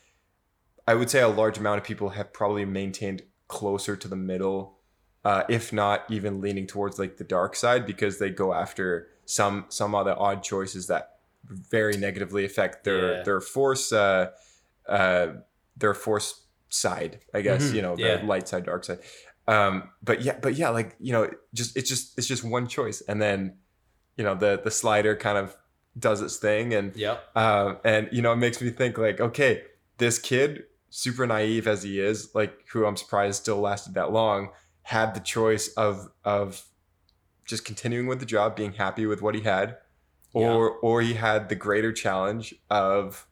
I 0.88 0.94
would 0.96 1.10
say 1.10 1.22
a 1.22 1.28
large 1.28 1.58
amount 1.58 1.80
of 1.80 1.84
people 1.84 2.10
have 2.10 2.32
probably 2.34 2.66
maintained 2.66 3.24
closer 3.48 3.96
to 3.96 4.08
the 4.08 4.16
middle, 4.16 4.78
uh, 5.24 5.44
if 5.50 5.74
not 5.74 6.06
even 6.10 6.42
leaning 6.42 6.68
towards 6.68 6.98
like 7.00 7.18
the 7.18 7.24
dark 7.24 7.56
side 7.56 7.86
because 7.86 8.20
they 8.20 8.30
go 8.30 8.54
after 8.54 9.08
some 9.26 9.66
some 9.70 9.96
other 9.96 10.16
odd 10.18 10.44
choices 10.44 10.88
that 10.88 11.18
very 11.48 11.98
negatively 11.98 12.46
affect 12.46 12.84
their 12.84 13.18
Yeah. 13.18 13.24
their 13.24 13.42
force 13.42 13.92
uh 13.92 14.32
uh 14.88 15.28
their 15.78 15.94
force 15.96 16.42
side 16.76 17.20
i 17.34 17.42
guess 17.42 17.64
Mhm, 17.72 17.76
you 17.76 17.82
know 17.82 17.96
the 17.96 18.02
yeah. 18.04 18.22
light 18.26 18.48
side 18.48 18.66
dark 18.66 18.84
side. 18.84 19.00
Um 19.48 19.90
but 20.02 20.22
yeah 20.22 20.38
but 20.42 20.56
yeah 20.56 20.70
like 20.70 20.96
you 21.00 21.14
know 21.14 21.30
just 21.54 21.78
it's 21.78 21.90
just 21.90 22.18
it's 22.18 22.28
just 22.28 22.44
one 22.44 22.68
choice. 22.68 23.02
And 23.08 23.22
then 23.22 23.58
you 24.18 24.24
know 24.24 24.34
the 24.36 24.60
the 24.64 24.72
slider 24.72 25.16
kind 25.16 25.38
of 25.38 25.56
does 25.98 26.22
its 26.22 26.38
thing. 26.38 26.74
And 26.74 26.96
yeah. 26.96 27.18
um, 27.36 27.78
and 27.86 28.10
you 28.12 28.22
know, 28.22 28.34
it 28.34 28.38
makes 28.38 28.62
me 28.62 28.70
think 28.70 28.98
like, 28.98 29.22
okay, 29.22 29.64
this 29.98 30.18
kid, 30.20 30.64
super 30.90 31.26
naive 31.28 31.68
as 31.68 31.84
he 31.84 32.00
is, 32.00 32.34
like 32.34 32.54
who 32.72 32.86
I'm 32.86 32.98
surprised 32.98 33.42
still 33.44 33.60
lasted 33.62 33.94
that 33.94 34.12
long, 34.12 34.50
had 34.82 35.14
the 35.14 35.20
choice 35.22 35.68
of 35.76 36.10
of 36.24 36.64
just 37.46 37.64
continuing 37.66 38.08
with 38.08 38.20
the 38.20 38.26
job, 38.26 38.56
being 38.56 38.74
happy 38.74 39.06
with 39.06 39.22
what 39.22 39.36
he 39.36 39.42
had, 39.42 39.78
or 40.34 40.72
or 40.82 41.02
he 41.02 41.14
had 41.14 41.50
the 41.50 41.56
greater 41.56 41.94
challenge 41.94 42.56
of, 42.70 43.28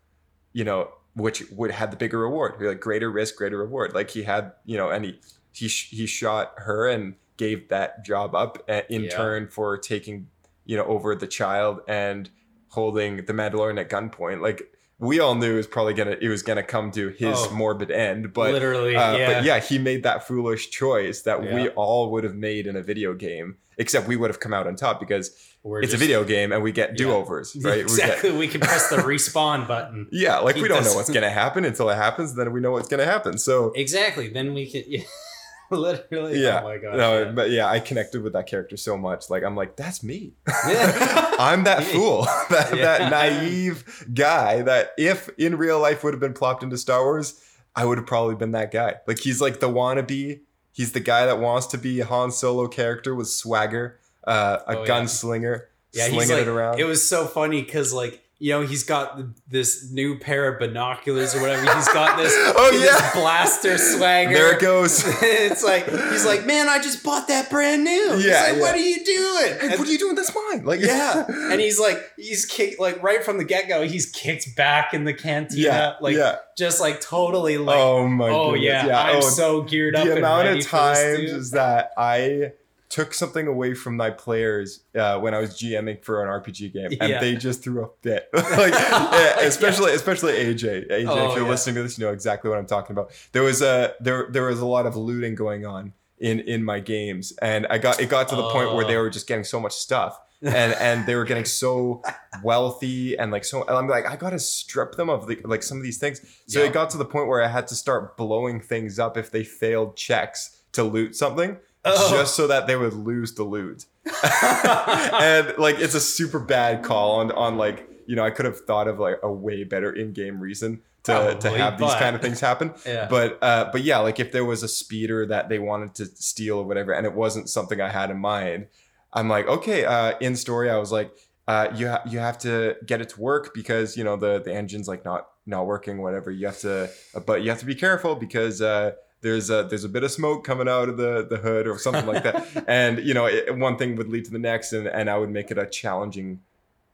you 0.54 0.64
know, 0.64 0.90
which 1.16 1.44
would 1.52 1.72
had 1.72 1.92
the 1.92 1.98
bigger 1.98 2.20
reward, 2.20 2.56
like 2.60 2.80
greater 2.80 3.12
risk, 3.12 3.36
greater 3.38 3.58
reward. 3.58 3.94
Like 3.94 4.10
he 4.12 4.24
had, 4.24 4.54
you 4.66 4.78
know, 4.78 4.90
and 4.90 5.06
he 5.06 5.20
he 5.52 5.68
sh- 5.68 5.90
he 5.92 6.06
shot 6.08 6.54
her 6.58 6.88
and 6.90 7.16
gave 7.38 7.70
that 7.70 8.04
job 8.06 8.34
up 8.36 8.64
uh, 8.70 8.82
in 8.90 9.04
Yeah. 9.04 9.10
turn 9.16 9.48
for 9.48 9.78
taking 9.78 10.28
you 10.66 10.78
know 10.78 10.86
over 10.86 11.16
the 11.16 11.28
child 11.28 11.82
and 11.88 12.30
holding 12.70 13.18
the 13.26 13.34
Mandalorian 13.34 13.80
at 13.80 13.90
gunpoint. 13.90 14.42
Like 14.42 14.64
we 15.00 15.20
all 15.20 15.36
knew 15.36 15.54
it 15.54 15.58
was 15.58 15.68
probably 15.68 15.94
gonna 15.94 16.18
it 16.22 16.30
was 16.30 16.42
gonna 16.42 16.64
come 16.64 16.90
to 16.92 17.10
his 17.10 17.36
Oh. 17.38 17.54
morbid 17.54 17.92
end, 17.92 18.34
but 18.34 18.52
Literally, 18.52 18.96
uh, 18.96 19.16
yeah. 19.18 19.34
but 19.34 19.44
yeah, 19.44 19.60
he 19.60 19.78
made 19.78 20.04
that 20.04 20.26
foolish 20.28 20.70
choice 20.72 21.22
that 21.24 21.42
we 21.42 21.70
all 21.70 22.12
would 22.12 22.24
have 22.24 22.36
made 22.36 22.66
in 22.68 22.76
a 22.76 22.82
video 22.82 23.14
game, 23.14 23.58
except 23.78 24.08
we 24.08 24.16
would 24.16 24.30
have 24.30 24.40
come 24.40 24.54
out 24.54 24.68
on 24.68 24.76
top 24.76 25.00
because 25.00 25.32
We're 25.64 25.82
it's 25.82 25.92
just- 25.92 26.02
a 26.02 26.06
video 26.06 26.24
game 26.24 26.52
and 26.52 26.62
we 26.64 26.72
get 26.72 26.96
do 26.98 27.12
overs, 27.12 27.56
right? 27.62 27.64
We 27.64 27.76
get- 27.78 27.82
Exactly. 27.84 28.32
We, 28.32 28.48
can 28.48 28.62
press 28.62 28.90
the 28.90 28.98
respawn 28.98 29.68
button. 29.68 30.08
yeah, 30.12 30.40
like 30.40 30.56
we 30.56 30.68
don't 30.68 30.84
know 30.84 30.96
what's 30.96 31.10
gonna 31.12 31.30
happen 31.30 31.66
until 31.66 31.90
it 31.90 31.96
happens. 31.96 32.36
Then 32.36 32.52
we 32.54 32.60
know 32.62 32.72
what's 32.72 32.88
gonna 32.90 33.06
happen. 33.06 33.38
So 33.38 33.72
Exactly. 33.76 34.30
Then 34.30 34.54
we 34.54 34.70
can. 34.70 34.84
Yeah. 34.88 35.02
Literally. 35.72 36.46
Oh 36.46 36.50
yeah, 36.50 36.60
Oh 36.62 36.64
my 36.66 36.78
god. 36.78 36.98
no, 36.98 37.24
yeah. 37.24 37.32
but 37.32 37.50
yeah, 37.50 37.68
I 37.68 37.80
connected 37.80 38.22
with 38.22 38.34
that 38.34 38.46
character 38.46 38.78
so 38.78 38.96
much. 38.98 39.30
Like 39.30 39.44
I'm 39.44 39.56
like, 39.56 39.76
that's 39.76 40.04
me. 40.04 40.34
Yeah. 40.48 41.34
I'm 41.40 41.64
that 41.64 41.84
fool, 41.84 42.26
that, 42.52 42.76
Yeah. 42.76 42.84
that 43.10 43.10
naive 43.12 44.06
guy 44.14 44.62
that 44.62 44.92
if 44.98 45.30
in 45.38 45.58
real 45.58 45.80
life 45.80 46.04
would 46.04 46.14
have 46.14 46.20
been 46.22 46.34
plopped 46.34 46.62
into 46.62 46.78
Star 46.78 47.04
Wars, 47.04 47.42
I 47.76 47.86
would 47.86 47.98
have 47.98 48.06
probably 48.06 48.36
been 48.36 48.52
that 48.52 48.72
guy. 48.72 48.96
Like 49.08 49.18
he's 49.20 49.42
like 49.42 49.62
the 49.62 49.70
wannabe. 49.70 50.42
He's 50.74 50.92
the 50.92 51.00
guy 51.00 51.26
that 51.28 51.40
wants 51.40 51.68
to 51.68 51.78
be 51.78 52.00
a 52.02 52.06
Han 52.06 52.32
Solo 52.32 52.68
character 52.68 53.14
with 53.16 53.30
swagger, 53.30 54.00
uh, 54.28 54.58
a 54.68 54.78
Oh, 54.78 54.82
yeah. 54.84 54.88
gunslinger, 54.90 55.62
Yeah, 55.94 56.06
slinging 56.08 56.20
he's 56.22 56.30
like, 56.32 56.42
it 56.42 56.48
around. 56.48 56.80
It 56.80 56.86
was 56.86 57.08
so 57.08 57.26
funny 57.28 57.62
because 57.62 57.94
like 57.94 58.23
you 58.44 58.50
know 58.50 58.60
he's 58.60 58.84
got 58.84 59.18
this 59.48 59.90
new 59.94 60.20
pair 60.20 60.52
of 60.52 60.60
binoculars 60.60 61.34
or 61.34 61.40
whatever. 61.40 61.62
He's 61.62 61.88
got 61.88 62.18
this, 62.18 62.34
Oh, 62.58 62.72
this 62.74 62.84
yeah. 62.84 63.12
blaster 63.14 63.78
swagger. 63.78 64.34
there 64.34 64.54
it 64.54 64.60
goes. 64.60 65.02
it's 65.22 65.64
like 65.64 65.86
he's 65.86 66.26
like, 66.26 66.46
man, 66.46 66.68
I 66.68 66.80
just 66.80 67.06
bought 67.06 67.30
that 67.30 67.50
brand 67.50 67.86
new. 67.86 68.16
He's 68.16 68.26
Yeah, 68.26 68.42
like, 68.42 68.56
yeah. 68.56 68.60
what 68.60 68.76
are 68.76 68.80
you 68.80 69.06
doing? 69.06 69.70
Like, 69.70 69.80
what 69.80 69.88
are 69.88 69.92
you 69.94 69.98
doing? 69.98 70.16
That's 70.16 70.36
mine. 70.36 70.66
Like 70.66 70.82
yeah, 70.82 71.24
and 71.30 71.62
he's 71.62 71.80
like, 71.80 71.98
he's 72.18 72.46
kicked 72.46 72.82
like 72.82 73.02
right 73.02 73.24
from 73.24 73.38
the 73.38 73.46
get 73.46 73.70
go. 73.70 73.88
He's 73.88 74.08
kicked 74.12 74.58
back 74.58 74.94
in 74.94 75.06
the 75.06 75.14
cantina, 75.14 75.62
yeah, 75.62 75.94
like 76.02 76.18
yeah. 76.18 76.36
just 76.58 76.82
like 76.82 77.00
totally 77.00 77.58
like. 77.58 77.78
oh 77.78 78.10
my. 78.10 78.28
oh 78.28 78.52
goodness. 78.56 78.84
yeah, 78.88 79.04
I'm 79.04 79.16
oh, 79.16 79.22
so 79.22 79.62
geared 79.62 79.96
up. 79.96 80.06
the 80.06 80.18
amount 80.18 80.50
of 80.50 80.68
times 80.68 80.98
is 81.32 81.52
that 81.52 81.92
I 81.98 82.52
took 82.94 83.14
something 83.14 83.48
away 83.48 83.74
from 83.74 83.96
my 83.98 84.12
players 84.12 84.84
uh, 84.96 85.20
when 85.20 85.34
I 85.34 85.40
was 85.40 85.52
GMing 85.60 86.04
for 86.06 86.22
an 86.24 86.30
RPG 86.42 86.72
game, 86.74 86.92
and 87.02 87.10
Yeah. 87.10 87.20
they 87.20 87.36
just 87.36 87.64
threw 87.64 87.84
a 87.84 87.90
fit. 88.04 88.30
like, 88.34 88.74
yeah, 88.74 89.40
especially 89.42 89.94
especially 89.94 90.34
AJ. 90.34 90.90
AJ, 90.92 91.08
Oh, 91.08 91.30
if 91.32 91.36
you're 91.36 91.44
yeah. 91.46 91.50
listening 91.50 91.76
to 91.78 91.84
this, 91.84 91.98
you 91.98 92.06
know 92.06 92.14
exactly 92.14 92.50
what 92.52 92.60
I'm 92.60 92.68
talking 92.68 92.94
about. 92.96 93.12
There 93.32 93.44
was 93.44 93.62
a 93.62 93.96
there 94.00 94.28
there 94.30 94.44
was 94.44 94.60
a 94.60 94.66
lot 94.66 94.86
of 94.86 94.96
looting 94.96 95.34
going 95.36 95.66
on 95.66 95.94
in 96.20 96.40
in 96.42 96.64
my 96.64 96.80
games, 96.80 97.34
and 97.42 97.66
I 97.70 97.80
got 97.80 98.00
it 98.00 98.10
got 98.10 98.28
to 98.30 98.36
the 98.36 98.50
point 98.50 98.74
where 98.76 98.86
they 98.86 98.96
Oh. 98.96 99.02
were 99.02 99.10
just 99.10 99.28
getting 99.28 99.44
so 99.44 99.60
much 99.60 99.74
stuff. 99.74 100.20
and 100.44 100.74
and 100.74 101.06
they 101.08 101.16
were 101.16 101.24
getting 101.24 101.46
so 101.46 102.02
wealthy 102.44 103.18
and 103.18 103.32
like 103.32 103.46
so 103.46 103.62
and 103.64 103.78
I'm 103.78 103.88
like 103.88 104.06
I 104.06 104.16
gotta 104.18 104.40
strip 104.40 104.96
them 104.96 105.10
of 105.10 105.26
the, 105.28 105.40
like 105.46 105.64
some 105.64 105.78
of 105.78 105.84
these 105.84 105.98
things. 105.98 106.22
So 106.48 106.60
it 106.60 106.74
got 106.74 106.90
to 106.92 106.98
the 106.98 107.06
point 107.06 107.28
where 107.28 107.42
I 107.42 107.48
had 107.48 107.66
to 107.68 107.76
start 107.76 108.18
blowing 108.18 108.60
things 108.60 109.00
up 109.00 109.18
if 109.18 109.32
they 109.32 109.44
failed 109.44 109.96
checks 109.96 110.58
to 110.74 110.84
loot 110.84 111.16
something, 111.16 111.58
Oh. 111.86 112.12
just 112.12 112.36
so 112.36 112.48
that 112.48 112.66
they 112.68 112.76
would 112.76 112.94
lose 112.94 113.34
the 113.34 113.44
loot. 113.44 113.86
and 114.24 115.58
like 115.58 115.80
it's 115.80 115.96
a 115.96 116.00
super 116.02 116.40
bad 116.40 116.84
call 116.84 117.20
on 117.20 117.32
on 117.32 117.58
like 117.58 117.90
you 118.06 118.16
know 118.16 118.24
I 118.24 118.32
could 118.32 118.46
have 118.46 118.62
thought 118.62 118.88
of 118.88 119.00
like 119.00 119.18
a 119.24 119.32
way 119.32 119.64
better 119.64 119.92
in-game 119.92 120.40
reason 120.40 120.82
to 121.04 121.12
to 121.12 121.36
Probably, 121.42 121.60
have 121.60 121.78
these 121.78 121.90
but- 121.90 122.00
kind 122.00 122.16
of 122.16 122.22
things 122.22 122.40
happen. 122.40 122.74
Yeah. 122.86 123.08
But 123.10 123.38
uh, 123.42 123.70
but 123.72 123.82
yeah, 123.84 124.00
like 124.00 124.20
if 124.20 124.32
there 124.32 124.46
was 124.46 124.64
a 124.64 124.68
speeder 124.68 125.26
that 125.28 125.50
they 125.50 125.60
wanted 125.60 125.96
to 125.96 126.06
steal 126.06 126.60
or 126.60 126.66
whatever, 126.66 126.94
and 126.94 127.06
it 127.06 127.14
wasn't 127.14 127.50
something 127.50 127.82
I 127.82 127.90
had 127.90 128.10
in 128.10 128.18
mind, 128.20 128.68
I'm 129.12 129.28
like, 129.30 129.48
okay. 129.48 129.86
Uh, 129.86 130.14
in 130.20 130.36
story, 130.36 130.70
I 130.70 130.78
was 130.78 130.92
like, 130.92 131.12
uh, 131.48 131.68
you 131.76 131.90
ha- 131.90 132.04
you 132.10 132.20
have 132.20 132.38
to 132.40 132.76
get 132.86 133.02
it 133.02 133.10
to 133.10 133.22
work 133.22 133.54
because 133.54 133.98
you 133.98 134.04
know 134.06 134.16
the 134.16 134.42
the 134.42 134.54
engine's 134.54 134.88
like 134.88 135.04
not 135.04 135.28
not 135.46 135.66
working, 135.66 136.02
whatever. 136.02 136.32
You 136.32 136.46
have 136.46 136.60
to, 136.60 136.90
but 137.26 137.42
you 137.44 137.50
have 137.50 137.60
to 137.60 137.66
be 137.66 137.76
careful 137.76 138.16
because. 138.16 138.62
Uh, 138.62 138.94
there's 139.24 139.50
a 139.50 139.64
there's 139.64 139.86
a 139.86 139.90
bit 139.90 140.04
of 140.04 140.12
smoke 140.12 140.44
coming 140.44 140.68
out 140.68 140.90
of 140.90 140.98
the 140.98 141.26
the 141.28 141.38
hood 141.38 141.66
or 141.66 141.80
something 141.80 142.06
like 142.06 142.24
that, 142.24 142.46
and 142.68 143.00
you 143.00 143.14
know 143.14 143.26
it, 143.26 143.58
one 143.58 143.78
thing 143.78 143.96
would 143.96 144.10
lead 144.10 144.26
to 144.26 144.32
the 144.32 144.40
next, 144.40 144.74
and 144.74 144.86
and 144.86 145.10
I 145.10 145.18
would 145.18 145.32
make 145.32 145.50
it 145.50 145.58
a 145.58 145.66
challenging, 145.66 146.42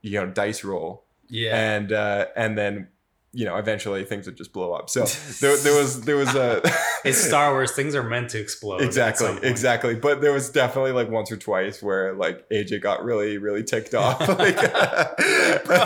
you 0.01 0.19
know, 0.19 0.27
dice 0.27 0.63
roll, 0.63 1.03
yeah. 1.27 1.59
and 1.59 1.91
uh, 1.91 2.27
and 2.37 2.57
then 2.57 2.87
you 3.33 3.45
know 3.45 3.57
eventually 3.57 4.03
things 4.05 4.27
would 4.27 4.37
just 4.37 4.53
blow 4.53 4.73
up. 4.73 4.89
So 4.89 5.05
there, 5.41 5.57
there 5.57 5.75
was 5.75 6.01
there 6.01 6.15
was 6.17 6.33
a 6.35 6.61
it's 7.03 7.17
Star 7.17 7.51
Wars. 7.51 7.71
Things 7.71 7.95
are 7.95 8.03
meant 8.03 8.29
to 8.29 8.39
explode. 8.39 8.81
exactly 8.81 9.37
exactly 9.41 9.95
but 9.95 10.21
there 10.21 10.31
was 10.31 10.49
definitely 10.49 10.91
like 10.91 11.09
once 11.09 11.31
or 11.31 11.37
twice 11.37 11.81
where 11.81 12.13
like 12.13 12.47
aj 12.49 12.79
got 12.81 13.03
really 13.03 13.37
really 13.37 13.63
ticked 13.63 13.93
off 13.93 14.19
like 14.39 14.59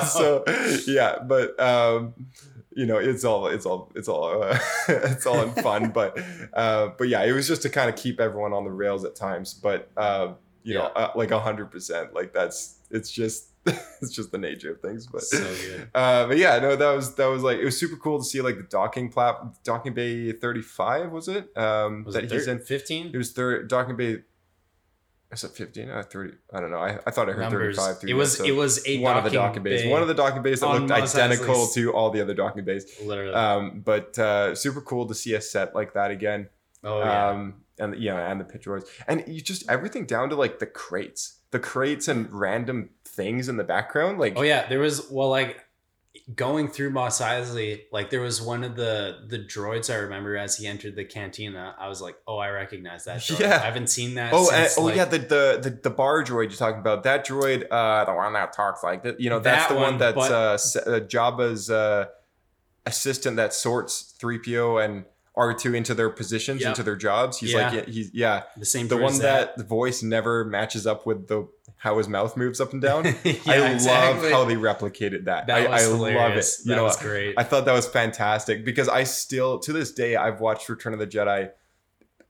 so 0.06 0.44
yeah 0.88 1.20
but 1.20 1.60
um 1.60 2.14
you 2.76 2.86
know 2.86 2.98
it's 2.98 3.24
all 3.24 3.48
it's 3.48 3.66
all 3.66 3.92
it's 3.96 4.08
all 4.08 4.44
uh, 4.44 4.58
it's 4.88 5.26
all 5.26 5.42
in 5.44 5.52
fun 5.64 5.90
but 5.92 6.18
uh 6.54 6.90
but 6.98 7.08
yeah 7.08 7.24
it 7.24 7.32
was 7.32 7.48
just 7.48 7.62
to 7.62 7.70
kind 7.70 7.90
of 7.90 7.96
keep 7.96 8.20
everyone 8.20 8.54
on 8.54 8.64
the 8.64 8.72
rails 8.72 9.04
at 9.06 9.16
times 9.16 9.54
but 9.54 9.90
uh 9.98 10.34
you 10.64 10.74
know 10.74 10.86
uh, 10.86 11.12
like 11.16 11.32
a 11.32 11.40
hundred 11.40 11.70
percent 11.72 12.14
like 12.14 12.34
that's 12.34 12.78
it's 12.90 13.12
just 13.12 13.50
it's 13.66 14.12
just 14.12 14.32
the 14.32 14.38
nature 14.38 14.72
of 14.72 14.82
things 14.82 15.08
but 15.08 15.22
So 15.22 15.38
good. 15.40 15.88
uh, 15.96 16.28
but 16.28 16.38
yeah, 16.38 16.60
no, 16.60 16.76
that 16.76 16.92
was 16.94 17.16
that 17.16 17.28
was 17.28 17.44
like 17.44 17.60
it 17.60 17.64
was 17.64 17.80
super 17.80 17.96
cool 17.96 18.18
to 18.20 18.24
see 18.26 18.42
like 18.42 18.58
the 18.58 18.64
docking 18.64 19.10
plat, 19.10 19.36
docking 19.64 19.94
bay 19.94 20.34
thirty 20.34 20.62
five 20.62 21.12
was 21.14 21.30
it? 21.30 21.50
Um, 21.58 22.04
Was 22.04 22.16
that 22.16 22.26
it 22.26 22.32
he's 22.32 22.46
thir- 22.46 22.52
in. 22.52 22.60
15? 22.60 23.12
It 23.14 23.18
was 23.18 23.32
third 23.32 23.70
docking 23.70 23.96
bay. 23.96 24.18
Is 25.34 25.40
said 25.42 25.52
fifteen? 25.52 25.90
Uh, 25.90 26.04
thirty? 26.04 26.34
I 26.54 26.60
don't 26.60 26.72
know. 26.72 26.78
I, 26.78 27.00
I 27.06 27.12
thought 27.12 27.28
I 27.30 27.34
heard 27.34 27.42
Numbers. 27.42 27.78
thirty 27.78 27.94
five. 28.02 28.10
It 28.10 28.14
was 28.14 28.40
it 28.40 28.52
was 28.56 28.88
a 28.88 29.00
one 29.00 29.18
of 29.18 29.24
the 29.24 29.30
docking 29.32 29.64
bays. 29.64 29.86
One 29.90 30.02
of 30.02 30.08
the 30.08 30.14
docking 30.14 30.42
bays 30.44 30.60
that 30.62 30.68
looked 30.70 30.92
identical 30.92 31.56
Eisley's- 31.56 31.74
to 31.76 31.92
all 31.94 32.10
the 32.12 32.22
other 32.22 32.34
docking 32.34 32.64
bays. 32.64 32.86
literally. 33.04 33.34
Um, 33.34 33.82
but 33.84 34.18
uh, 34.20 34.56
super 34.56 34.82
cool 34.82 35.08
to 35.08 35.16
see 35.16 35.34
a 35.34 35.42
set 35.42 35.74
like 35.76 35.94
that 35.94 36.12
again. 36.12 36.50
oh 36.84 37.00
yeah. 37.00 37.30
Um, 37.30 37.56
and 37.80 37.96
you 38.02 38.10
know, 38.12 38.18
and 38.18 38.40
the 38.40 38.46
picture 38.46 38.74
was, 38.74 38.86
and 39.08 39.24
you 39.28 39.42
just 39.42 39.68
everything 39.70 40.06
down 40.06 40.30
to 40.30 40.36
like 40.36 40.60
the 40.60 40.68
crates, 40.68 41.40
the 41.52 41.60
crates 41.60 42.08
and 42.08 42.32
random 42.32 42.90
things 43.04 43.50
in 43.50 43.58
the 43.58 43.64
background. 43.64 44.20
Like, 44.20 44.34
Oh 44.36 44.44
yeah, 44.44 44.68
there 44.68 44.80
was 44.80 45.10
well 45.10 45.30
like 45.30 45.66
going 46.36 46.68
through 46.68 46.92
Mos 46.92 47.20
Eisley, 47.22 47.82
like 47.92 48.10
there 48.10 48.22
was 48.22 48.42
one 48.42 48.64
of 48.64 48.76
the 48.76 49.26
the 49.28 49.40
droids 49.40 49.92
I 49.94 49.98
remember 49.98 50.38
as 50.38 50.58
he 50.58 50.68
entered 50.68 50.96
the 50.96 51.06
cantina. 51.06 51.76
I 51.80 51.88
was 51.88 52.02
like, 52.02 52.16
oh, 52.28 52.38
I 52.38 52.50
recognize 52.50 53.06
that. 53.06 53.18
Droid. 53.20 53.40
Yeah. 53.40 53.56
I 53.56 53.66
haven't 53.66 53.88
seen 53.88 54.16
that. 54.16 54.32
Oh, 54.34 54.50
and, 54.52 54.68
since, 54.68 54.78
oh 54.78 54.84
like- 54.84 54.96
yeah, 54.96 55.06
the, 55.06 55.18
the 55.20 55.60
the 55.62 55.80
the 55.84 55.90
bar 55.90 56.24
droid 56.24 56.44
you're 56.50 56.52
talking 56.52 56.80
about. 56.80 57.04
That 57.04 57.26
droid, 57.26 57.66
uh, 57.70 58.06
the 58.06 58.14
one 58.14 58.34
that 58.34 58.54
talks 58.54 58.84
like 58.84 59.04
that. 59.04 59.20
You 59.20 59.30
know, 59.30 59.40
that's 59.40 59.64
That 59.68 59.74
the 59.74 59.80
one 59.80 59.84
one, 59.94 59.98
that's 59.98 60.16
but- 60.16 60.32
uh, 60.88 60.92
uh, 60.96 61.00
Jabba's 61.02 61.70
uh, 61.70 62.06
assistant 62.86 63.38
that 63.38 63.54
sorts 63.54 64.14
3PO 64.20 64.84
and 64.84 65.06
R2 65.38 65.76
into 65.76 65.94
their 65.96 66.10
positions, 66.12 66.62
Yep. 66.62 66.70
into 66.70 66.84
their 66.84 66.96
jobs. 66.96 67.40
He's 67.40 67.54
Yeah. 67.54 67.70
like, 67.72 67.88
he's 67.88 68.14
yeah, 68.14 68.44
the 68.58 68.66
same. 68.66 68.88
the 68.88 68.98
one 68.98 69.14
as 69.14 69.20
that 69.20 69.58
the 69.58 69.64
voice 69.64 70.04
never 70.04 70.46
matches 70.46 70.86
up 70.86 71.06
with 71.08 71.28
the 71.28 71.48
how 71.84 71.98
his 71.98 72.08
mouth 72.08 72.38
moves 72.38 72.62
up 72.62 72.72
and 72.72 72.82
down. 72.90 73.04
Yeah, 73.04 73.34
I 73.46 73.74
exactly. 73.74 74.32
love 74.32 74.32
how 74.32 74.46
they 74.46 74.56
replicated 74.56 75.26
that. 75.26 75.48
That 75.48 75.70
I, 75.70 75.82
I 75.82 75.86
love 75.88 76.38
it. 76.38 76.46
You 76.64 76.70
that 76.70 76.76
know, 76.78 76.84
was 76.86 76.96
great. 76.96 77.36
I 77.38 77.44
thought 77.44 77.66
that 77.66 77.74
was 77.74 77.86
fantastic 77.86 78.64
because 78.64 78.88
I 78.88 79.04
still, 79.04 79.60
to 79.60 79.74
this 79.74 79.92
day, 79.92 80.16
I've 80.16 80.40
watched 80.40 80.70
Return 80.70 80.94
of 80.94 81.00
the 81.00 81.08
Jedi, 81.08 81.52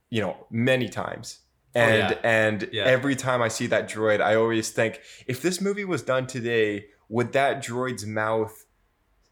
you 0.10 0.22
know, 0.22 0.48
many 0.50 0.89
times. 0.89 1.38
And 1.76 2.02
Oh, 2.04 2.10
yeah. 2.10 2.20
and 2.24 2.70
Yeah. 2.72 2.86
every 2.86 3.16
time 3.16 3.44
I 3.44 3.48
see 3.48 3.68
that 3.68 3.88
droid, 3.88 4.22
I 4.22 4.34
always 4.34 4.72
think, 4.72 5.02
if 5.28 5.44
this 5.44 5.62
movie 5.62 5.86
was 5.86 6.02
done 6.02 6.26
today, 6.26 6.88
would 7.08 7.34
that 7.34 7.63
droid's 7.63 8.08
mouth 8.08 8.66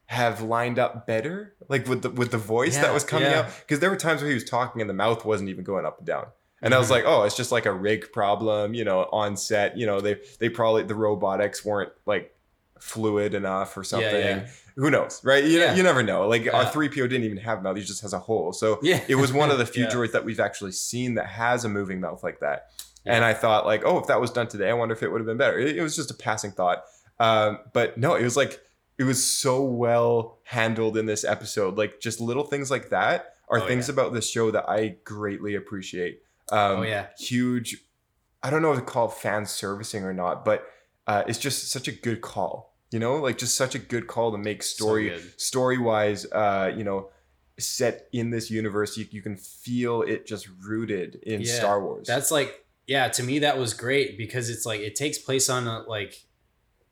have 0.05 0.39
lined 0.43 0.77
up 0.77 1.07
better? 1.07 1.55
Like 1.67 1.87
with 1.87 2.03
the 2.03 2.11
with 2.11 2.29
the 2.29 2.37
voice 2.37 2.77
that 2.77 2.93
was 2.93 3.03
coming 3.03 3.31
yeah. 3.31 3.39
out? 3.39 3.45
Because 3.61 3.79
there 3.79 3.89
were 3.89 3.95
times 3.95 4.21
where 4.21 4.29
he 4.29 4.35
was 4.35 4.43
talking 4.43 4.81
and 4.81 4.89
the 4.89 4.93
mouth 4.93 5.25
wasn't 5.25 5.49
even 5.49 5.63
going 5.63 5.85
up 5.87 5.97
and 5.97 6.05
down. 6.05 6.27
And 6.61 6.73
I 6.73 6.77
was 6.79 6.91
like, 6.91 7.03
oh, 7.07 7.23
it's 7.23 7.35
just 7.35 7.51
like 7.51 7.65
a 7.65 7.73
rig 7.73 8.11
problem, 8.11 8.73
you 8.75 8.83
know, 8.83 9.07
on 9.11 9.35
set. 9.35 9.77
You 9.77 9.85
know, 9.87 9.99
they 10.01 10.17
they 10.39 10.49
probably 10.49 10.83
the 10.83 10.95
robotics 10.95 11.65
weren't 11.65 11.91
like 12.05 12.35
fluid 12.79 13.33
enough 13.33 13.75
or 13.77 13.83
something. 13.83 14.09
yeah. 14.11 14.47
Who 14.75 14.89
knows, 14.89 15.21
right? 15.23 15.43
You, 15.43 15.59
Yeah. 15.59 15.75
you 15.75 15.83
never 15.83 16.01
know. 16.01 16.27
Like 16.27 16.51
our 16.51 16.65
3PO 16.65 16.95
didn't 17.09 17.23
even 17.23 17.37
have 17.37 17.61
mouth, 17.61 17.77
he 17.77 17.83
just 17.83 18.01
has 18.01 18.13
a 18.13 18.19
hole. 18.19 18.53
So 18.53 18.79
Yeah. 18.81 19.03
it 19.07 19.15
was 19.15 19.31
one 19.33 19.51
of 19.51 19.57
the 19.57 19.65
few 19.75 19.83
Yeah. 19.83 19.89
droids 19.91 20.13
that 20.13 20.23
we've 20.25 20.39
actually 20.39 20.71
seen 20.71 21.15
that 21.15 21.27
has 21.27 21.65
a 21.65 21.69
moving 21.69 21.99
mouth 21.99 22.23
like 22.23 22.39
that. 22.39 22.67
Yeah. 23.05 23.15
And 23.15 23.25
I 23.25 23.33
thought, 23.33 23.65
like, 23.65 23.83
oh, 23.85 23.97
if 23.99 24.07
that 24.07 24.21
was 24.21 24.31
done 24.31 24.47
today, 24.47 24.69
I 24.69 24.73
wonder 24.73 24.93
if 24.95 25.03
it 25.03 25.11
would 25.11 25.19
have 25.19 25.25
been 25.27 25.37
better. 25.37 25.57
It, 25.59 25.77
it 25.77 25.81
was 25.81 25.95
just 25.95 26.09
a 26.11 26.13
passing 26.13 26.51
thought. 26.51 26.83
Um, 27.19 27.59
but 27.73 27.97
no, 27.97 28.15
it 28.15 28.23
was 28.23 28.37
like, 28.37 28.59
it 28.97 29.03
was 29.03 29.23
so 29.23 29.63
well 29.63 30.39
handled 30.43 30.97
in 30.97 31.05
this 31.07 31.23
episode. 31.23 31.77
Like, 31.77 31.99
just 31.99 32.19
little 32.21 32.43
things 32.45 32.69
like 32.71 32.89
that 32.89 33.33
are 33.49 33.59
Oh, 33.59 33.67
things 33.67 33.87
yeah. 33.89 33.93
about 33.93 34.13
this 34.13 34.29
show 34.29 34.51
that 34.51 34.69
I 34.69 34.97
greatly 35.03 35.55
appreciate. 35.55 36.21
Um, 36.51 36.79
Oh, 36.79 36.81
yeah. 36.83 37.07
Huge, 37.17 37.77
I 38.43 38.49
don't 38.49 38.61
know 38.61 38.71
if 38.73 38.79
to 38.79 38.85
call 38.85 39.07
fan 39.07 39.45
servicing 39.45 40.03
or 40.03 40.13
not, 40.13 40.43
but 40.45 40.65
uh, 41.07 41.23
it's 41.27 41.39
just 41.39 41.69
such 41.71 41.87
a 41.87 41.91
good 41.91 42.21
call. 42.21 42.75
You 42.91 42.99
know, 42.99 43.15
like 43.15 43.37
just 43.37 43.55
such 43.55 43.73
a 43.73 43.79
good 43.79 44.07
call 44.07 44.31
to 44.33 44.37
make 44.37 44.61
story 44.63 45.09
good. 45.09 45.39
story 45.39 45.77
wise. 45.77 46.25
Uh, 46.29 46.73
you 46.75 46.83
know, 46.83 47.09
set 47.57 48.09
in 48.11 48.31
this 48.31 48.51
universe, 48.51 48.97
you, 48.97 49.05
you 49.11 49.21
can 49.21 49.37
feel 49.37 50.01
it 50.01 50.25
just 50.27 50.49
rooted 50.61 51.15
in 51.23 51.39
Yeah. 51.41 51.53
Star 51.53 51.81
Wars. 51.81 52.05
That's 52.07 52.31
like 52.31 52.65
yeah, 52.87 53.07
to 53.09 53.23
me 53.23 53.39
that 53.39 53.57
was 53.57 53.73
great 53.73 54.17
because 54.17 54.49
it's 54.49 54.65
like 54.65 54.81
it 54.81 54.95
takes 54.95 55.17
place 55.17 55.49
on 55.49 55.67
a, 55.67 55.83
like 55.83 56.25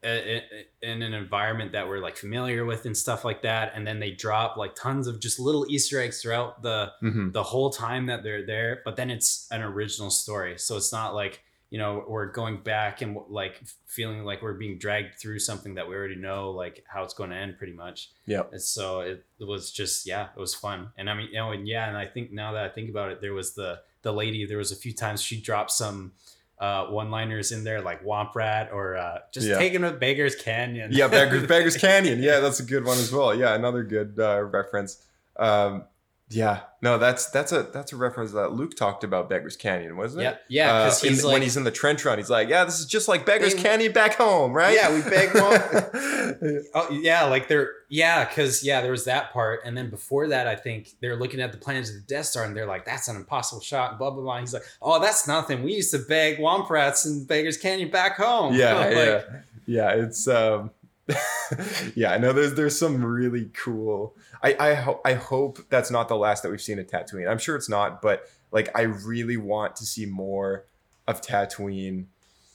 a, 0.04 0.38
a- 0.38 0.66
in 0.92 1.02
an 1.02 1.14
environment 1.14 1.72
that 1.74 1.88
we're 1.88 2.00
like 2.00 2.16
familiar 2.18 2.66
with 2.66 2.86
and 2.86 2.96
stuff 2.96 3.26
like 3.26 3.42
that, 3.42 3.74
and 3.76 3.86
then 3.86 4.00
they 4.00 4.12
drop 4.12 4.56
like 4.58 4.76
tons 4.76 5.08
of 5.08 5.20
just 5.20 5.40
little 5.40 5.66
Easter 5.70 6.00
eggs 6.00 6.22
throughout 6.22 6.62
the 6.64 6.92
Mhm. 7.04 7.34
the 7.34 7.44
whole 7.44 7.70
time 7.70 8.06
that 8.08 8.24
they're 8.24 8.46
there. 8.46 8.82
But 8.86 8.96
then 8.96 9.10
it's 9.10 9.48
an 9.52 9.62
original 9.62 10.10
story, 10.10 10.58
so 10.58 10.78
it's 10.78 10.94
not 10.94 11.14
like 11.16 11.44
you 11.72 11.78
know 11.78 12.04
we're 12.08 12.32
going 12.32 12.64
back 12.64 13.02
and 13.04 13.16
like 13.30 13.62
feeling 13.86 14.24
like 14.24 14.42
we're 14.42 14.54
being 14.54 14.80
dragged 14.80 15.20
through 15.22 15.38
something 15.40 15.76
that 15.76 15.88
we 15.88 15.96
already 15.96 16.16
know 16.16 16.50
like 16.50 16.84
how 16.88 17.04
it's 17.04 17.14
going 17.14 17.30
to 17.30 17.36
end 17.36 17.58
pretty 17.60 17.74
much. 17.74 18.10
yeah 18.26 18.42
And 18.52 18.60
so 18.62 19.02
it, 19.02 19.24
it 19.40 19.44
was 19.48 19.72
just 19.72 20.08
yeah, 20.08 20.30
it 20.36 20.40
was 20.40 20.56
fun. 20.56 20.90
And 20.98 21.10
I 21.10 21.14
mean, 21.14 21.28
you 21.28 21.36
know, 21.36 21.52
and 21.52 21.68
yeah, 21.68 21.88
and 21.88 21.96
I 21.98 22.08
think 22.08 22.32
now 22.32 22.54
that 22.54 22.64
I 22.66 22.70
think 22.70 22.90
about 22.90 23.12
it, 23.12 23.22
there 23.22 23.34
was 23.34 23.54
the 23.54 23.82
the 24.02 24.14
lady. 24.14 24.46
There 24.46 24.58
was 24.58 24.72
a 24.72 24.76
few 24.78 24.94
times 24.94 25.22
she 25.22 25.40
dropped 25.42 25.72
some 25.72 26.14
uh, 26.60 26.86
one-liners 26.88 27.52
in 27.52 27.64
there, 27.64 27.82
like 27.82 28.04
Womp 28.04 28.36
Rat 28.36 28.70
or 28.74 28.98
uh, 28.98 29.20
just 29.32 29.48
Yeah. 29.48 29.58
taking 29.58 29.84
a 29.84 29.92
Beggars 29.92 30.36
Canyon. 30.36 30.92
yeah, 30.94 31.08
Beggars, 31.08 31.48
Beggars 31.48 31.78
Canyon. 31.78 32.22
Yeah, 32.22 32.40
that's 32.42 32.60
a 32.60 32.64
good 32.64 32.84
one 32.86 32.98
as 32.98 33.12
well. 33.12 33.34
Yeah, 33.34 33.56
another 33.56 33.84
good 33.84 34.20
uh, 34.20 34.44
reference. 34.44 35.02
Um, 35.38 35.86
yeah, 36.30 36.60
no, 36.82 36.98
that's 37.00 37.30
that's 37.32 37.52
a 37.52 37.64
that's 37.64 37.92
a 37.92 37.96
reference 37.96 38.32
that 38.34 38.52
Luke 38.54 38.76
talked 38.76 39.04
about 39.04 39.30
Beggars 39.30 39.56
Canyon, 39.58 39.98
wasn't 39.98 40.24
yeah, 40.24 40.30
it? 40.32 40.42
yeah. 40.48 40.72
Uh, 40.74 40.84
Because 40.86 41.04
in- 41.04 41.10
he's 41.10 41.24
when 41.24 41.34
like, 41.34 41.42
he's 41.44 41.58
in 41.58 41.64
the 41.64 41.72
trench 41.72 42.06
run, 42.06 42.18
he's 42.20 42.30
like, 42.30 42.50
"Yeah, 42.50 42.66
this 42.66 42.80
is 42.80 42.86
just 42.86 43.08
like 43.08 43.26
Beggars 43.26 43.56
They- 43.56 43.62
Canyon 43.64 43.92
back 43.94 44.14
home, 44.16 44.54
right?" 44.54 44.76
Yeah, 44.76 44.94
we 44.94 45.02
beg 45.02 45.30
oh 46.76 46.90
yeah, 47.02 47.24
like 47.26 47.48
they're 47.48 47.72
yeah, 47.90 48.26
because 48.26 48.64
yeah, 48.64 48.82
there 48.82 48.92
was 48.92 49.06
that 49.06 49.34
part, 49.34 49.62
and 49.66 49.76
then 49.76 49.90
before 49.90 50.28
that, 50.28 50.48
I 50.48 50.56
think 50.56 50.90
they're 51.02 51.16
looking 51.16 51.42
at 51.42 51.52
the 51.52 51.58
plans 51.58 51.90
of 51.90 51.96
the 51.96 52.02
Death 52.02 52.26
Star, 52.28 52.44
and 52.46 52.56
they're 52.56 52.68
like, 52.68 52.86
"That's 52.86 53.08
an 53.08 53.16
impossible 53.16 53.62
shot." 53.62 53.98
Blah 53.98 54.12
blah 54.12 54.22
blah. 54.22 54.36
And 54.36 54.44
he's 54.44 54.54
like, 54.54 54.64
"Oh, 54.82 55.00
that's 55.02 55.28
nothing. 55.28 55.64
We 55.64 55.74
used 55.74 55.92
to 55.92 56.00
beg 56.00 56.38
Womp 56.38 56.70
Rats 56.70 57.06
in 57.06 57.26
Beggars 57.26 57.58
Canyon 57.58 57.90
back 57.90 58.18
home." 58.18 58.54
yeah, 58.54 58.74
Like, 58.80 58.94
yeah, 58.96 59.22
yeah. 59.66 59.90
It's 59.96 60.28
um, 60.28 60.72
yeah. 61.96 62.12
I 62.12 62.18
know 62.18 62.34
there's 62.34 62.54
there's 62.54 62.78
some 62.78 63.04
really 63.04 63.46
cool. 63.54 64.16
I 64.44 64.56
I 64.60 64.74
ho- 64.76 65.02
I 65.04 65.14
hope 65.14 65.60
that's 65.70 65.92
not 65.92 66.08
the 66.08 66.16
last 66.16 66.44
that 66.44 66.50
we've 66.50 66.62
seen 66.62 66.80
of 66.80 66.88
Tatooine. 66.88 67.30
I'm 67.30 67.38
sure 67.40 67.56
it's 67.56 67.70
not, 67.70 68.02
but 68.02 68.24
like 68.52 68.70
I 68.76 68.82
really 68.84 69.38
want 69.38 69.76
to 69.78 69.86
see 69.86 70.06
more 70.06 70.66
of 71.08 71.22
Tatooine 71.22 72.06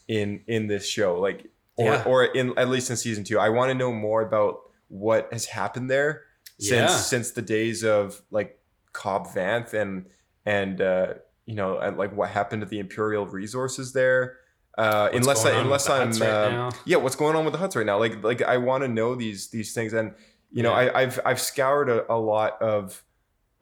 in 0.09 0.42
in 0.46 0.66
this 0.68 0.88
show, 0.88 1.18
like 1.20 1.50
or 1.76 1.92
Yeah. 1.92 2.05
or 2.05 2.24
in 2.24 2.57
at 2.59 2.68
least 2.68 2.90
in 2.90 2.96
season 2.96 3.24
two. 3.24 3.38
I 3.38 3.48
want 3.48 3.70
to 3.70 3.74
know 3.74 3.92
more 3.92 4.22
about 4.22 4.61
what 4.88 5.28
has 5.32 5.46
happened 5.46 5.90
there 5.90 6.22
since 6.59 6.70
Yeah. 6.92 6.96
since 6.96 7.32
the 7.32 7.42
days 7.42 7.82
of 7.84 8.22
like 8.30 8.59
Cobb 8.92 9.26
Vanth 9.28 9.74
and 9.74 10.07
and 10.46 10.80
uh, 10.80 11.14
you 11.46 11.55
know 11.57 11.78
and 11.78 11.96
like 11.96 12.14
what 12.14 12.30
happened 12.30 12.62
to 12.62 12.66
the 12.66 12.78
Imperial 12.78 13.26
resources 13.26 13.92
there. 13.92 14.36
Uh, 14.76 15.08
unless 15.12 15.44
I, 15.44 15.60
unless 15.60 15.88
I'm 15.88 16.10
right 16.10 16.22
uh, 16.22 16.70
yeah, 16.84 16.96
what's 16.96 17.16
going 17.16 17.36
on 17.36 17.44
with 17.44 17.52
the 17.52 17.58
Hutts 17.58 17.76
right 17.76 17.86
now? 17.86 17.98
Like 17.98 18.22
like 18.24 18.42
I 18.42 18.56
want 18.56 18.82
to 18.82 18.88
know 18.88 19.14
these 19.14 19.48
these 19.50 19.72
things, 19.72 19.92
and 19.92 20.14
you 20.50 20.62
know 20.62 20.72
Yeah. 20.72 20.90
I, 20.94 21.02
I've 21.02 21.20
I've 21.24 21.40
scoured 21.40 21.88
a, 21.88 22.12
a 22.12 22.18
lot 22.18 22.60
of 22.60 23.02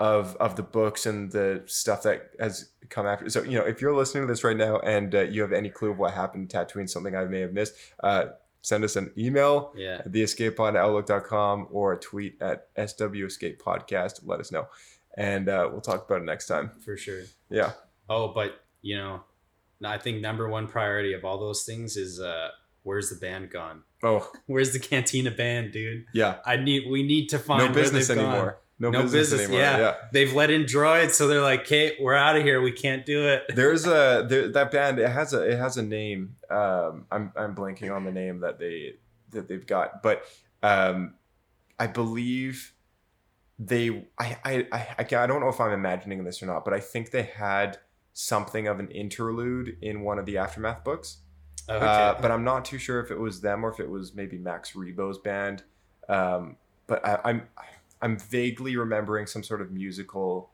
of 0.00 0.36
of 0.36 0.56
the 0.56 0.62
books 0.62 1.06
and 1.06 1.30
the 1.30 1.62
stuff 1.66 2.02
that 2.04 2.30
has 2.40 2.70
come 2.88 3.06
after. 3.06 3.28
So 3.28 3.42
you 3.42 3.58
know 3.58 3.64
if 3.64 3.80
you're 3.82 3.94
listening 3.94 4.26
to 4.26 4.32
this 4.32 4.42
right 4.42 4.56
now 4.56 4.78
and 4.78 5.14
uh, 5.14 5.20
you 5.22 5.42
have 5.42 5.52
any 5.52 5.68
clue 5.68 5.90
of 5.90 5.98
what 5.98 6.14
happened 6.14 6.48
to 6.48 6.56
Tatooine, 6.56 6.88
something 6.88 7.14
I 7.14 7.24
may 7.24 7.40
have 7.40 7.52
missed, 7.52 7.74
uh, 8.02 8.26
send 8.62 8.82
us 8.84 8.96
an 8.96 9.12
email 9.18 9.72
yeah. 9.76 9.96
at 10.04 10.12
theescapepod 10.12 10.70
at 10.70 10.76
outlook.com 10.76 11.68
or 11.70 11.92
a 11.92 11.98
tweet 11.98 12.40
at 12.40 12.68
SW 12.88 13.26
Escape 13.26 13.60
Podcast. 13.62 14.20
Let 14.24 14.40
us 14.40 14.50
know. 14.50 14.68
And 15.16 15.48
uh, 15.48 15.68
we'll 15.70 15.82
talk 15.82 16.06
about 16.06 16.22
it 16.22 16.24
next 16.24 16.46
time. 16.46 16.70
for 16.84 16.96
sure. 16.96 17.22
Yeah. 17.50 17.72
Oh, 18.08 18.28
but 18.28 18.64
you 18.80 18.96
know, 18.96 19.22
I 19.86 19.98
think 19.98 20.20
number 20.20 20.48
one 20.48 20.66
priority 20.68 21.12
of 21.12 21.24
all 21.24 21.38
those 21.38 21.64
things 21.64 21.96
is 21.96 22.20
uh, 22.20 22.48
where's 22.82 23.10
the 23.10 23.16
band 23.16 23.50
gone? 23.50 23.82
Oh, 24.02 24.28
Where's 24.46 24.72
the 24.72 24.78
Cantina 24.80 25.30
band, 25.30 25.72
dude? 25.72 26.06
yeah. 26.12 26.38
I 26.44 26.56
need. 26.56 26.90
We 26.90 27.02
need 27.04 27.28
to 27.28 27.38
find 27.38 27.68
No 27.68 27.72
business 27.72 28.08
they've 28.08 28.16
gone. 28.16 28.26
anymore. 28.34 28.58
No, 28.80 28.90
No, 28.90 29.02
business, 29.02 29.30
business. 29.30 29.40
anymore. 29.42 29.60
yeah. 29.60 29.78
yeah. 29.78 29.94
they've 30.12 30.32
let 30.32 30.50
in 30.50 30.64
droids, 30.64 31.10
so 31.12 31.28
they're 31.28 31.40
like, 31.40 31.64
"Kate, 31.64 31.94
we're 32.00 32.14
out 32.14 32.36
of 32.36 32.42
here. 32.42 32.60
We 32.60 32.72
can't 32.72 33.06
do 33.06 33.28
it." 33.28 33.44
There's 33.54 33.86
a 33.86 34.26
there, 34.28 34.48
that 34.48 34.72
band. 34.72 34.98
It 34.98 35.08
has 35.08 35.32
a 35.32 35.42
it 35.48 35.56
has 35.58 35.76
a 35.76 35.82
name. 35.82 36.34
Um, 36.50 37.06
I'm 37.12 37.32
I'm 37.36 37.54
blanking 37.54 37.94
on 37.94 38.04
the 38.04 38.10
name 38.10 38.40
that 38.40 38.58
they 38.58 38.94
that 39.30 39.46
they've 39.46 39.64
got, 39.66 40.02
but 40.02 40.24
um, 40.64 41.14
I 41.78 41.86
believe 41.86 42.72
they. 43.58 44.06
I 44.18 44.36
I 44.44 44.66
I 44.72 44.96
I 44.98 45.26
don't 45.28 45.38
know 45.40 45.48
if 45.48 45.60
I'm 45.60 45.72
imagining 45.72 46.24
this 46.24 46.42
or 46.42 46.46
not, 46.46 46.64
but 46.64 46.74
I 46.74 46.80
think 46.80 47.12
they 47.12 47.22
had 47.22 47.78
something 48.14 48.66
of 48.66 48.78
an 48.78 48.88
interlude 48.90 49.76
in 49.80 50.02
one 50.02 50.18
of 50.18 50.26
the 50.26 50.38
aftermath 50.38 50.84
books. 50.84 51.18
Okay. 51.68 51.84
Uh, 51.84 52.14
but 52.20 52.30
I'm 52.30 52.44
not 52.44 52.64
too 52.64 52.78
sure 52.78 53.00
if 53.00 53.10
it 53.10 53.18
was 53.18 53.40
them 53.40 53.64
or 53.64 53.70
if 53.70 53.80
it 53.80 53.88
was 53.88 54.14
maybe 54.14 54.36
Max 54.36 54.72
Rebo's 54.72 55.18
band. 55.18 55.62
Um, 56.08 56.56
but 56.86 57.06
I, 57.06 57.20
I'm 57.24 57.48
I'm 58.00 58.18
vaguely 58.18 58.76
remembering 58.76 59.26
some 59.26 59.42
sort 59.42 59.60
of 59.60 59.70
musical 59.70 60.50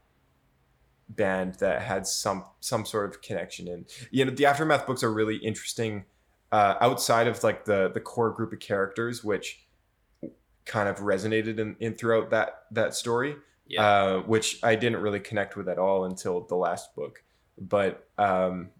band 1.08 1.54
that 1.54 1.80
had 1.82 2.06
some 2.06 2.44
some 2.60 2.84
sort 2.84 3.08
of 3.08 3.22
connection 3.22 3.68
in. 3.68 3.86
You 4.10 4.26
know, 4.26 4.30
the 4.30 4.46
aftermath 4.46 4.86
books 4.86 5.02
are 5.02 5.12
really 5.12 5.36
interesting 5.36 6.04
uh, 6.52 6.74
outside 6.80 7.26
of 7.26 7.42
like 7.42 7.64
the 7.64 7.90
the 7.92 8.00
core 8.00 8.30
group 8.30 8.52
of 8.52 8.60
characters, 8.60 9.24
which 9.24 9.64
kind 10.66 10.88
of 10.88 10.98
resonated 10.98 11.58
in, 11.58 11.76
in 11.80 11.94
throughout 11.94 12.28
that 12.28 12.64
that 12.70 12.94
story 12.94 13.36
yeah. 13.68 13.82
uh, 13.82 14.18
which 14.22 14.58
I 14.62 14.74
didn't 14.74 15.00
really 15.00 15.20
connect 15.20 15.56
with 15.56 15.68
at 15.68 15.78
all 15.78 16.04
until 16.04 16.40
the 16.40 16.56
last 16.56 16.94
book. 16.94 17.22
But 17.60 18.08
um, 18.18 18.70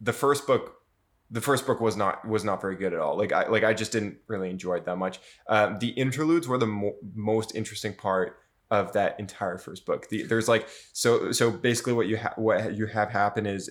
the 0.00 0.12
first 0.12 0.46
book, 0.46 0.82
the 1.30 1.40
first 1.40 1.66
book 1.66 1.80
was 1.80 1.96
not 1.96 2.26
was 2.26 2.44
not 2.44 2.60
very 2.60 2.76
good 2.76 2.92
at 2.92 3.00
all. 3.00 3.16
Like 3.16 3.32
I 3.32 3.48
like 3.48 3.64
I 3.64 3.74
just 3.74 3.92
didn't 3.92 4.18
really 4.26 4.50
enjoy 4.50 4.76
it 4.76 4.84
that 4.86 4.96
much. 4.96 5.20
Um, 5.48 5.78
the 5.78 5.90
interludes 5.90 6.48
were 6.48 6.58
the 6.58 6.66
mo- 6.66 6.96
most 7.14 7.54
interesting 7.54 7.94
part 7.94 8.38
of 8.70 8.92
that 8.92 9.18
entire 9.18 9.58
first 9.58 9.86
book. 9.86 10.08
The, 10.08 10.22
there's 10.24 10.48
like 10.48 10.68
so 10.92 11.32
so 11.32 11.50
basically 11.50 11.92
what 11.92 12.06
you 12.06 12.18
ha- 12.18 12.34
what 12.36 12.76
you 12.76 12.86
have 12.86 13.10
happen 13.10 13.46
is. 13.46 13.70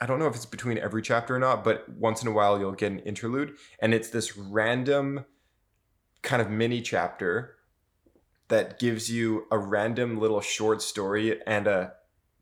I 0.00 0.06
don't 0.06 0.20
know 0.20 0.28
if 0.28 0.36
it's 0.36 0.46
between 0.46 0.78
every 0.78 1.02
chapter 1.02 1.34
or 1.34 1.40
not, 1.40 1.64
but 1.64 1.88
once 1.88 2.22
in 2.22 2.28
a 2.28 2.30
while 2.30 2.60
you'll 2.60 2.70
get 2.70 2.92
an 2.92 3.00
interlude, 3.00 3.56
and 3.80 3.92
it's 3.92 4.10
this 4.10 4.36
random 4.36 5.24
kind 6.22 6.40
of 6.40 6.48
mini 6.48 6.80
chapter 6.80 7.56
that 8.48 8.78
gives 8.78 9.10
you 9.10 9.46
a 9.50 9.58
random 9.58 10.18
little 10.18 10.40
short 10.40 10.82
story 10.82 11.40
and 11.46 11.66
a 11.66 11.92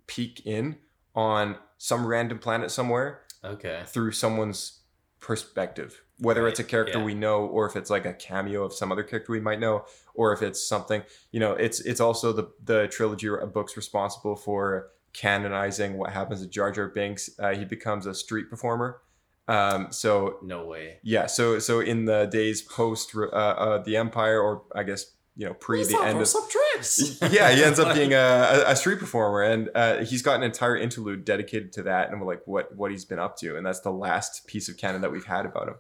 peek 0.07 0.44
in 0.46 0.76
on 1.14 1.57
some 1.78 2.07
random 2.07 2.38
planet 2.38 2.70
somewhere 2.70 3.22
okay. 3.44 3.82
through 3.86 4.12
someone's 4.12 4.80
perspective 5.20 6.02
whether 6.18 6.48
it's 6.48 6.61
a 6.61 6.64
character 6.64 6.98
yeah. 6.98 7.04
we 7.04 7.14
know 7.14 7.44
or 7.46 7.66
if 7.66 7.76
it's 7.76 7.90
like 7.90 8.07
a 8.07 8.12
cameo 8.12 8.64
of 8.64 8.72
some 8.72 8.90
other 8.90 9.02
character 9.02 9.32
we 9.32 9.40
might 9.40 9.61
know 9.61 9.84
or 10.14 10.32
if 10.32 10.42
it's 10.42 10.66
something 10.66 11.02
you 11.32 11.40
know 11.40 11.52
it's 11.52 11.80
it's 11.80 12.00
also 12.00 12.32
the 12.32 12.48
the 12.64 12.88
trilogy 12.88 13.28
of 13.28 13.52
books 13.52 13.76
responsible 13.76 14.36
for 14.36 14.88
canonizing 15.12 15.96
what 15.96 16.11
happens 16.11 16.40
to 16.40 16.46
jar 16.46 16.70
jar 16.70 16.88
binks 16.88 17.30
uh, 17.38 17.54
he 17.54 17.64
becomes 17.64 18.07
a 18.07 18.14
street 18.14 18.48
performer 18.48 19.00
um 19.48 19.88
so 19.90 20.38
No 20.42 20.64
way. 20.66 20.98
yeah 21.02 21.26
so 21.26 21.59
so 21.59 21.80
in 21.80 22.04
the 22.04 22.26
days 22.26 22.62
post 22.62 23.12
uh, 23.14 23.26
uh 23.26 23.82
the 23.82 23.96
empire 23.96 24.40
or 24.40 24.62
i 24.74 24.82
guess 24.82 25.12
you 25.36 25.46
know 25.46 25.54
pre 25.54 25.84
the 25.84 25.98
end 26.02 26.20
of 26.20 26.28
tricks. 26.76 27.18
yeah, 27.30 27.50
he 27.50 27.62
ends 27.62 27.78
up 27.78 27.94
being 27.94 28.12
a, 28.12 28.16
a, 28.16 28.70
a 28.72 28.76
street 28.76 28.98
performer, 28.98 29.42
and 29.42 29.70
uh, 29.74 30.04
he's 30.04 30.22
got 30.22 30.36
an 30.36 30.42
entire 30.42 30.76
interlude 30.76 31.24
dedicated 31.24 31.72
to 31.74 31.82
that, 31.84 32.10
and 32.10 32.20
we're 32.20 32.26
like, 32.26 32.42
what 32.46 32.74
what 32.76 32.90
he's 32.90 33.04
been 33.04 33.18
up 33.18 33.36
to, 33.38 33.56
and 33.56 33.64
that's 33.64 33.80
the 33.80 33.92
last 33.92 34.46
piece 34.46 34.68
of 34.68 34.76
canon 34.76 35.00
that 35.02 35.12
we've 35.12 35.24
had 35.24 35.46
about 35.46 35.68
him. 35.68 35.74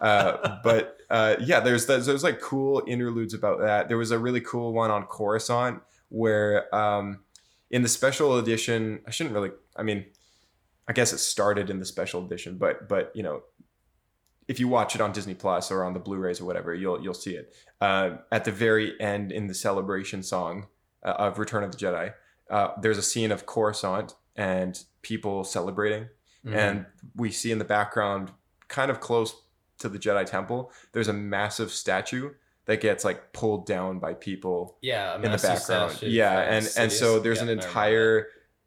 Uh, 0.00 0.58
but 0.64 0.98
uh, 1.10 1.36
yeah, 1.40 1.60
there's 1.60 1.86
there's 1.86 2.06
there's 2.06 2.24
like 2.24 2.40
cool 2.40 2.82
interludes 2.86 3.34
about 3.34 3.60
that. 3.60 3.88
There 3.88 3.98
was 3.98 4.10
a 4.10 4.18
really 4.18 4.40
cool 4.40 4.72
one 4.72 4.90
on 4.90 5.04
Coruscant 5.04 5.82
where 6.10 6.74
um, 6.74 7.20
in 7.70 7.82
the 7.82 7.88
special 7.88 8.38
edition, 8.38 9.00
I 9.06 9.10
shouldn't 9.10 9.34
really, 9.34 9.50
I 9.76 9.82
mean, 9.82 10.06
I 10.86 10.92
guess 10.94 11.12
it 11.12 11.18
started 11.18 11.68
in 11.68 11.78
the 11.78 11.84
special 11.84 12.24
edition, 12.24 12.56
but 12.56 12.88
but 12.88 13.12
you 13.14 13.22
know, 13.22 13.42
if 14.48 14.58
you 14.58 14.66
watch 14.66 14.94
it 14.94 15.00
on 15.00 15.12
Disney 15.12 15.34
Plus 15.34 15.70
or 15.70 15.84
on 15.84 15.92
the 15.92 16.00
Blu-rays 16.00 16.40
or 16.40 16.46
whatever, 16.46 16.74
you'll 16.74 17.00
you'll 17.02 17.14
see 17.14 17.34
it. 17.36 17.54
Uh, 17.80 18.16
at 18.32 18.44
the 18.44 18.52
very 18.52 18.98
end 19.00 19.30
in 19.30 19.46
the 19.46 19.54
celebration 19.54 20.22
song 20.22 20.66
uh, 21.04 21.10
of 21.10 21.38
Return 21.38 21.62
of 21.62 21.70
the 21.70 21.76
Jedi, 21.78 22.12
uh, 22.50 22.68
there's 22.80 22.98
a 22.98 23.02
scene 23.02 23.30
of 23.30 23.46
Coruscant 23.46 24.14
and 24.34 24.82
people 25.02 25.44
celebrating, 25.44 26.08
Mhm. 26.44 26.54
and 26.54 26.86
we 27.14 27.30
see 27.30 27.52
in 27.52 27.58
the 27.58 27.64
background, 27.64 28.32
kind 28.68 28.90
of 28.90 29.00
close 29.00 29.34
to 29.78 29.88
the 29.88 29.98
Jedi 29.98 30.24
Temple, 30.26 30.72
there's 30.92 31.08
a 31.08 31.12
massive 31.12 31.70
statue 31.70 32.30
that 32.64 32.80
gets 32.80 33.04
like 33.04 33.32
pulled 33.32 33.64
down 33.66 33.98
by 33.98 34.12
people 34.14 34.76
yeah, 34.82 35.12
a 35.12 35.16
in 35.16 35.22
the 35.22 35.28
background. 35.38 35.92
statue 35.92 36.08
Yeah, 36.08 36.40
and 36.40 36.68
and 36.76 36.90
so 36.92 37.18
there's 37.18 37.38
Yeah, 37.38 37.44
an 37.44 37.48
entire 37.50 38.26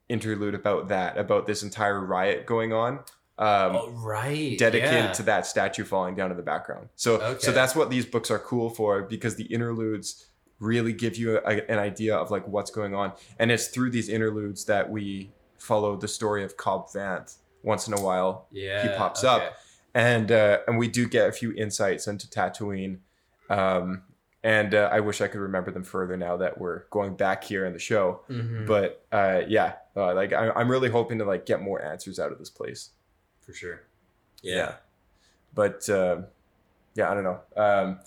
interlude 0.10 0.56
about 0.56 0.88
that, 0.90 1.18
about 1.18 1.48
this 1.48 1.64
entire 1.64 2.00
riot 2.00 2.46
going 2.46 2.74
on. 2.74 3.00
Um, 3.38 3.76
Oh, 3.76 3.90
right. 3.92 4.58
dedicated 4.58 5.06
yeah. 5.06 5.12
to 5.14 5.24
that 5.24 5.46
statue 5.48 5.84
falling 5.84 6.16
down 6.16 6.30
in 6.32 6.38
the 6.38 6.44
background. 6.44 6.90
So 6.96 7.38
so 7.40 7.52
that's 7.52 7.76
what 7.76 7.90
these 7.90 8.06
books 8.06 8.30
are 8.30 8.40
cool 8.40 8.70
for 8.70 9.02
because 9.04 9.36
the 9.36 9.46
interludes 9.46 10.28
really 10.60 10.94
give 10.94 11.16
you 11.18 11.38
a, 11.40 11.72
an 11.72 11.80
idea 11.80 12.16
of 12.16 12.30
like 12.30 12.48
what's 12.48 12.70
going 12.72 12.94
on, 12.94 13.14
and 13.40 13.50
it's 13.52 13.68
through 13.68 13.90
these 13.92 14.10
interludes 14.10 14.66
that 14.66 14.90
we 14.92 15.32
follow 15.58 15.96
the 15.96 16.08
story 16.08 16.44
of 16.44 16.56
Cobb 16.58 16.88
Vanth 16.90 17.38
once 17.64 17.88
in 17.88 17.94
a 17.94 18.02
while 18.02 18.48
Yeah, 18.52 18.84
he 18.84 18.90
pops 18.98 19.24
okay. 19.24 19.46
up, 19.48 19.54
and 19.96 20.32
uh, 20.32 20.60
and 20.68 20.78
we 20.78 20.88
do 20.88 21.08
get 21.08 21.28
a 21.30 21.32
few 21.32 21.52
insights 21.54 22.08
into 22.08 22.28
Tatooine. 22.28 23.00
Um, 23.50 24.04
and 24.44 24.74
uh, 24.74 24.90
I 24.92 25.00
wish 25.02 25.22
I 25.22 25.28
could 25.28 25.40
remember 25.42 25.72
them 25.72 25.84
further 25.84 26.18
now 26.18 26.38
that 26.38 26.60
we're 26.60 26.84
going 26.90 27.16
back 27.16 27.44
here 27.44 27.66
in 27.66 27.74
the 27.74 27.80
show. 27.80 28.22
Mhm, 28.30 28.66
But 28.66 29.06
uh, 29.12 29.42
yeah, 29.48 29.74
uh, 29.96 30.14
like 30.16 30.34
I, 30.34 30.50
I'm 30.52 30.70
really 30.70 30.90
hoping 30.90 31.18
to 31.20 31.26
like 31.26 31.46
get 31.46 31.62
more 31.62 31.82
answers 31.82 32.20
out 32.20 32.32
of 32.32 32.40
this 32.40 32.50
place. 32.50 32.90
For 33.52 33.58
sure. 33.58 33.82
But 35.54 35.88
uh, 35.90 36.22
yeah, 36.96 37.12
I 37.12 37.14
don't 37.14 37.24
know. 37.24 37.40
Um, 37.58 38.00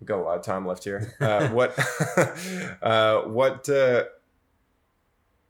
we've 0.00 0.06
got 0.08 0.18
a 0.18 0.22
lot 0.22 0.38
of 0.38 0.44
time 0.44 0.66
left 0.66 0.84
here. 0.84 1.14
Uh, 1.20 1.48
what 1.50 1.78
uh, 2.82 3.22
what 3.22 3.68
uh, 3.68 4.04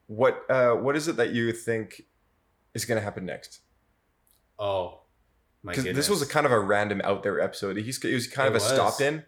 what 0.06 0.44
uh, 0.50 0.72
what 0.74 0.96
is 0.96 1.08
it 1.08 1.16
that 1.16 1.30
you 1.32 1.52
think 1.52 2.02
is 2.74 2.84
going 2.84 2.98
to 2.98 3.04
happen 3.04 3.24
next? 3.24 3.60
Oh, 4.58 5.00
my 5.62 5.74
goodness. 5.74 5.96
this 5.96 6.08
was 6.10 6.22
a 6.22 6.26
kind 6.26 6.46
of 6.46 6.52
a 6.52 6.58
random 6.60 7.00
out 7.04 7.22
there 7.22 7.40
episode. 7.40 7.76
He's 7.76 8.02
it 8.04 8.14
was 8.14 8.26
kind 8.26 8.46
It 8.46 8.56
of 8.56 8.62
a 8.62 8.64
was. 8.64 8.68
stop 8.68 9.00
in. 9.00 9.24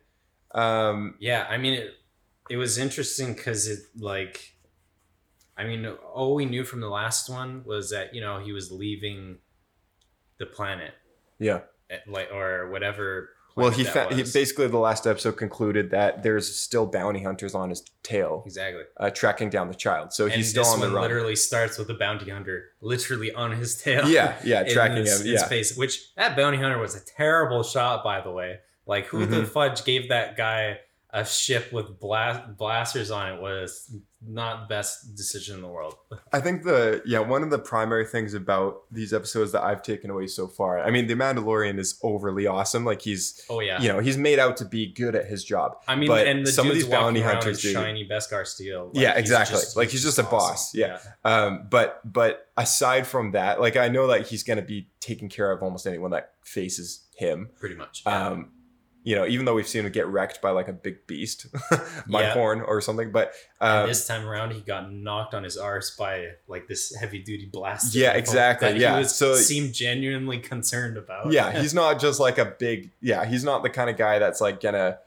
Um, 0.52 1.16
Yeah, 1.18 1.46
I 1.48 1.58
mean, 1.58 1.74
it, 1.74 1.94
it 2.48 2.56
was 2.56 2.78
interesting 2.78 3.34
because 3.34 3.66
it, 3.68 3.80
like, 3.98 4.54
I 5.58 5.64
mean, 5.64 5.84
all 5.86 6.34
we 6.34 6.44
knew 6.46 6.64
from 6.64 6.80
the 6.80 6.88
last 6.88 7.28
one 7.28 7.62
was 7.64 7.90
that, 7.90 8.14
you 8.14 8.20
know, 8.20 8.38
he 8.38 8.52
was 8.52 8.70
leaving 8.70 9.38
the 10.38 10.46
planet, 10.46 10.92
yeah. 11.40 11.60
eh, 11.90 11.98
like, 12.06 12.30
or 12.32 12.70
whatever. 12.70 13.30
Well, 13.56 13.70
he, 13.70 13.82
fa- 13.82 14.06
he 14.14 14.22
basically 14.22 14.68
the 14.68 14.78
last 14.78 15.04
episode 15.04 15.36
concluded 15.36 15.90
that 15.90 16.22
there's 16.22 16.56
still 16.56 16.86
bounty 16.86 17.24
hunters 17.24 17.56
on 17.56 17.70
his 17.70 17.82
tail, 18.04 18.44
Exactly. 18.46 18.82
uh, 18.98 19.10
tracking 19.10 19.50
down 19.50 19.66
the 19.66 19.74
child. 19.74 20.12
So 20.12 20.26
and 20.26 20.34
he's 20.34 20.50
still 20.50 20.64
on 20.64 20.78
the 20.78 20.88
run. 20.90 21.02
literally 21.02 21.34
starts 21.34 21.76
with 21.76 21.90
a 21.90 21.94
bounty 21.94 22.30
hunter 22.30 22.66
literally 22.80 23.32
on 23.32 23.50
his 23.50 23.76
tail. 23.82 24.08
Yeah, 24.08 24.36
yeah, 24.44 24.62
tracking 24.72 24.98
his- 24.98 25.20
him. 25.22 25.26
his 25.26 25.40
Yeah, 25.42 25.48
face, 25.48 25.76
which 25.76 26.14
that 26.14 26.36
bounty 26.36 26.58
hunter 26.58 26.78
was 26.78 26.94
a 26.94 27.04
terrible 27.04 27.64
shot, 27.64 28.04
by 28.04 28.20
the 28.20 28.30
way. 28.30 28.60
Like, 28.86 29.06
who 29.06 29.26
the 29.26 29.38
Mhm. 29.42 29.48
fudge 29.48 29.84
gave 29.84 30.08
that 30.10 30.36
guy 30.36 30.78
a 31.10 31.24
ship 31.24 31.72
with 31.72 31.98
blast 31.98 32.56
blasters 32.56 33.10
on 33.10 33.32
it 33.34 33.40
was 33.42 33.92
not 34.26 34.68
the 34.68 34.74
best 34.74 35.14
decision 35.14 35.56
in 35.56 35.62
the 35.62 35.68
world. 35.68 35.96
I 36.32 36.40
think 36.40 36.64
the 36.64 37.02
yeah 37.06 37.20
one 37.20 37.42
of 37.42 37.50
the 37.50 37.58
primary 37.58 38.04
things 38.04 38.34
about 38.34 38.82
these 38.90 39.12
episodes 39.12 39.52
that 39.52 39.62
I've 39.62 39.82
taken 39.82 40.10
away 40.10 40.26
so 40.26 40.48
far. 40.48 40.80
I 40.80 40.90
mean, 40.90 41.06
the 41.06 41.14
Mandalorian 41.14 41.78
is 41.78 41.98
overly 42.02 42.46
awesome. 42.46 42.84
Like 42.84 43.02
he's 43.02 43.44
Oh 43.48 43.60
yeah, 43.60 43.80
you 43.80 43.88
know 43.88 44.00
he's 44.00 44.18
made 44.18 44.38
out 44.38 44.56
to 44.58 44.64
be 44.64 44.86
good 44.86 45.14
at 45.14 45.26
his 45.26 45.44
job. 45.44 45.76
I 45.86 45.94
mean, 45.94 46.08
but 46.08 46.26
and 46.26 46.46
the 46.46 46.52
some 46.52 46.68
of 46.68 46.74
these 46.74 46.86
bounty 46.86 47.20
hunters, 47.20 47.64
in 47.64 47.72
dude. 47.72 47.80
shiny 47.80 48.08
Beskar 48.08 48.46
steel. 48.46 48.90
Yeah, 48.94 49.12
he's 49.12 49.20
exactly. 49.20 49.60
Like, 49.76 49.90
he's 49.90 50.02
just 50.02 50.18
a 50.18 50.24
boss. 50.24 50.74
Yeah. 50.74 50.98
Um, 51.24 51.66
but 51.70 52.00
but 52.04 52.48
aside 52.56 53.06
from 53.06 53.32
that, 53.32 53.60
like 53.60 53.76
I 53.76 53.88
know 53.88 54.08
that 54.08 54.26
he's 54.26 54.42
gonna 54.42 54.62
be 54.62 54.88
taking 55.00 55.28
care 55.28 55.52
of 55.52 55.62
almost 55.62 55.86
anyone 55.86 56.10
that 56.10 56.32
faces 56.42 57.06
him. 57.16 57.50
pretty 57.58 57.74
much. 57.74 58.02
yeah. 58.06 58.28
Um, 58.28 58.50
you 59.04 59.14
know, 59.14 59.26
even 59.26 59.44
though 59.46 59.54
we've 59.54 59.66
seen 59.68 59.86
him 59.86 59.92
get 59.92 60.06
wrecked 60.06 60.42
by 60.42 60.50
like 60.50 60.68
a 60.68 60.72
big 60.72 61.06
beast, 61.06 61.46
by 62.10 62.22
Yeah. 62.22 62.34
horn 62.34 62.60
or 62.60 62.80
something, 62.80 63.10
but 63.12 63.32
uh, 63.60 63.86
this 63.86 64.06
time 64.06 64.26
around, 64.26 64.52
he 64.52 64.60
got 64.60 64.92
knocked 64.92 65.34
on 65.34 65.44
his 65.44 65.56
arse 65.56 65.96
by 65.96 66.26
like 66.46 66.68
this 66.68 66.94
heavy 66.96 67.20
duty 67.20 67.46
blaster. 67.46 67.98
Yeah, 67.98 68.12
exactly, 68.12 68.78
yeah. 68.78 68.94
he 68.94 68.98
was, 68.98 69.14
So- 69.14 69.34
seemed 69.36 69.72
genuinely 69.72 70.38
concerned 70.40 70.96
about. 70.98 71.32
yeah, 71.32 71.52
he's 71.60 71.72
not 71.74 72.00
just 72.00 72.20
like 72.20 72.38
a 72.38 72.44
big 72.58 72.90
yeah, 73.00 73.24
he's 73.24 73.44
not 73.44 73.62
the 73.62 73.70
kind 73.70 73.88
of 73.88 73.96
guy 73.96 74.18
that's 74.18 74.40
like 74.40 74.60
gonna 74.60 74.98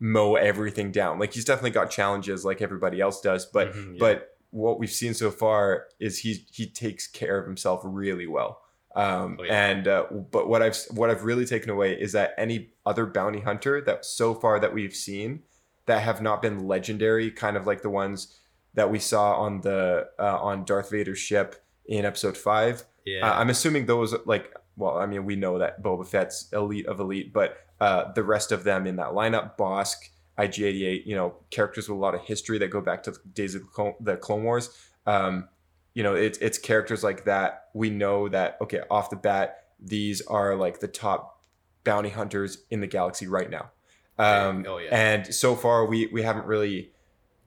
mow 0.00 0.34
everything 0.34 0.90
down. 0.90 1.18
Like 1.18 1.32
he's 1.32 1.44
definitely 1.44 1.70
got 1.70 1.90
challenges 1.90 2.44
like 2.44 2.60
everybody 2.60 3.00
else 3.00 3.20
does, 3.20 3.46
but 3.46 3.72
Mhm, 3.74 3.92
yeah. 3.92 3.96
but 4.00 4.30
what 4.50 4.78
we've 4.78 4.90
seen 4.90 5.14
so 5.14 5.30
far 5.30 5.86
is 6.00 6.18
he 6.20 6.44
he 6.50 6.66
takes 6.66 7.06
care 7.06 7.38
of 7.38 7.46
himself 7.46 7.80
really 7.84 8.26
well. 8.26 8.60
Um, 8.96 9.38
Oh, 9.40 9.44
yeah. 9.44 9.68
and 9.70 9.88
uh, 9.88 10.04
but 10.30 10.48
what 10.48 10.62
I've 10.62 10.76
what 10.92 11.10
I've 11.10 11.24
really 11.24 11.46
taken 11.46 11.70
away 11.70 11.94
is 12.00 12.12
that 12.12 12.34
any 12.38 12.70
other 12.86 13.06
bounty 13.06 13.40
hunter 13.40 13.80
that 13.82 14.04
so 14.04 14.34
far 14.34 14.60
that 14.60 14.72
we've 14.72 14.94
seen 14.94 15.42
that 15.86 16.02
have 16.02 16.22
not 16.22 16.40
been 16.42 16.66
legendary, 16.66 17.30
kind 17.30 17.56
of 17.56 17.66
like 17.66 17.82
the 17.82 17.90
ones 17.90 18.38
that 18.74 18.90
we 18.90 18.98
saw 18.98 19.34
on 19.34 19.60
the 19.62 20.08
uh, 20.18 20.38
on 20.38 20.64
Darth 20.64 20.90
Vader's 20.90 21.18
ship 21.18 21.56
in 21.86 22.04
Episode 22.04 22.36
Five. 22.36 22.84
yeah. 23.04 23.28
Uh, 23.28 23.34
I'm 23.40 23.50
assuming 23.50 23.86
those 23.86 24.14
like 24.26 24.54
well, 24.76 24.96
I 24.98 25.06
mean 25.06 25.24
we 25.24 25.36
know 25.36 25.58
that 25.58 25.82
Boba 25.82 26.06
Fett's 26.06 26.48
elite 26.52 26.86
of 26.86 27.00
elite, 27.00 27.32
but 27.32 27.58
uh, 27.80 28.12
the 28.12 28.22
rest 28.22 28.52
of 28.52 28.64
them 28.64 28.86
in 28.86 28.96
that 28.96 29.08
lineup, 29.10 29.56
Bossk, 29.58 29.96
IG88, 30.38 31.04
you 31.06 31.14
know, 31.16 31.34
characters 31.50 31.88
with 31.88 31.96
a 31.98 32.00
lot 32.00 32.14
of 32.14 32.20
history 32.22 32.58
that 32.58 32.68
go 32.68 32.80
back 32.80 33.02
to 33.04 33.10
the 33.10 33.18
days 33.34 33.54
of 33.54 33.62
the 33.62 33.68
Clone, 33.68 33.94
the 34.00 34.16
Clone 34.16 34.44
Wars. 34.44 34.70
Um, 35.06 35.48
you 35.94 36.02
know, 36.02 36.14
it's 36.14 36.38
it's 36.38 36.58
characters 36.58 37.02
like 37.02 37.24
that. 37.24 37.68
We 37.72 37.88
know 37.88 38.28
that 38.28 38.58
okay, 38.60 38.80
off 38.90 39.10
the 39.10 39.16
bat, 39.16 39.64
these 39.80 40.20
are 40.22 40.56
like 40.56 40.80
the 40.80 40.88
top 40.88 41.40
bounty 41.84 42.10
hunters 42.10 42.64
in 42.70 42.80
the 42.80 42.86
galaxy 42.86 43.28
right 43.28 43.48
now. 43.48 43.70
Um, 44.18 44.64
Oh, 44.66 44.78
yeah. 44.78 44.88
And 44.90 45.34
so 45.34 45.54
far, 45.54 45.86
we 45.86 46.08
we 46.12 46.22
haven't 46.22 46.46
really 46.46 46.90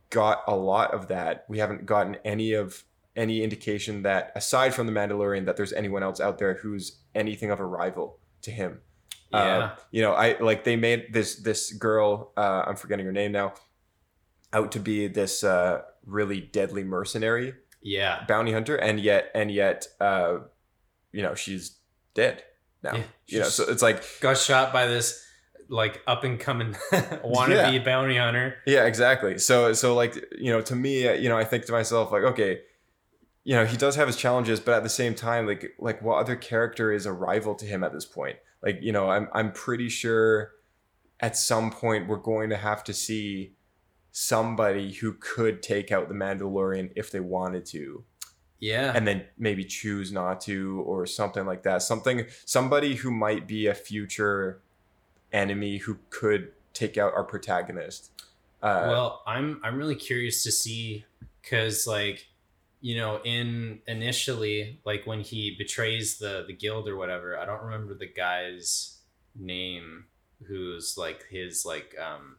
got 0.10 0.44
a 0.48 0.56
lot 0.56 0.94
of 0.94 1.10
that. 1.10 1.46
We 1.50 1.60
haven't 1.60 1.86
gotten 1.86 2.18
any 2.24 2.54
of 2.54 2.84
any 3.18 3.44
indication 3.44 4.04
that 4.04 4.32
aside 4.36 4.74
from 4.74 4.88
the 4.88 4.94
Mandalorian, 4.94 5.46
that 5.46 5.58
there's 5.58 5.74
anyone 5.74 6.04
else 6.04 6.22
out 6.22 6.38
there 6.38 6.56
who's 6.56 7.00
anything 7.14 7.52
of 7.52 7.60
a 7.60 7.66
rival 7.66 8.20
to 8.44 8.52
him. 8.52 8.80
Yeah. 9.32 9.40
Uh, 9.40 9.76
you 9.92 10.02
know, 10.02 10.14
I 10.14 10.40
like 10.40 10.64
they 10.64 10.78
made 10.78 11.12
this 11.12 11.36
this 11.36 11.74
girl. 11.74 12.32
Uh, 12.38 12.64
I'm 12.66 12.78
forgetting 12.78 13.06
her 13.06 13.12
name 13.12 13.34
now. 13.34 13.56
Out 14.54 14.72
to 14.72 14.80
be 14.80 15.08
this 15.08 15.44
uh, 15.44 15.82
really 16.06 16.40
deadly 16.40 16.86
mercenary 16.86 17.54
yeah. 17.88 18.26
bounty 18.28 18.52
hunter, 18.52 18.76
and 18.76 19.00
yet 19.00 19.32
and 19.34 19.50
yet, 19.52 19.88
uh, 20.00 20.40
you 21.12 21.22
know, 21.22 21.36
she's 21.36 21.78
dead 22.14 22.44
now. 22.84 22.96
Yeah, 22.96 23.04
you 23.28 23.40
know, 23.40 23.50
so 23.50 23.64
it's 23.70 23.82
like 23.82 24.04
Got 24.20 24.38
shot 24.38 24.74
by 24.74 24.88
this 24.88 25.24
like 25.70 26.02
up 26.08 26.24
and 26.24 26.40
coming 26.40 26.74
wannabe 26.92 27.74
Yeah. 27.74 27.84
bounty 27.84 28.18
hunter. 28.18 28.56
Yeah, 28.66 28.86
exactly. 28.86 29.38
So 29.38 29.74
so 29.74 29.96
like 29.96 30.16
you 30.38 30.52
know, 30.52 30.62
to 30.62 30.76
me, 30.76 31.08
uh, 31.08 31.14
you 31.14 31.30
know, 31.30 31.38
I 31.38 31.44
think 31.44 31.66
to 31.66 31.72
myself 31.72 32.12
like, 32.12 32.24
okay, 32.24 32.62
you 33.44 33.56
know, 33.56 33.66
he 33.66 33.78
does 33.78 33.96
have 33.96 34.08
his 34.08 34.18
challenges, 34.18 34.60
but 34.60 34.74
at 34.74 34.84
the 34.84 34.90
same 34.90 35.16
time, 35.16 35.48
like 35.48 35.74
like 35.80 36.02
what 36.02 36.18
other 36.18 36.36
character 36.36 36.92
is 36.92 37.06
a 37.06 37.14
rival 37.14 37.56
to 37.56 37.66
him 37.66 37.84
at 37.84 37.94
this 37.94 38.06
point? 38.06 38.38
Like 38.62 38.80
you 38.82 38.92
know, 38.92 39.10
I'm 39.10 39.30
I'm 39.34 39.52
pretty 39.52 39.90
sure 39.90 40.52
at 41.20 41.36
some 41.36 41.72
point 41.72 42.08
we're 42.08 42.18
going 42.18 42.50
to 42.50 42.58
have 42.58 42.84
to 42.86 42.94
see 42.94 43.56
somebody 44.20 44.92
who 44.94 45.14
could 45.14 45.62
take 45.62 45.92
out 45.92 46.10
the 46.10 46.16
Mandalorian 46.16 46.92
if 46.96 47.12
they 47.12 47.20
wanted 47.20 47.66
to. 47.68 48.04
Yeah. 48.60 48.92
and 48.96 49.08
then 49.08 49.24
maybe 49.38 49.64
choose 49.64 50.12
not 50.12 50.42
to 50.42 50.82
or 50.88 51.06
something 51.06 51.46
like 51.46 51.62
that. 51.62 51.84
Something 51.84 52.26
somebody 52.44 52.96
who 52.96 53.12
might 53.12 53.48
be 53.48 53.68
a 53.68 53.76
future 53.76 54.64
enemy 55.32 55.78
who 55.78 56.00
could 56.10 56.52
take 56.74 56.98
out 56.98 57.14
our 57.14 57.24
protagonist. 57.24 58.10
Uh, 58.64 58.86
well, 58.88 59.22
I'm 59.28 59.62
I'm 59.64 59.78
really 59.78 59.96
curious 59.96 60.42
to 60.46 60.52
see 60.52 61.06
because 61.44 61.86
like 61.86 62.26
you 62.82 62.98
know 62.98 63.22
in 63.24 63.82
initially 63.86 64.80
like 64.84 65.06
when 65.06 65.22
he 65.22 65.54
betrays 65.56 66.18
the 66.18 66.44
the 66.48 66.54
guild 66.54 66.90
or 66.90 66.98
whatever, 66.98 67.38
I 67.38 67.46
don't 67.46 67.62
remember 67.62 67.94
the 67.94 68.12
guy's 68.12 68.98
name 69.36 70.06
who's 70.48 70.98
like 70.98 71.28
his 71.30 71.64
like 71.64 71.96
um 72.04 72.38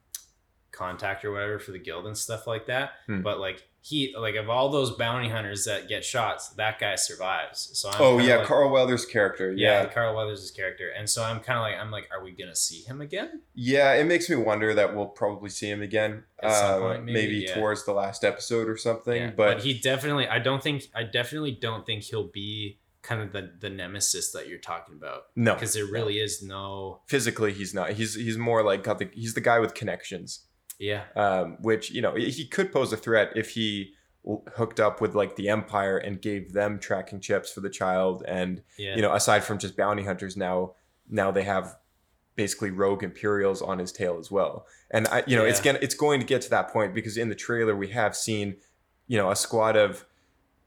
contact 0.78 1.24
or 1.24 1.32
whatever 1.32 1.58
for 1.58 1.72
the 1.72 1.78
guild 1.78 2.06
and 2.06 2.16
stuff 2.16 2.46
like 2.46 2.66
that. 2.66 2.92
Hmm. 3.06 3.22
But 3.22 3.40
like 3.40 3.64
he 3.80 4.14
like 4.18 4.34
of 4.34 4.50
all 4.50 4.68
those 4.68 4.90
bounty 4.92 5.28
hunters 5.28 5.64
that 5.64 5.88
get 5.88 6.04
shots, 6.04 6.50
that 6.50 6.78
guy 6.78 6.94
survives. 6.96 7.70
So 7.74 7.88
I'm 7.88 7.96
oh 7.98 8.18
yeah 8.18 8.36
like- 8.36 8.46
carl 8.46 8.70
weathers 8.70 9.04
character 9.04 9.52
yeah, 9.52 9.82
yeah 9.82 9.88
Carl 9.88 10.14
Weathers' 10.14 10.50
character, 10.50 10.90
and 10.96 11.08
so 11.08 11.24
I'm 11.24 11.40
kind 11.40 11.58
of 11.58 11.62
like 11.62 11.76
I'm 11.76 11.90
like, 11.90 12.08
are 12.12 12.22
we 12.22 12.32
gonna 12.32 12.56
see 12.56 12.82
him 12.82 13.00
again? 13.00 13.42
yeah 13.54 13.94
it 13.94 14.04
makes 14.04 14.28
me 14.28 14.36
wonder 14.36 14.74
that 14.74 14.94
we'll 14.94 15.06
probably 15.06 15.48
see 15.50 15.68
him 15.68 15.82
again 15.82 16.24
At 16.42 16.52
some 16.52 16.82
uh, 16.82 16.86
point, 16.86 17.04
maybe, 17.04 17.20
maybe, 17.20 17.34
yeah. 17.46 17.54
towards 17.54 17.84
the 17.84 17.92
last 17.92 18.24
episode 18.24 18.68
or 18.68 18.76
something 18.76 19.16
Yeah, 19.22 19.30
but, 19.36 19.60
he 19.60 19.78
definitely 19.78 20.28
I 20.28 20.38
don't 20.38 20.62
think 20.62 20.84
I 20.94 21.02
definitely 21.04 21.52
don't 21.52 21.84
think 21.84 22.04
he'll 22.04 22.28
be 22.28 22.78
kind 23.02 23.22
of 23.22 23.32
the 23.32 23.52
the 23.60 23.70
nemesis 23.70 24.32
that 24.32 24.48
you're 24.48 24.58
talking 24.58 24.94
about 24.94 25.22
no 25.34 25.54
because 25.54 25.72
there 25.72 25.86
really 25.86 26.18
is 26.18 26.42
no 26.42 27.00
physically 27.06 27.52
he's 27.52 27.72
not 27.72 27.92
he's 27.92 28.14
he's 28.14 28.36
more 28.36 28.62
like 28.62 28.82
got 28.82 28.98
the 28.98 29.08
he's 29.12 29.34
the 29.34 29.40
guy 29.40 29.58
with 29.58 29.72
connections 29.72 30.44
yeah. 30.78 31.04
Um, 31.16 31.58
which 31.60 31.90
you 31.90 32.00
know 32.00 32.14
he 32.14 32.46
could 32.46 32.72
pose 32.72 32.92
a 32.92 32.96
threat 32.96 33.32
if 33.36 33.50
he 33.50 33.94
hooked 34.56 34.78
up 34.80 35.00
with 35.00 35.14
like 35.14 35.36
the 35.36 35.48
empire 35.48 35.96
and 35.96 36.20
gave 36.20 36.52
them 36.52 36.78
tracking 36.78 37.20
chips 37.20 37.50
for 37.50 37.60
the 37.60 37.70
child. 37.70 38.22
And 38.26 38.62
yeah. 38.78 38.96
you 38.96 39.02
know 39.02 39.14
aside 39.14 39.44
from 39.44 39.58
just 39.58 39.76
bounty 39.76 40.04
hunters 40.04 40.36
now 40.36 40.74
now 41.08 41.30
they 41.30 41.44
have 41.44 41.76
basically 42.36 42.70
rogue 42.70 43.02
imperials 43.02 43.60
on 43.62 43.78
his 43.78 43.92
tail 43.92 44.18
as 44.18 44.30
well. 44.30 44.66
And 44.90 45.08
i 45.08 45.24
you 45.26 45.36
know 45.36 45.44
it's 45.44 45.60
gonna 45.60 45.78
it's 45.82 45.94
going 45.94 46.20
to 46.20 46.26
get 46.26 46.42
to 46.42 46.50
that 46.50 46.72
point 46.72 46.94
because 46.94 47.16
in 47.16 47.28
the 47.28 47.34
trailer 47.34 47.74
we 47.76 47.88
have 47.88 48.14
seen 48.14 48.56
you 49.06 49.18
know 49.18 49.30
a 49.30 49.36
squad 49.36 49.76
of 49.76 50.04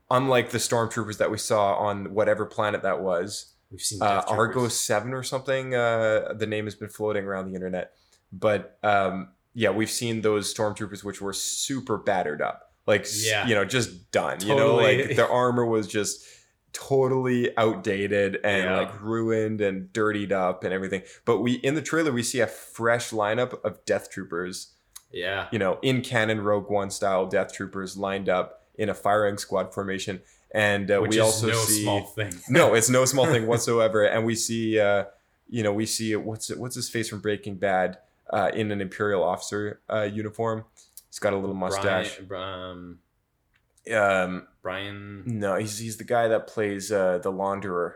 unlike 0.09 0.49
the 0.49 0.57
stormtroopers 0.57 1.17
that 1.17 1.31
we 1.31 1.37
saw 1.37 1.75
on 1.75 2.13
whatever 2.13 2.45
planet 2.45 2.81
that 2.83 3.01
was 3.01 3.53
we've 3.71 3.81
seen 3.81 4.01
uh, 4.01 4.23
Argo 4.27 4.67
Seven 4.67 5.13
or 5.13 5.23
something. 5.23 5.73
Uh, 5.73 6.33
the 6.35 6.45
name 6.45 6.65
has 6.65 6.75
been 6.75 6.89
floating 6.89 7.25
around 7.25 7.47
the 7.47 7.55
internet, 7.55 7.93
but 8.31 8.77
um, 8.83 9.29
yeah, 9.53 9.69
we've 9.69 9.89
seen 9.89 10.21
those 10.21 10.53
stormtroopers 10.53 11.03
which 11.03 11.21
were 11.21 11.33
super 11.33 11.97
battered 11.97 12.41
up, 12.41 12.71
like 12.87 13.05
Yeah. 13.13 13.47
you 13.47 13.55
know, 13.55 13.65
just 13.65 14.11
done. 14.11 14.39
You 14.41 14.55
know, 14.55 14.75
like 14.75 15.15
their 15.15 15.29
armor 15.29 15.65
was 15.65 15.87
just 15.87 16.25
totally 16.73 17.55
outdated 17.57 18.39
and 18.43 18.63
Yeah. 18.63 18.77
like 18.77 19.01
ruined 19.01 19.61
and 19.61 19.91
dirtied 19.91 20.31
up 20.31 20.63
and 20.63 20.73
everything. 20.73 21.03
But 21.25 21.39
we 21.39 21.53
in 21.53 21.75
the 21.75 21.81
trailer 21.81 22.11
we 22.11 22.23
see 22.23 22.39
a 22.39 22.47
fresh 22.47 23.11
lineup 23.11 23.63
of 23.63 23.83
Death 23.85 24.09
Troopers. 24.09 24.73
Yeah. 25.11 25.47
You 25.51 25.59
know, 25.59 25.77
in 25.81 26.01
canon 26.01 26.41
Rogue 26.41 26.69
One 26.69 26.89
style 26.89 27.25
Death 27.27 27.53
Troopers 27.53 27.97
lined 27.97 28.29
up 28.29 28.63
in 28.75 28.87
a 28.87 28.93
firing 28.93 29.37
squad 29.37 29.73
formation, 29.73 30.21
and 30.51 30.89
uh, 30.89 30.99
Which 31.01 31.11
we 31.11 31.17
is 31.17 31.21
also 31.23 31.47
no 31.47 31.53
see 31.55 31.83
small 31.83 32.01
thing. 32.05 32.33
no, 32.49 32.73
it's 32.73 32.89
no 32.89 33.03
small 33.13 33.25
thing 33.25 33.45
whatsoever. 33.47 34.05
And 34.05 34.25
we 34.25 34.35
see, 34.35 34.79
uh, 34.79 35.05
you 35.49 35.63
know, 35.63 35.73
we 35.73 35.85
see 35.85 36.15
what's 36.15 36.49
what's 36.55 36.75
his 36.75 36.89
face 36.89 37.09
from 37.09 37.19
Breaking 37.19 37.55
Bad 37.55 37.97
uh, 38.31 38.49
in 38.53 38.71
an 38.71 38.81
Imperial 38.81 39.23
officer 39.23 39.81
uh, 39.91 40.03
uniform. 40.03 40.65
He's 41.09 41.19
got 41.19 41.33
a 41.33 41.37
little 41.37 41.55
mustache. 41.55 42.19
Brian, 42.27 42.99
um, 43.87 43.93
Um, 43.95 44.47
Brian. 44.61 45.23
no, 45.25 45.55
he's 45.55 45.77
he's 45.77 45.97
the 45.97 46.03
guy 46.03 46.27
that 46.29 46.47
plays 46.47 46.91
uh, 46.91 47.17
the 47.19 47.31
launderer, 47.31 47.93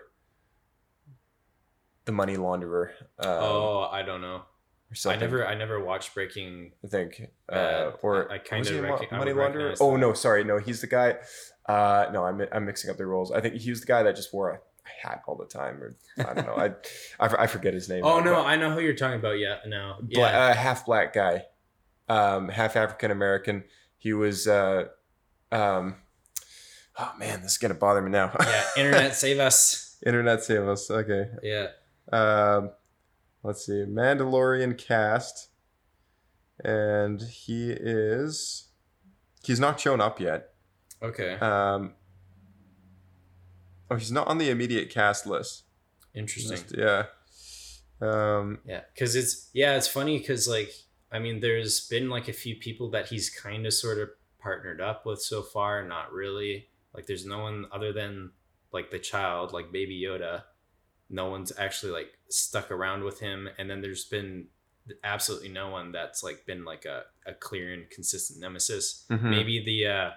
the 2.06 2.12
money 2.12 2.36
launderer. 2.38 2.90
Um, 3.20 3.28
oh, 3.28 3.90
I 3.92 4.02
don't 4.04 4.22
know. 4.22 4.42
I 5.08 5.16
never, 5.18 5.46
I 5.46 5.56
never 5.56 5.84
watched 5.84 6.14
Breaking. 6.14 6.72
I 6.84 6.88
think, 6.88 7.30
uh, 7.52 7.92
or 8.02 8.32
I- 8.32 8.36
I 8.36 8.38
kinda 8.40 8.60
was 8.60 8.70
he 8.70 8.78
a 8.78 8.82
mo- 8.82 8.98
recog- 8.98 9.12
I 9.12 9.18
money 9.18 9.32
launderer. 9.34 9.76
Oh 9.82 9.92
that. 9.94 9.98
no, 9.98 10.14
sorry, 10.14 10.44
no, 10.44 10.58
he's 10.58 10.80
the 10.82 10.88
guy. 10.88 11.18
Uh, 11.68 12.10
no, 12.14 12.24
I'm 12.26 12.42
I'm 12.52 12.66
mixing 12.66 12.90
up 12.92 12.98
the 12.98 13.06
roles. 13.06 13.32
I 13.32 13.42
think 13.42 13.56
he 13.56 13.70
was 13.72 13.82
the 13.82 13.88
guy 13.88 14.04
that 14.04 14.16
just 14.16 14.34
wore 14.34 14.52
a 14.52 14.60
hat 15.02 15.24
all 15.28 15.36
the 15.36 15.46
time, 15.46 15.82
or 15.82 15.96
I 16.18 16.34
don't 16.34 16.46
know. 16.46 16.56
I 16.56 16.74
I 17.44 17.48
forget 17.48 17.74
his 17.74 17.90
name. 17.90 18.04
Oh 18.04 18.20
now, 18.20 18.26
no, 18.26 18.46
I 18.46 18.56
know 18.56 18.72
who 18.72 18.80
you're 18.80 18.96
talking 18.96 19.20
about. 19.20 19.40
Yeah, 19.40 19.58
no, 19.66 19.96
bla- 20.02 20.22
yeah, 20.22 20.46
uh, 20.46 20.54
half 20.54 20.86
black 20.86 21.14
guy, 21.14 21.46
um, 22.10 22.50
half 22.50 22.76
African 22.76 23.12
American. 23.12 23.64
He 23.98 24.14
was. 24.14 24.48
Uh, 24.48 24.86
um, 25.52 25.96
oh 26.98 27.14
man, 27.18 27.42
this 27.42 27.54
is 27.54 27.58
gonna 27.58 27.74
bother 27.74 28.02
me 28.02 28.12
now. 28.12 28.36
yeah. 28.40 28.64
Internet, 28.78 29.16
save 29.16 29.40
us. 29.40 29.98
Internet 30.06 30.44
save 30.44 30.68
us. 30.68 30.90
Okay. 30.90 31.30
Yeah. 31.44 31.68
Um, 32.12 32.72
let's 33.44 33.66
see, 33.66 33.86
Mandalorian 33.88 34.78
cast, 34.78 35.50
and 36.64 37.22
he 37.22 37.72
is. 37.72 38.70
He's 39.44 39.60
not 39.60 39.80
shown 39.80 40.02
up 40.02 40.20
yet. 40.20 40.50
Okay. 41.02 41.34
Um, 41.34 41.94
oh, 43.90 43.96
he's 43.96 44.12
not 44.12 44.28
on 44.28 44.38
the 44.38 44.50
immediate 44.50 44.90
cast 44.90 45.26
list. 45.26 45.64
Interesting. 46.14 46.58
Just- 46.58 46.78
yeah. 46.78 47.06
Um, 48.02 48.60
Yeah, 48.66 48.82
because 48.94 49.16
it's 49.16 49.50
yeah, 49.54 49.78
it's 49.78 49.88
funny 49.88 50.18
because 50.20 50.48
like 50.48 50.72
I 51.12 51.20
mean, 51.20 51.40
there's 51.40 51.88
been 51.88 52.10
like 52.10 52.28
a 52.28 52.34
few 52.34 52.56
people 52.56 52.90
that 52.92 53.08
he's 53.08 53.30
kind 53.30 53.66
of 53.66 53.74
sort 53.74 54.00
of 54.00 54.10
partnered 54.40 54.82
up 54.82 55.06
with 55.06 55.22
so 55.22 55.42
far. 55.42 55.88
Not 55.88 56.12
really. 56.12 56.68
Like, 56.94 57.06
there's 57.06 57.26
no 57.26 57.40
one 57.40 57.66
other 57.72 57.92
than 57.94 58.32
like 58.72 58.92
the 58.92 59.00
child, 59.00 59.54
like 59.54 59.72
Baby 59.72 60.02
Yoda. 60.02 60.44
No 61.10 61.30
one's 61.30 61.52
actually 61.58 61.92
like 61.92 62.18
stuck 62.30 62.72
around 62.72 63.04
with 63.04 63.20
him, 63.20 63.48
and 63.58 63.70
then 63.70 63.82
there's 63.82 64.06
been 64.06 64.48
absolutely 65.04 65.50
no 65.50 65.70
one 65.70 65.92
that's 65.92 66.24
like 66.24 66.46
been 66.46 66.64
like 66.66 66.86
a, 66.86 67.04
a 67.26 67.34
clear 67.34 67.74
and 67.74 67.90
consistent 67.90 68.40
nemesis. 68.40 69.06
Mhm. 69.10 69.22
Maybe 69.24 69.64
the 69.64 69.88
uh 69.88 70.12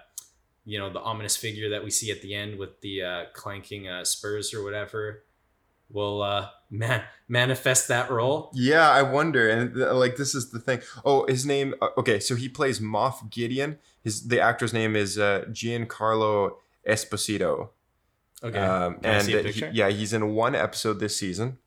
you 0.71 0.77
know 0.79 0.89
the 0.97 0.99
ominous 1.11 1.35
figure 1.45 1.69
that 1.73 1.81
we 1.83 1.91
see 1.99 2.09
at 2.15 2.21
the 2.21 2.31
end 2.41 2.51
with 2.61 2.73
the 2.85 2.95
uh 3.11 3.21
clanking 3.39 3.87
uh 3.87 4.03
spurs 4.13 4.53
or 4.53 4.61
whatever 4.63 5.23
will 5.89 6.21
uh 6.21 6.47
man 6.69 7.01
manifest 7.27 7.87
that 7.87 8.11
role 8.11 8.51
Yeah, 8.53 8.87
I 8.99 9.01
wonder, 9.17 9.49
and 9.49 9.75
like 10.03 10.15
this 10.21 10.35
is 10.35 10.51
the 10.51 10.59
thing. 10.59 10.79
Oh, 11.03 11.25
his 11.27 11.45
name. 11.45 11.73
uh, 11.81 11.89
Okay, 12.01 12.19
so 12.19 12.35
he 12.35 12.47
plays 12.47 12.79
Moff 12.79 13.17
Gideon. 13.31 13.79
His 14.03 14.27
the 14.27 14.39
actor's 14.49 14.73
name 14.73 14.95
is 14.95 15.17
uh, 15.17 15.45
Giancarlo 15.49 16.57
Esposito. 16.87 17.69
okay 18.43 18.59
Um, 18.59 18.99
and 19.03 19.27
he- 19.27 19.65
yeah, 19.73 19.89
he's 19.89 20.13
in 20.13 20.23
one 20.35 20.53
episode 20.55 20.99
this 20.99 21.17
season. 21.17 21.57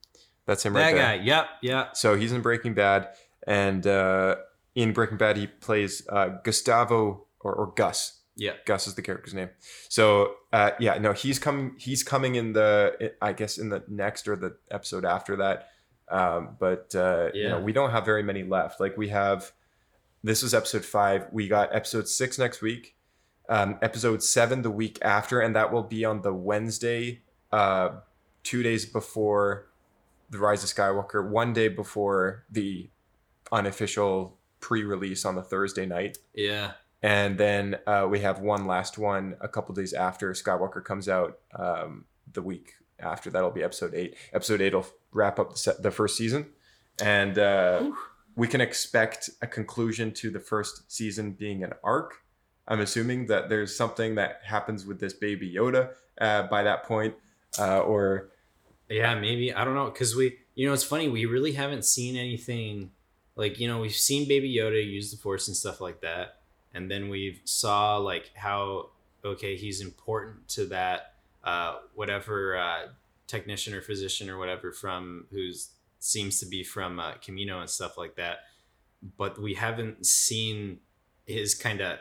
That's 0.47 0.65
him 0.65 0.73
that 0.75 0.81
right 0.87 0.95
guy 0.95 1.17
there. 1.17 1.27
yep 1.27 1.47
yeah 1.63 1.85
So 1.95 2.15
he's 2.17 2.33
in 2.33 2.41
Breaking 2.43 2.75
Bad, 2.75 3.09
and 3.47 3.87
uh, 3.87 4.37
in 4.75 4.93
Breaking 4.93 5.19
Bad 5.19 5.37
he 5.37 5.47
plays 5.49 6.07
uh, 6.09 6.29
Gustavo 6.45 7.27
or, 7.41 7.53
or 7.55 7.67
Gus. 7.75 8.21
Yeah 8.37 8.53
Gus 8.65 8.87
is 8.87 8.95
the 8.95 9.03
character's 9.03 9.35
name. 9.35 9.51
So 9.89 10.35
uh, 10.53 10.73
yeah, 10.79 10.99
no, 10.99 11.13
he's 11.13 11.39
coming. 11.39 11.75
He's 11.79 12.03
coming 12.03 12.35
in 12.35 12.53
the 12.53 13.13
I 13.21 13.33
guess 13.33 13.59
in 13.59 13.69
the 13.69 13.83
next 13.89 14.29
or 14.29 14.37
the 14.37 14.57
episode 14.71 15.05
after 15.05 15.37
that. 15.37 15.69
Um, 16.11 16.57
but 16.59 16.95
uh, 16.95 17.31
you 17.35 17.49
know, 17.49 17.61
we 17.61 17.73
don't 17.73 17.91
have 17.91 18.05
very 18.05 18.23
many 18.23 18.43
left. 18.43 18.81
Like 18.81 18.97
we 18.97 19.09
have. 19.09 19.53
This 20.25 20.45
is 20.45 20.55
episode 20.55 20.85
five. 20.85 21.27
We 21.33 21.49
got 21.49 21.75
episode 21.75 22.07
six 22.07 22.39
next 22.39 22.63
week. 22.63 22.95
Um, 23.49 23.79
episode 23.83 24.23
seven 24.23 24.63
the 24.63 24.71
week 24.71 24.99
after, 25.03 25.41
and 25.41 25.57
that 25.57 25.73
will 25.73 25.83
be 25.83 26.05
on 26.05 26.23
the 26.23 26.33
Wednesday, 26.33 27.23
uh, 27.51 27.89
two 28.45 28.63
days 28.63 28.87
before 28.87 29.67
the 30.31 30.39
Rise 30.39 30.63
of 30.63 30.71
Skywalker, 30.71 31.29
one 31.29 31.53
day 31.53 31.67
before 31.67 32.45
the 32.49 32.89
unofficial 33.51 34.39
pre-release 34.63 35.25
on 35.25 35.35
the 35.35 35.43
Thursday 35.43 35.85
night 35.85 36.17
yeah 36.35 36.73
and 37.03 37.37
then 37.39 37.79
uh, 37.87 38.07
we 38.09 38.21
have 38.21 38.41
one 38.41 38.67
last 38.67 38.99
one 38.99 39.37
a 39.41 39.49
couple 39.49 39.75
days 39.75 39.93
after 39.93 40.33
Skywalker 40.33 40.85
comes 40.85 41.09
out. 41.09 41.39
Um, 41.59 42.05
the 42.33 42.43
week 42.43 42.75
after 42.99 43.31
that'll 43.31 43.51
be 43.51 43.63
episode 43.63 43.95
eight. 43.95 44.17
Episode 44.33 44.61
eight 44.61 44.75
will 44.75 44.87
wrap 45.13 45.39
up 45.39 45.51
the, 45.51 45.59
se- 45.59 45.77
the 45.81 45.91
first 45.91 46.17
season, 46.17 46.47
and 47.03 47.39
uh, 47.39 47.91
we 48.37 48.49
can 48.49 48.61
expect 48.61 49.31
a 49.43 49.47
conclusion 49.47 50.13
to 50.13 50.31
the 50.31 50.41
first 50.41 50.91
season 50.91 51.33
being 51.33 51.63
an 51.63 51.73
arc. 51.85 52.23
I'm 52.69 52.81
assuming 52.81 53.27
that 53.27 53.49
there's 53.49 53.77
something 53.77 54.15
that 54.15 54.41
happens 54.45 54.87
with 54.87 55.01
this 55.01 55.13
baby 55.13 55.53
Yoda 55.53 55.91
uh, 56.21 56.45
by 56.45 56.63
that 56.63 56.85
point, 56.85 57.15
uh, 57.59 57.81
or 57.81 58.31
yeah 58.93 59.15
maybe 59.15 59.53
i 59.55 59.65
don't 59.65 59.75
know 59.75 59.87
because 59.87 60.15
we 60.15 60.37
you 60.55 60.67
know 60.67 60.73
it's 60.73 60.85
funny 60.85 61.09
we 61.09 61.25
really 61.25 61.53
haven't 61.53 61.85
seen 61.85 62.17
anything 62.17 62.91
like 63.37 63.59
you 63.59 63.67
know 63.67 63.81
we've 63.81 63.95
seen 63.95 64.29
baby 64.29 64.55
yoda 64.55 64.85
use 64.85 65.11
the 65.11 65.17
force 65.17 65.49
and 65.49 65.57
stuff 65.57 65.81
like 65.81 66.01
that 66.01 66.42
and 66.75 66.91
then 66.91 67.09
we've 67.09 67.41
saw 67.45 67.97
like 67.97 68.31
how 68.35 68.91
okay 69.25 69.57
he's 69.57 69.81
important 69.81 70.49
to 70.49 70.67
that 70.67 71.15
uh 71.45 71.77
whatever 71.95 72.57
uh 72.57 72.87
technician 73.27 73.75
or 73.75 73.81
physician 73.81 74.29
or 74.29 74.39
whatever 74.39 74.73
from 74.73 75.27
who's 75.31 75.71
seems 75.99 76.41
to 76.41 76.47
be 76.47 76.65
from 76.65 76.99
uh, 76.99 77.13
Kamino 77.15 77.61
and 77.61 77.71
stuff 77.71 77.97
like 77.97 78.17
that 78.17 78.39
but 79.17 79.41
we 79.41 79.55
haven't 79.55 80.05
seen 80.05 80.79
his 81.27 81.55
kind 81.55 81.81
of 81.81 81.99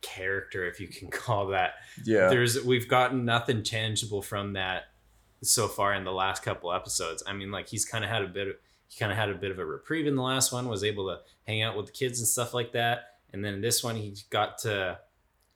character 0.00 0.66
if 0.66 0.78
you 0.80 0.86
can 0.86 1.08
call 1.10 1.48
that 1.48 1.74
yeah, 2.04 2.28
there's 2.28 2.62
we've 2.64 2.88
gotten 2.88 3.24
nothing 3.24 3.62
tangible 3.62 4.22
from 4.22 4.52
that 4.52 4.84
so 5.42 5.68
far 5.68 5.94
in 5.94 6.04
the 6.04 6.12
last 6.12 6.42
couple 6.42 6.72
episodes. 6.72 7.22
I 7.26 7.32
mean, 7.32 7.50
like 7.50 7.68
he's 7.68 7.84
kind 7.84 8.04
of 8.04 8.10
had 8.10 8.22
a 8.22 8.28
bit 8.28 8.48
of 8.48 8.54
he 8.88 8.98
kind 8.98 9.12
of 9.12 9.18
had 9.18 9.28
a 9.28 9.34
bit 9.34 9.50
of 9.50 9.58
a 9.58 9.64
reprieve 9.64 10.06
in 10.06 10.16
the 10.16 10.22
last 10.22 10.52
one, 10.52 10.68
was 10.68 10.82
able 10.82 11.08
to 11.08 11.20
hang 11.46 11.62
out 11.62 11.76
with 11.76 11.86
the 11.86 11.92
kids 11.92 12.20
and 12.20 12.28
stuff 12.28 12.54
like 12.54 12.72
that. 12.72 13.17
And 13.32 13.44
then 13.44 13.60
this 13.60 13.82
one, 13.84 13.96
he 13.96 14.14
got 14.30 14.58
to 14.58 14.98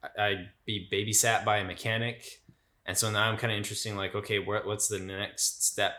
I- 0.02 0.22
I'd 0.24 0.50
be 0.66 0.88
babysat 0.92 1.44
by 1.44 1.58
a 1.58 1.64
mechanic, 1.64 2.42
and 2.86 2.96
so 2.98 3.10
now 3.10 3.28
I'm 3.30 3.36
kind 3.38 3.52
of 3.52 3.56
interesting. 3.56 3.96
Like, 3.96 4.14
okay, 4.14 4.38
what 4.40 4.66
what's 4.66 4.88
the 4.88 4.98
next 4.98 5.64
step 5.64 5.92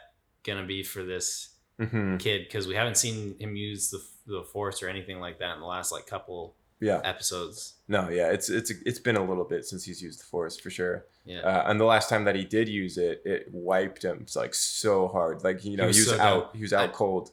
gonna 0.43 0.65
be 0.65 0.83
for 0.83 1.03
this 1.03 1.49
Mhm. 1.79 2.19
kid? 2.19 2.43
Because 2.45 2.67
we 2.67 2.75
haven't 2.75 2.97
seen 2.97 3.37
him 3.39 3.55
use 3.55 3.89
the 3.89 4.03
the 4.25 4.43
force 4.43 4.81
or 4.83 4.87
anything 4.89 5.19
like 5.19 5.39
that 5.39 5.53
in 5.55 5.59
the 5.61 5.65
last 5.65 5.91
like 5.91 6.05
couple 6.05 6.55
yeah. 6.79 6.99
episodes. 7.03 7.75
No, 7.87 8.09
yeah, 8.09 8.29
it's 8.31 8.49
it's 8.49 8.71
it's 8.85 8.99
been 8.99 9.15
a 9.15 9.23
little 9.25 9.45
bit 9.45 9.65
since 9.65 9.83
he's 9.85 10.01
used 10.01 10.19
the 10.19 10.25
Force 10.25 10.59
for 10.59 10.69
sure. 10.69 11.05
Yeah. 11.25 11.39
Uh, 11.39 11.63
and 11.69 11.79
the 11.79 11.85
last 11.85 12.09
time 12.09 12.25
that 12.25 12.35
he 12.35 12.43
did 12.43 12.67
use 12.67 12.97
it, 12.97 13.21
it 13.25 13.47
wiped 13.51 14.03
him 14.03 14.19
it's 14.21 14.35
like 14.35 14.53
so 14.53 15.07
hard. 15.07 15.43
Like 15.45 15.63
you 15.63 15.77
know, 15.77 15.83
he 15.83 15.87
was 15.87 15.97
was, 15.97 16.07
so 16.07 16.19
out. 16.19 16.55
He 16.55 16.61
was 16.61 16.73
out 16.73 16.89
I- 16.89 16.93
cold. 16.93 17.31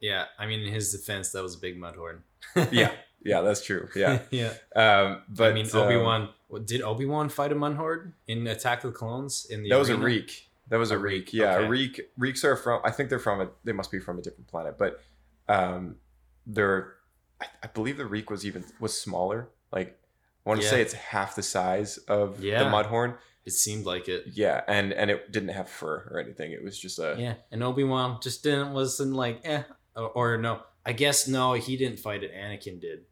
Yeah, 0.00 0.26
I 0.38 0.46
mean, 0.46 0.60
in 0.60 0.72
his 0.72 0.92
defense, 0.92 1.30
that 1.32 1.42
was 1.42 1.56
a 1.56 1.58
big 1.58 1.76
mud 1.76 1.94
horn. 1.96 2.22
Yeah, 2.72 2.92
yeah, 3.22 3.40
that's 3.42 3.64
true. 3.64 3.88
Yeah, 3.96 4.20
yeah. 4.30 4.52
um, 4.76 5.22
but 5.28 5.50
I 5.50 5.54
mean, 5.54 5.66
um, 5.72 5.80
Obi 5.80 5.96
Wan. 5.96 6.28
did 6.64 6.82
Obi 6.82 7.06
Wan 7.06 7.28
fight 7.28 7.52
a 7.52 7.54
mud 7.54 7.74
horde 7.76 8.12
in 8.26 8.46
Attack 8.46 8.84
of 8.84 8.92
the 8.92 8.98
Clones? 8.98 9.46
In 9.50 9.62
the 9.62 9.70
that 9.70 9.78
was 9.78 9.88
a 9.90 9.96
reek. 9.96 10.48
That 10.68 10.78
was 10.78 10.90
a, 10.92 10.96
A 10.96 10.98
reek. 10.98 11.26
reek, 11.26 11.32
Yeah, 11.32 11.56
okay. 11.56 11.68
reek. 11.68 12.00
Reeks 12.16 12.44
are 12.44 12.54
from. 12.56 12.80
I 12.84 12.90
think 12.92 13.08
they're 13.10 13.18
from 13.18 13.40
a. 13.40 13.48
They 13.64 13.72
must 13.72 13.90
be 13.90 13.98
from 13.98 14.18
a 14.18 14.22
different 14.22 14.46
planet, 14.48 14.76
but 14.78 15.00
um, 15.48 15.96
they're. 16.46 16.94
I, 17.40 17.46
I 17.64 17.66
believe 17.68 17.96
the 17.96 18.06
reek 18.06 18.30
was 18.30 18.46
even 18.46 18.64
was 18.78 18.98
smaller. 18.98 19.48
Like 19.72 19.98
I 20.46 20.48
want 20.48 20.60
to 20.60 20.64
Yeah. 20.66 20.70
say 20.70 20.82
it's 20.82 20.92
half 20.94 21.34
the 21.34 21.42
size 21.42 21.98
of 22.08 22.40
the 22.40 22.48
Yeah. 22.48 22.70
Mudhorn. 22.70 23.16
It 23.44 23.52
seemed 23.52 23.84
like 23.86 24.08
it. 24.08 24.26
Yeah, 24.34 24.62
and 24.68 24.92
and 24.92 25.10
it 25.10 25.32
didn't 25.32 25.48
have 25.48 25.68
fur 25.68 26.06
or 26.10 26.20
anything. 26.20 26.52
It 26.52 26.62
was 26.62 26.78
just 26.78 26.98
a. 26.98 27.16
Yeah, 27.18 27.34
and 27.50 27.62
Obi 27.64 27.82
Wan 27.84 28.18
just 28.22 28.42
didn't 28.44 28.72
wasn't 28.72 29.14
like 29.14 29.40
eh, 29.44 29.62
or, 29.96 30.08
or 30.10 30.36
no. 30.38 30.60
I 30.86 30.92
guess 30.92 31.26
no, 31.26 31.54
he 31.54 31.76
didn't 31.76 31.98
fight 31.98 32.22
it. 32.22 32.32
Anakin 32.34 32.80
did. 32.80 33.06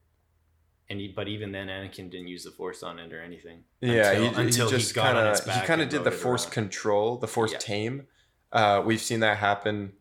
And 0.90 0.98
he, 1.00 1.08
but 1.08 1.28
even 1.28 1.52
then, 1.52 1.66
Anakin 1.68 2.10
didn't 2.10 2.28
use 2.28 2.44
the 2.44 2.50
Force 2.50 2.82
on 2.82 2.98
it 2.98 3.12
or 3.12 3.20
anything. 3.22 3.64
Yeah, 3.80 4.10
until, 4.12 4.22
he, 4.32 4.42
until 4.46 4.70
he 4.70 4.76
just 4.78 4.94
kind 4.94 5.18
of 5.18 5.44
he 5.44 5.66
kind 5.66 5.82
of 5.82 5.88
did 5.90 6.02
the 6.04 6.10
force 6.10 6.46
control, 6.46 7.18
the 7.18 7.28
force 7.28 7.52
Yeah. 7.52 7.58
tame. 7.58 8.06
Uh, 8.52 8.82
we've 8.84 9.00
seen 9.00 9.20
that 9.20 9.36
happen 9.36 9.92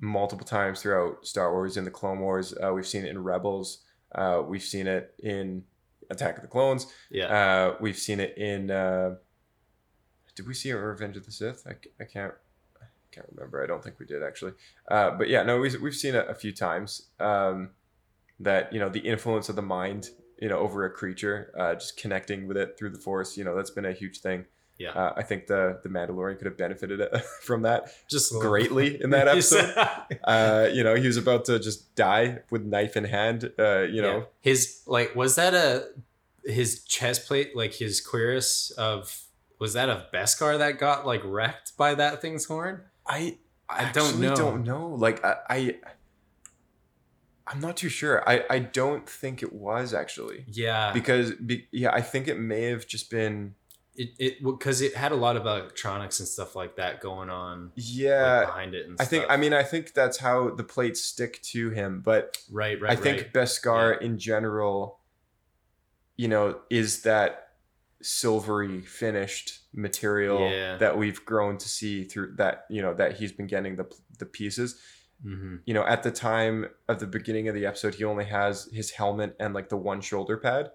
multiple 0.00 0.44
times 0.44 0.82
throughout 0.82 1.24
Star 1.24 1.52
Wars 1.52 1.76
in 1.76 1.84
the 1.84 1.90
Clone 1.92 2.18
Wars. 2.18 2.52
Uh, 2.60 2.72
we've 2.72 2.86
seen 2.86 3.04
it 3.04 3.10
in 3.10 3.22
Rebels. 3.22 3.84
Uh, 4.12 4.42
we've 4.44 4.62
seen 4.62 4.86
it 4.88 5.14
in 5.20 5.62
Attack 6.10 6.36
of 6.36 6.42
the 6.42 6.48
Clones. 6.48 6.86
Yeah, 7.10 7.26
Uh, 7.26 7.76
we've 7.80 7.96
seen 7.98 8.18
it 8.20 8.36
in 8.36 8.70
uh, 8.70 9.14
did 10.34 10.46
we 10.48 10.54
see 10.54 10.70
it 10.70 10.76
in 10.76 10.82
Revenge 10.82 11.16
of 11.16 11.24
the 11.24 11.32
Sith? 11.32 11.64
I, 11.68 11.74
I 12.02 12.04
can't 12.04 12.34
I 12.80 12.84
can't 13.12 13.26
remember. 13.32 13.62
I 13.62 13.66
don't 13.66 13.82
think 13.82 13.98
we 14.00 14.06
did 14.06 14.22
actually. 14.24 14.52
Uh, 14.90 15.12
but 15.12 15.28
yeah, 15.28 15.42
no, 15.44 15.58
we, 15.60 15.74
we've 15.78 15.94
seen 15.94 16.14
it 16.16 16.26
a 16.28 16.34
few 16.34 16.52
times. 16.52 17.08
Um, 17.20 17.70
that 18.40 18.72
you 18.72 18.78
know 18.80 18.88
the 18.88 19.00
influence 19.00 19.48
of 19.48 19.56
the 19.56 19.62
mind, 19.62 20.10
you 20.40 20.48
know, 20.48 20.58
over 20.58 20.84
a 20.84 20.90
creature, 20.90 21.52
uh, 21.58 21.74
just 21.74 21.96
connecting 21.96 22.46
with 22.46 22.56
it 22.56 22.76
through 22.78 22.90
the 22.90 22.98
Force. 22.98 23.36
You 23.36 23.44
know, 23.44 23.56
that's 23.56 23.70
been 23.70 23.84
a 23.86 23.92
huge 23.92 24.20
thing. 24.20 24.44
Yeah. 24.78 24.90
Uh, 24.90 25.14
I 25.16 25.22
think 25.22 25.46
the 25.46 25.80
the 25.82 25.88
Mandalorian 25.88 26.36
could 26.36 26.44
have 26.46 26.58
benefited 26.58 27.00
from 27.42 27.62
that 27.62 27.88
Just 28.10 28.32
greatly 28.34 29.00
in 29.02 29.08
that 29.10 29.26
episode. 29.34 29.72
uh, 30.24 30.68
you 30.72 30.84
know, 30.84 30.94
he 30.96 31.06
was 31.06 31.16
about 31.16 31.46
to 31.46 31.58
just 31.58 31.94
die 31.94 32.40
with 32.50 32.62
knife 32.62 32.94
in 32.96 33.04
hand. 33.04 33.52
Uh, 33.58 33.80
you 33.82 34.02
know, 34.02 34.18
Yeah. 34.18 34.24
his 34.42 34.82
like 34.86 35.16
was 35.16 35.36
that 35.36 35.54
a 35.54 35.88
his 36.44 36.84
chest 36.84 37.26
plate 37.26 37.56
like 37.56 37.72
his 37.74 38.00
cuirass 38.00 38.70
of 38.72 39.22
was 39.58 39.72
that 39.72 39.88
of 39.88 40.12
Beskar 40.12 40.58
that 40.58 40.78
got 40.78 41.06
like 41.06 41.22
wrecked 41.24 41.74
by 41.78 41.94
that 41.94 42.20
thing's 42.20 42.44
horn? 42.44 42.82
I 43.06 43.38
I 43.70 43.90
don't 43.92 44.20
know. 44.20 44.36
Don't 44.36 44.62
know. 44.64 44.88
Like 44.88 45.24
I, 45.24 45.36
I 45.48 45.74
I'm 47.46 47.60
not 47.60 47.76
too 47.76 47.88
sure. 47.88 48.28
I 48.28 48.44
I 48.50 48.58
don't 48.58 49.08
think 49.08 49.42
it 49.42 49.52
was 49.52 49.94
actually 49.94 50.44
Yeah, 50.48 50.92
because 50.92 51.32
be, 51.32 51.68
yeah, 51.70 51.92
I 51.92 52.02
think 52.02 52.28
it 52.28 52.38
may 52.38 52.64
have 52.64 52.86
just 52.86 53.10
been 53.10 53.54
it 53.94 54.10
it 54.18 54.44
because 54.44 54.80
it 54.80 54.94
had 54.94 55.12
a 55.12 55.16
lot 55.16 55.36
of 55.36 55.46
electronics 55.46 56.18
and 56.20 56.28
stuff 56.28 56.54
like 56.54 56.76
that 56.76 57.00
going 57.00 57.30
on 57.30 57.64
like, 57.64 57.72
yeah. 57.76 58.44
behind 58.44 58.74
it. 58.74 58.86
And 58.86 58.96
I 59.00 59.04
think. 59.04 59.26
I 59.28 59.36
mean 59.36 59.52
I 59.52 59.62
think 59.62 59.94
that's 59.94 60.18
how 60.18 60.50
the 60.50 60.64
plates 60.64 61.02
stick 61.02 61.40
to 61.44 61.70
him, 61.70 62.02
but 62.04 62.38
right, 62.50 62.80
right. 62.80 62.92
I 62.92 62.96
think 62.96 63.18
right. 63.18 63.32
Beskar 63.32 64.00
in 64.00 64.18
general, 64.18 65.00
you 66.16 66.28
know, 66.28 66.60
is 66.70 67.02
that 67.02 67.42
silvery 68.02 68.82
finished 68.82 69.60
material 69.72 70.50
Yeah. 70.50 70.76
that 70.76 70.98
we've 70.98 71.24
grown 71.24 71.56
to 71.58 71.68
see 71.68 72.04
through 72.04 72.34
that 72.36 72.66
you 72.68 72.82
know 72.82 72.94
that 72.94 73.16
he's 73.16 73.32
been 73.32 73.46
getting 73.46 73.76
the 73.76 73.86
the 74.18 74.26
pieces. 74.26 74.80
Mhm. 75.24 75.60
You 75.64 75.74
know, 75.74 75.84
at 75.86 76.02
the 76.02 76.10
time 76.10 76.66
of 76.88 76.98
the 77.00 77.06
beginning 77.06 77.48
of 77.48 77.54
the 77.54 77.66
episode, 77.66 77.94
he 77.94 78.04
only 78.04 78.24
has 78.26 78.68
his 78.72 78.90
helmet 78.92 79.34
and 79.40 79.54
like 79.54 79.68
the 79.68 79.76
one 79.76 80.00
shoulder 80.00 80.36
pad, 80.36 80.70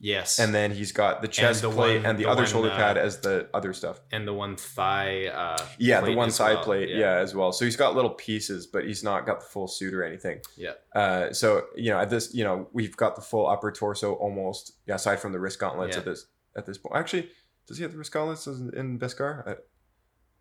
yes, 0.00 0.38
and 0.38 0.54
then 0.54 0.70
he's 0.72 0.92
got 0.92 1.22
the 1.22 1.28
chest 1.28 1.62
the 1.62 1.70
plate 1.70 1.98
one- 1.98 2.06
and 2.06 2.18
the, 2.18 2.24
the 2.24 2.28
other 2.30 2.42
one, 2.42 2.50
shoulder 2.50 2.70
uh, 2.70 2.76
pad 2.76 2.96
as 2.98 3.20
the 3.20 3.48
other 3.54 3.72
stuff. 3.72 4.00
and 4.12 4.26
the 4.26 4.32
one 4.34 4.56
thigh. 4.56 5.26
Uh, 5.26 5.56
Yeah, 5.78 6.00
the 6.00 6.14
one 6.14 6.30
side 6.30 6.54
well. 6.56 6.64
plate, 6.64 6.88
yeah. 6.90 7.16
as 7.18 7.34
well. 7.34 7.52
So 7.52 7.64
he's 7.64 7.76
got 7.76 7.94
little 7.94 8.10
pieces, 8.10 8.66
but 8.66 8.84
he's 8.84 9.02
not 9.04 9.26
got 9.26 9.40
the 9.40 9.46
full 9.46 9.68
suit 9.68 9.94
or 9.94 10.02
anything. 10.02 10.40
Yeah. 10.56 10.72
Uh, 10.94 11.32
so 11.32 11.66
you 11.76 11.90
know, 11.90 11.98
at 12.00 12.10
this, 12.10 12.34
you 12.34 12.44
know, 12.44 12.68
we've 12.72 12.96
got 12.96 13.14
the 13.16 13.22
full 13.22 13.48
upper 13.48 13.70
torso 13.72 14.14
almost. 14.14 14.72
Yeah, 14.86 14.96
aside 14.96 15.20
from 15.20 15.32
the 15.32 15.40
wrist 15.40 15.58
gauntlets 15.60 15.94
Yeah. 15.94 16.00
at 16.00 16.04
this 16.04 16.26
at 16.56 16.66
this 16.66 16.78
point. 16.78 16.96
Actually, 16.96 17.30
does 17.66 17.76
he 17.76 17.82
have 17.84 17.92
the 17.92 17.98
wrist 17.98 18.12
gauntlets 18.12 18.46
in, 18.46 18.72
in 18.74 18.98
Beskar? 18.98 19.58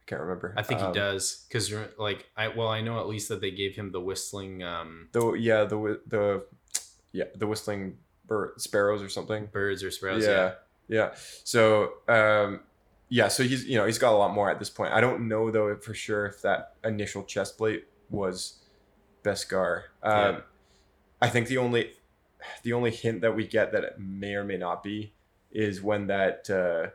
Can't 0.08 0.22
remember. 0.22 0.54
I 0.58 0.64
think 0.64 0.82
Um, 0.82 0.94
he 0.94 1.00
does 1.00 1.46
because 1.48 1.72
like 2.00 2.28
I 2.36 2.48
well 2.48 2.70
I 2.70 2.82
know 2.82 3.00
at 3.00 3.08
least 3.08 3.28
that 3.30 3.42
they 3.42 3.52
gave 3.52 3.76
him 3.76 3.92
the 3.92 4.00
whistling 4.02 4.64
um 4.64 5.10
The 5.12 5.34
yeah 5.34 5.66
the 5.66 6.00
the 6.08 6.46
yeah 7.12 7.26
the 7.36 7.46
whistling 7.46 7.98
bird 8.26 8.60
sparrows 8.60 9.02
or 9.04 9.10
something. 9.10 9.48
birds 9.52 9.84
or 9.84 9.92
sparrows. 9.92 10.26
yeah, 10.26 10.54
yeah. 10.88 11.14
So 11.44 11.94
um, 12.08 12.62
yeah, 13.10 13.28
so 13.28 13.44
he's 13.44 13.66
you 13.66 13.78
know 13.78 13.86
he's 13.86 13.98
got 14.00 14.14
a 14.14 14.18
lot 14.18 14.34
more 14.34 14.50
at 14.50 14.60
this 14.60 14.70
point. 14.70 14.94
I 14.94 15.02
don't 15.02 15.28
know 15.28 15.52
though 15.52 15.76
for 15.76 15.94
sure 15.94 16.26
if 16.26 16.42
that 16.42 16.76
initial 16.86 17.24
chest 17.24 17.58
plate 17.58 17.86
was 18.10 18.60
Beskar. 19.24 19.84
Um, 20.04 20.14
Yeah. 20.36 20.40
I 21.22 21.30
think 21.30 21.48
the 21.48 21.58
only 21.58 21.92
the 22.64 22.72
only 22.74 22.92
hint 22.92 23.22
that 23.22 23.36
we 23.36 23.46
get 23.46 23.72
that 23.74 23.84
it 23.84 23.96
may 24.00 24.36
or 24.36 24.44
may 24.46 24.58
not 24.58 24.84
be 24.84 25.14
is 25.52 25.82
when 25.82 26.08
that 26.08 26.50
uh, 26.50 26.92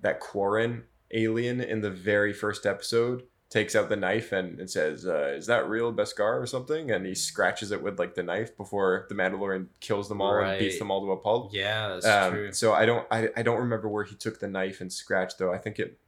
that 0.00 0.20
Quarren 0.20 0.84
alien 1.12 1.60
in 1.60 1.80
the 1.80 1.90
very 1.90 2.32
first 2.32 2.66
episode 2.66 3.22
takes 3.50 3.74
out 3.74 3.88
the 3.88 3.96
knife 3.96 4.30
and, 4.32 4.60
and 4.60 4.68
says, 4.70 5.06
uh, 5.06 5.32
"Is 5.36 5.46
that 5.46 5.68
real 5.68 5.92
Beskar 5.92 6.40
or 6.40 6.46
something?" 6.46 6.90
And 6.90 7.06
he 7.06 7.14
scratches 7.14 7.70
it 7.72 7.82
with 7.82 7.98
like 7.98 8.14
the 8.14 8.22
knife 8.22 8.56
before 8.56 9.06
the 9.08 9.14
Mandalorian 9.14 9.68
kills 9.80 10.08
them 10.08 10.20
all 10.20 10.38
and 10.38 10.58
beats 10.58 10.78
them 10.78 10.90
all 10.90 11.00
to 11.06 11.12
a 11.12 11.16
pulp. 11.16 11.52
Yeah, 11.54 11.88
that's 11.88 12.04
Um, 12.06 12.32
true. 12.32 12.52
so 12.52 12.72
I 12.74 12.84
don't 12.84 13.06
I, 13.10 13.30
I 13.36 13.42
don't 13.42 13.58
remember 13.60 13.88
where 13.88 14.04
he 14.04 14.14
took 14.16 14.38
the 14.40 14.48
knife 14.48 14.80
and 14.82 14.92
scratched 14.92 15.38
though. 15.38 15.52
I 15.52 15.58
think 15.58 15.78
it 15.78 15.98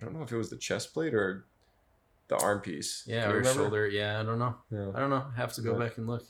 I 0.00 0.04
don't 0.04 0.14
know 0.14 0.22
if 0.22 0.32
it 0.32 0.36
was 0.36 0.50
the 0.50 0.56
chest 0.56 0.92
plate 0.92 1.14
or 1.14 1.44
the 2.28 2.36
arm 2.36 2.60
piece. 2.60 3.04
Yeah, 3.06 3.30
or 3.30 3.42
shoulder. 3.44 3.86
Yeah, 3.88 4.20
I 4.20 4.22
don't 4.24 4.38
know. 4.38 4.56
Yeah. 4.70 4.90
I 4.94 4.98
don't 5.00 5.10
know. 5.10 5.24
Have 5.36 5.52
to 5.54 5.60
go 5.60 5.72
Yeah. 5.72 5.78
back 5.86 5.98
and 5.98 6.06
look. 6.06 6.24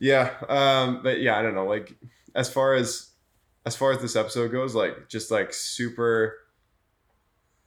Yeah, 0.00 0.34
um, 0.48 1.02
but 1.02 1.20
yeah, 1.20 1.38
I 1.38 1.42
don't 1.42 1.54
know. 1.54 1.66
Like 1.66 1.94
as 2.34 2.50
far 2.52 2.74
as 2.74 3.10
as 3.64 3.76
far 3.76 3.92
as 3.92 3.98
this 4.02 4.16
episode 4.16 4.50
goes, 4.52 4.74
like 4.74 5.08
just 5.08 5.30
like 5.30 5.52
super 5.54 6.36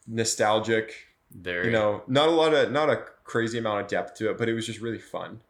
nostalgic. 0.08 0.93
There, 1.30 1.66
You 1.66 1.72
know, 1.72 2.03
not 2.08 2.30
a 2.30 2.32
lot 2.32 2.53
of 2.53 2.72
not 2.72 2.89
a 2.89 3.03
crazy 3.26 3.58
amount 3.58 3.82
of 3.82 3.88
depth 3.88 4.16
to 4.20 4.30
it, 4.32 4.38
but 4.38 4.47
it 4.47 4.53
was 4.53 4.66
just 4.66 4.80
really 4.80 4.97
fun. 4.99 5.41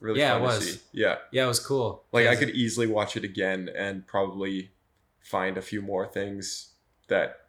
Really 0.00 0.20
Yeah, 0.20 0.34
fun 0.34 0.36
it 0.36 0.40
to 0.40 0.46
was. 0.46 0.72
see. 0.74 0.80
Yeah. 0.92 1.16
yeah, 1.32 1.44
it 1.44 1.48
was 1.48 1.58
cool. 1.60 2.04
Like 2.12 2.26
I 2.26 2.30
Yes. 2.30 2.38
could 2.38 2.50
easily 2.50 2.86
watch 2.86 3.16
it 3.16 3.24
again 3.24 3.68
and 3.76 4.06
probably 4.06 4.70
find 5.20 5.58
a 5.58 5.62
few 5.62 5.82
more 5.82 6.06
things 6.06 6.68
that 7.08 7.40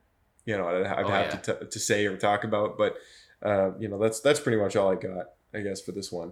you 0.46 0.58
know 0.58 0.68
I'd, 0.68 0.86
I'd 0.88 1.06
Oh, 1.06 1.10
have 1.10 1.26
yeah. 1.28 1.38
to, 1.38 1.54
t- 1.60 1.66
to 1.70 1.80
say 1.80 2.06
or 2.08 2.18
talk 2.18 2.44
about. 2.44 2.78
But 2.78 2.96
uh, 3.44 3.78
you 3.78 3.88
know 3.88 4.00
that's 4.00 4.20
that's 4.22 4.40
pretty 4.40 4.58
much 4.58 4.76
all 4.76 4.92
I 4.92 4.96
got, 4.96 5.28
I 5.54 5.60
guess, 5.60 5.80
for 5.82 5.92
this 5.92 6.12
one. 6.12 6.32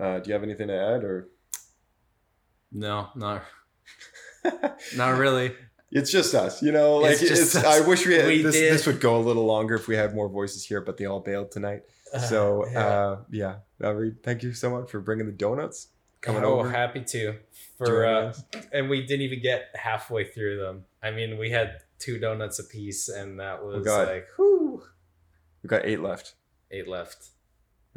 Uh, 0.00 0.18
do 0.18 0.28
you 0.28 0.34
have 0.34 0.42
anything 0.42 0.68
to 0.68 0.74
add 0.76 1.04
or? 1.04 1.28
No, 2.72 3.08
not 3.14 3.44
not 4.96 5.16
really. 5.18 5.54
It's 5.90 6.10
just 6.10 6.34
us, 6.34 6.62
you 6.62 6.70
know. 6.72 6.96
Like 6.98 7.12
It's 7.12 7.22
it's. 7.22 7.56
I 7.56 7.80
wish 7.80 8.06
we 8.06 8.14
had 8.14 8.26
We 8.26 8.42
this. 8.42 8.54
did. 8.54 8.72
This 8.72 8.86
would 8.86 9.00
go 9.00 9.16
a 9.16 9.22
little 9.22 9.46
longer 9.46 9.74
if 9.74 9.88
we 9.88 9.96
had 9.96 10.14
more 10.14 10.28
voices 10.28 10.64
here, 10.64 10.80
but 10.80 10.96
they 10.98 11.06
all 11.06 11.20
bailed 11.20 11.50
tonight. 11.50 11.82
So 12.28 12.66
yeah. 12.70 12.86
uh, 12.86 13.18
yeah, 13.30 13.54
uh, 13.82 13.94
Reed, 13.94 14.22
thank 14.22 14.42
you 14.42 14.52
so 14.52 14.70
much 14.70 14.90
for 14.90 15.00
bringing 15.00 15.26
the 15.26 15.32
donuts. 15.32 15.88
Coming 16.20 16.44
oh, 16.44 16.60
over. 16.60 16.70
happy 16.70 17.02
to. 17.04 17.36
For 17.76 18.04
uh, 18.04 18.34
and 18.72 18.88
we 18.88 19.02
didn't 19.06 19.22
even 19.22 19.40
get 19.40 19.68
halfway 19.74 20.24
through 20.24 20.58
them. 20.58 20.84
I 21.02 21.10
mean, 21.10 21.38
we 21.38 21.50
had 21.50 21.78
two 21.98 22.18
donuts 22.18 22.58
apiece, 22.58 23.08
and 23.08 23.38
that 23.40 23.64
was 23.64 23.84
God. 23.84 24.08
like, 24.08 24.26
whew, 24.36 24.82
We've 25.62 25.70
got 25.70 25.84
eight 25.84 26.00
left. 26.00 26.34
eight 26.70 26.88
left. 26.88 27.28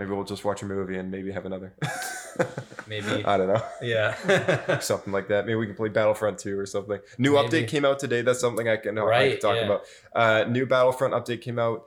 Maybe 0.01 0.13
we'll 0.15 0.23
just 0.23 0.43
watch 0.43 0.63
a 0.63 0.65
movie 0.65 0.97
and 0.97 1.11
maybe 1.11 1.31
have 1.31 1.45
another. 1.45 1.75
Maybe. 2.87 3.23
I 3.23 3.37
don't 3.37 3.49
know. 3.49 3.61
Yeah. 3.83 4.79
something 4.79 5.13
like 5.13 5.27
that. 5.27 5.45
Maybe 5.45 5.55
we 5.57 5.67
can 5.67 5.75
play 5.75 5.89
Battlefront 5.89 6.39
2 6.39 6.57
or 6.57 6.65
something. 6.65 6.99
New 7.19 7.33
Maybe. 7.35 7.47
update 7.47 7.67
came 7.67 7.85
out 7.85 7.99
today. 7.99 8.23
That's 8.23 8.39
something 8.39 8.67
I 8.67 8.77
can, 8.77 8.97
I 8.97 9.01
Right, 9.03 9.31
can 9.33 9.39
talk 9.41 9.55
yeah. 9.57 9.65
about. 9.65 9.81
Uh, 10.15 10.49
new 10.49 10.65
Battlefront 10.65 11.13
update 11.13 11.41
came 11.41 11.59
out 11.59 11.85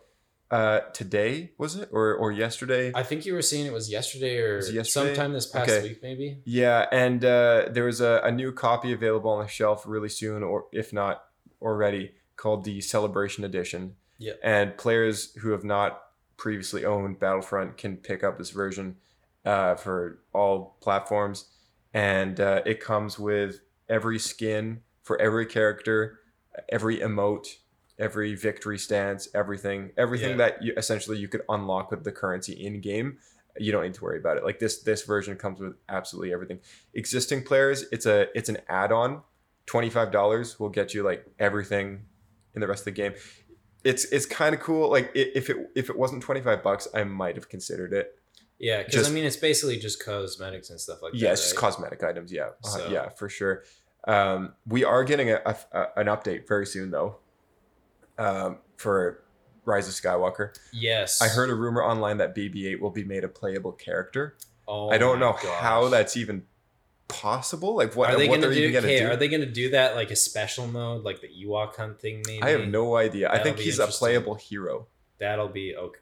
uh, 0.53 0.81
today, 0.93 1.51
was 1.59 1.75
it? 1.75 1.89
Or 1.91 2.15
or 2.15 2.31
yesterday? 2.31 2.93
I 2.95 3.03
think 3.03 3.27
you 3.27 3.35
were 3.35 3.43
saying 3.43 3.67
it 3.67 3.73
was 3.73 3.91
yesterday 3.91 4.39
or 4.39 4.57
Was 4.59 4.73
yesterday? 4.73 5.07
sometime 5.17 5.33
this 5.33 5.47
past 5.47 5.69
Okay. 5.71 5.83
week, 5.89 6.03
maybe. 6.05 6.39
yeah, 6.45 6.87
and 6.93 7.25
uh, 7.25 7.65
there 7.71 7.87
was 7.87 8.01
a, 8.01 8.21
a 8.23 8.31
new 8.31 8.53
copy 8.53 8.93
available 8.93 9.31
on 9.31 9.43
the 9.43 9.49
shelf 9.49 9.83
really 9.85 10.09
soon, 10.11 10.45
or 10.45 10.67
if 10.71 10.93
not 10.93 11.25
already, 11.61 12.13
called 12.37 12.65
the 12.65 12.81
Celebration 12.81 13.43
Edition. 13.43 13.97
Yep. 14.19 14.39
And 14.45 14.77
players 14.77 15.35
who 15.41 15.51
have 15.51 15.65
not 15.65 16.04
previously 16.37 16.85
owned 16.85 17.19
Battlefront 17.19 17.77
can 17.77 17.97
pick 17.97 18.25
up 18.25 18.39
this 18.39 18.51
version 18.51 18.97
uh, 19.45 19.75
for 19.75 20.19
all 20.33 20.77
platforms. 20.81 21.47
And 21.93 22.41
uh, 22.41 22.63
it 22.67 22.81
comes 22.81 23.19
with 23.19 23.61
every 23.89 24.19
skin 24.19 24.81
for 25.03 25.21
every 25.21 25.47
character, 25.47 26.19
every 26.71 26.99
emote, 26.99 27.47
every 27.99 28.35
victory 28.35 28.79
stance, 28.79 29.29
everything, 29.35 29.91
everything 29.97 30.31
Yeah. 30.31 30.37
that 30.37 30.63
you 30.63 30.73
essentially 30.77 31.19
you 31.19 31.29
could 31.29 31.43
unlock 31.49 31.91
with 31.91 32.03
the 32.05 32.13
currency 32.13 32.53
in 32.53 32.81
game. 32.81 33.19
You 33.57 33.71
don't 33.71 33.85
need 33.85 33.95
to 33.95 34.03
worry 34.03 34.19
about 34.19 34.37
it. 34.37 34.45
Like 34.45 34.59
this, 34.59 34.83
this 34.83 35.03
version 35.05 35.37
comes 35.37 35.61
with 35.61 35.75
absolutely 35.89 36.33
everything. 36.33 36.59
Existing 36.95 37.45
players, 37.45 37.85
it's 37.93 38.07
a 38.07 38.27
it's 38.37 38.49
an 38.49 38.59
add-on. 38.69 39.23
Twenty 39.67 39.91
five 39.91 40.11
dollars 40.11 40.59
will 40.59 40.71
get 40.71 40.93
you 40.93 41.05
like 41.05 41.25
everything 41.39 42.07
in 42.55 42.61
the 42.61 42.67
rest 42.67 42.81
of 42.81 42.87
the 42.87 42.91
game. 42.91 43.15
It's 43.85 44.05
it's 44.07 44.27
kind 44.27 44.55
of 44.55 44.61
cool. 44.61 44.91
Like 44.91 45.11
if 45.15 45.51
it 45.51 45.57
if 45.75 45.91
it 45.91 45.99
wasn't 45.99 46.23
twenty 46.23 46.41
five 46.41 46.63
bucks, 46.63 46.89
I 46.95 47.05
might 47.05 47.37
have 47.37 47.49
considered 47.49 47.93
it. 47.93 48.19
Yeah, 48.59 48.83
because 48.83 49.09
I 49.09 49.13
mean, 49.13 49.25
it's 49.25 49.37
basically 49.37 49.79
just 49.79 50.03
cosmetics 50.05 50.71
and 50.71 50.81
stuff 50.81 51.03
like 51.03 51.13
that. 51.13 51.19
Yeah, 51.19 51.33
it's 51.33 51.43
just 51.43 51.55
right? 51.57 51.61
cosmetic 51.61 52.03
items. 52.03 52.33
Yeah, 52.33 52.51
Uh, 52.65 52.89
yeah, 52.91 53.09
for 53.11 53.29
sure. 53.29 53.63
Um, 54.07 54.55
we 54.67 54.85
are 54.85 55.03
getting 55.05 55.31
a, 55.31 55.41
a- 55.45 55.57
a- 55.79 55.89
an 56.01 56.07
update 56.07 56.47
very 56.47 56.65
soon 56.67 56.91
though. 56.91 57.17
Um, 58.17 58.59
for 58.77 59.23
Rise 59.65 59.89
of 59.89 59.95
Skywalker, 59.95 60.57
Yes. 60.73 61.21
I 61.21 61.29
heard 61.29 61.51
a 61.51 61.55
rumor 61.55 61.83
online 61.83 62.19
that 62.19 62.35
BB-8 62.35 62.79
will 62.81 62.91
be 62.91 63.03
made 63.03 63.25
a 63.25 63.29
playable 63.29 63.73
character. 63.73 64.37
Oh 64.69 64.91
I 64.91 64.99
don't 64.99 65.19
know 65.19 65.33
gosh. 65.33 65.61
how 65.61 65.89
that's 65.89 66.17
even 66.17 66.45
possible. 67.09 67.77
Like 67.77 67.95
what 67.97 68.11
Are 68.11 68.17
they 68.17 68.27
gonna 68.29 68.53
do? 68.53 68.77
Okay, 68.79 68.99
do. 69.01 69.07
are 69.09 69.17
they 69.17 69.29
gonna 69.29 69.47
do 69.47 69.71
that 69.71 69.95
like 69.97 70.11
a 70.11 70.17
special 70.17 70.67
mode, 70.67 71.05
like 71.05 71.21
the 71.21 71.29
Ewok 71.29 71.77
hunt 71.77 72.01
thing? 72.01 72.23
Maybe 72.27 72.43
I 72.43 72.51
have 72.51 72.69
no 72.69 72.97
idea. 72.97 73.29
I 73.29 73.33
That'll 73.39 73.45
think 73.45 73.59
he's 73.59 73.79
a 73.79 73.87
playable 73.87 74.35
hero. 74.35 74.87
That'll 75.19 75.49
be 75.49 75.77
okay. 75.77 75.99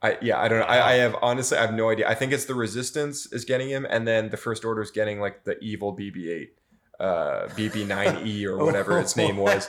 I 0.00 0.16
yeah, 0.22 0.40
I 0.40 0.48
don't 0.48 0.60
know. 0.60 0.66
I, 0.66 0.90
I 0.90 0.92
have 0.94 1.16
honestly 1.22 1.58
I 1.58 1.62
have 1.62 1.74
no 1.74 1.90
idea. 1.90 2.08
I 2.08 2.14
think 2.14 2.32
it's 2.32 2.44
the 2.44 2.54
resistance 2.54 3.26
is 3.32 3.44
getting 3.44 3.68
him, 3.68 3.86
and 3.88 4.06
then 4.06 4.30
the 4.30 4.36
first 4.36 4.64
order 4.64 4.80
is 4.80 4.90
getting 4.90 5.20
like 5.20 5.44
the 5.44 5.58
evil 5.60 5.96
BB-8. 5.96 6.48
uh, 7.00 7.48
BB9E 7.48 8.44
or 8.46 8.56
whatever 8.64 8.98
its 9.00 9.16
name 9.16 9.36
was. 9.36 9.68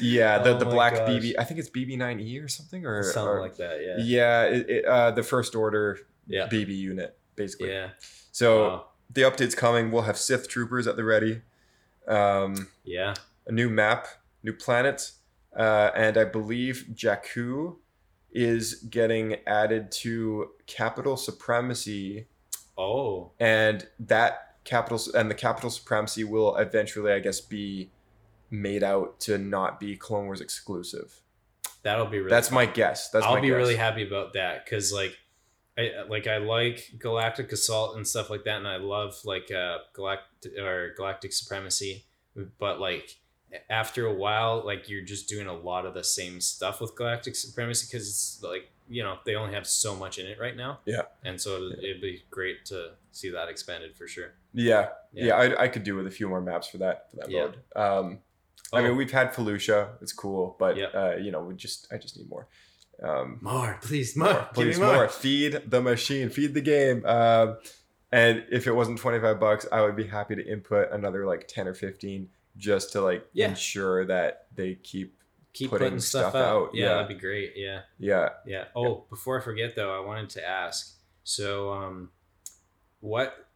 Yeah, 0.00 0.38
the, 0.38 0.54
Oh 0.54 0.58
the 0.58 0.64
black 0.66 0.94
gosh. 0.94 1.08
BB. 1.08 1.34
I 1.38 1.44
think 1.44 1.60
it's 1.60 1.70
BB9E 1.70 2.42
or 2.44 2.48
something, 2.48 2.84
or 2.86 3.02
Something 3.02 3.28
or- 3.28 3.40
like 3.40 3.56
that. 3.56 3.80
Yeah. 3.82 3.96
Yeah, 4.04 4.42
it, 4.44 4.70
it, 4.70 4.84
uh, 4.84 5.10
the 5.12 5.22
first 5.22 5.54
order 5.54 5.98
Yeah. 6.26 6.46
BB 6.48 6.76
unit, 6.76 7.16
basically. 7.36 7.70
Yeah. 7.70 7.90
So 8.32 8.62
Wow. 8.68 8.84
The 9.12 9.22
update's 9.22 9.54
coming. 9.54 9.90
We'll 9.90 10.02
have 10.02 10.16
Sith 10.18 10.48
troopers 10.48 10.86
at 10.86 10.96
the 10.96 11.04
ready. 11.04 11.42
Um, 12.06 12.68
Yeah. 12.84 13.14
a 13.46 13.52
new 13.52 13.68
map, 13.68 14.06
new 14.42 14.52
planet, 14.52 15.12
uh, 15.56 15.90
and 15.94 16.16
I 16.16 16.24
believe 16.24 16.86
Jakku 16.92 17.76
is 18.32 18.74
getting 18.74 19.36
added 19.46 19.90
to 19.90 20.50
capital 20.66 21.16
supremacy, 21.16 22.28
Oh. 22.78 23.32
and 23.40 23.88
that 23.98 24.56
capital 24.64 25.00
and 25.14 25.30
the 25.30 25.34
capital 25.34 25.70
supremacy 25.70 26.22
will 26.24 26.56
eventually, 26.56 27.12
I 27.12 27.18
guess, 27.18 27.40
be 27.40 27.90
made 28.50 28.82
out 28.82 29.18
to 29.20 29.38
not 29.38 29.80
be 29.80 29.96
Clone 29.96 30.26
Wars 30.26 30.40
exclusive. 30.40 31.20
That'll 31.82 32.06
be 32.06 32.18
really. 32.18 32.30
That's 32.30 32.50
my 32.50 32.66
guess. 32.66 33.10
That's 33.10 33.24
I'll 33.26 33.40
be 33.40 33.48
guess. 33.48 33.56
really 33.56 33.76
happy 33.76 34.06
about 34.06 34.34
that 34.34 34.64
because 34.64 34.92
like 34.92 35.16
I 35.80 36.02
like 36.08 36.26
I 36.26 36.38
like 36.38 36.92
Galactic 36.98 37.52
Assault 37.52 37.96
and 37.96 38.06
stuff 38.06 38.30
like 38.30 38.44
that, 38.44 38.58
and 38.58 38.68
I 38.68 38.76
love 38.76 39.16
like 39.24 39.50
uh 39.50 39.78
galactic 39.92 40.56
or 40.58 40.94
Galactic 40.96 41.32
Supremacy, 41.32 42.04
but 42.58 42.80
like 42.80 43.16
after 43.68 44.06
a 44.06 44.14
while, 44.14 44.62
like 44.64 44.88
you're 44.88 45.02
just 45.04 45.28
doing 45.28 45.46
a 45.46 45.52
lot 45.52 45.84
of 45.86 45.94
the 45.94 46.04
same 46.04 46.40
stuff 46.40 46.80
with 46.80 46.94
Galactic 46.96 47.34
Supremacy 47.36 47.86
because 47.90 48.08
it's 48.08 48.40
like 48.42 48.70
you 48.88 49.02
know 49.02 49.18
they 49.24 49.34
only 49.36 49.54
have 49.54 49.66
so 49.66 49.94
much 49.96 50.18
in 50.18 50.26
it 50.26 50.38
right 50.40 50.56
now. 50.56 50.80
Yeah. 50.84 51.02
and 51.24 51.40
so 51.40 51.56
it'd, 51.56 51.78
it'd 51.84 52.00
be 52.00 52.22
great 52.30 52.64
to 52.66 52.90
see 53.12 53.30
that 53.30 53.48
expanded 53.48 53.96
for 53.96 54.06
sure. 54.06 54.32
Yeah, 54.52 54.88
Yeah. 55.12 55.26
yeah, 55.26 55.34
I, 55.36 55.62
I 55.64 55.68
could 55.68 55.84
do 55.84 55.96
with 55.96 56.06
a 56.06 56.10
few 56.10 56.28
more 56.28 56.40
maps 56.40 56.68
for 56.68 56.78
that 56.78 57.10
for 57.10 57.16
that 57.16 57.30
Yeah. 57.30 57.40
mode. 57.46 57.56
Um, 57.76 58.18
I 58.72 58.78
Oh. 58.80 58.82
mean, 58.84 58.96
we've 58.96 59.10
had 59.10 59.32
Felucia; 59.32 59.90
it's 60.00 60.12
cool, 60.12 60.54
but 60.58 60.76
Yeah. 60.76 60.86
uh, 60.86 61.16
you 61.16 61.30
know, 61.32 61.40
we 61.40 61.54
just 61.54 61.88
I 61.92 61.96
just 61.98 62.16
need 62.16 62.28
more. 62.28 62.46
Um, 63.02 63.38
More, 63.40 63.78
please, 63.82 64.14
more, 64.16 64.48
please 64.52 64.78
more. 64.78 65.08
Feed 65.08 65.62
the 65.66 65.80
machine, 65.80 66.28
feed 66.28 66.52
the 66.54 66.60
game. 66.60 67.04
Um, 67.06 67.56
and 68.12 68.44
if 68.50 68.66
it 68.66 68.72
wasn't 68.72 68.98
twenty 68.98 69.20
five 69.20 69.40
bucks, 69.40 69.66
I 69.72 69.80
would 69.82 69.96
be 69.96 70.06
happy 70.06 70.34
to 70.36 70.46
input 70.46 70.90
another 70.92 71.24
like 71.26 71.48
ten 71.48 71.66
or 71.68 71.74
fifteen 71.74 72.28
just 72.56 72.92
to 72.92 73.00
like 73.00 73.24
Yeah. 73.32 73.48
ensure 73.48 74.04
that 74.06 74.46
they 74.54 74.74
keep. 74.74 75.14
Keep 75.52 75.70
putting 75.70 75.86
putting, 75.86 76.00
stuff, 76.00 76.34
out. 76.36 76.44
out, 76.44 76.70
Yeah, 76.74 76.84
yeah. 76.84 76.92
that'd 76.94 77.08
be 77.08 77.14
great. 77.20 77.54
Yeah. 77.56 77.80
Yeah, 77.98 78.28
Yeah. 78.46 78.64
Oh, 78.76 79.04
before 79.10 79.40
I 79.40 79.42
forget 79.42 79.74
though, 79.74 79.92
I 79.96 80.04
wanted 80.06 80.30
to 80.30 80.46
ask. 80.46 80.96
So, 81.24 81.72
um, 81.72 82.10
what, 83.00 83.48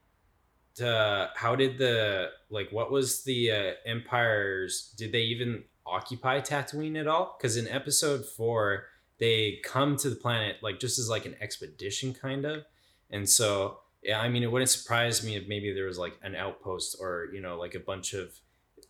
uh, 0.82 1.28
how 1.36 1.54
did 1.54 1.78
the 1.78 2.30
like? 2.50 2.70
What 2.72 2.90
was 2.90 3.22
the 3.24 3.52
uh, 3.52 3.72
Empire's? 3.86 4.92
Did 4.96 5.12
they 5.12 5.20
even 5.22 5.64
occupy 5.86 6.40
Tatooine 6.40 6.98
at 6.98 7.06
all? 7.06 7.36
Because 7.38 7.56
in 7.56 7.68
Episode 7.68 8.24
Four, 8.26 8.86
they 9.18 9.60
come 9.62 9.96
to 9.98 10.10
the 10.10 10.16
planet 10.16 10.56
like 10.62 10.80
just 10.80 10.98
as 10.98 11.08
like 11.08 11.26
an 11.26 11.36
expedition 11.40 12.12
kind 12.14 12.44
of, 12.44 12.64
and 13.10 13.28
so 13.28 13.78
yeah, 14.02 14.20
I 14.20 14.28
mean, 14.28 14.42
it 14.42 14.52
wouldn't 14.52 14.70
surprise 14.70 15.24
me 15.24 15.36
if 15.36 15.48
maybe 15.48 15.72
there 15.72 15.86
was 15.86 15.98
like 15.98 16.14
an 16.22 16.34
outpost 16.34 16.96
or 17.00 17.28
you 17.32 17.40
know 17.40 17.56
like 17.58 17.74
a 17.74 17.80
bunch 17.80 18.12
of 18.14 18.32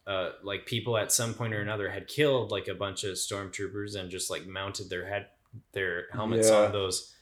uh, 0.07 0.31
like 0.43 0.67
people 0.67 0.97
at 0.99 1.13
some 1.13 1.33
point 1.35 1.55
or 1.55 1.61
another 1.63 1.89
had 1.89 2.09
killed 2.09 2.51
like 2.51 2.69
a 2.69 2.75
bunch 2.75 3.05
of 3.05 3.13
stormtroopers 3.15 3.97
and 3.97 4.11
just 4.11 4.31
like 4.31 4.47
mounted 4.47 4.91
their 4.91 5.07
head 5.07 5.29
their 5.73 6.07
helmets 6.13 6.49
Yeah. 6.51 6.57
on 6.65 6.73
those 6.73 7.15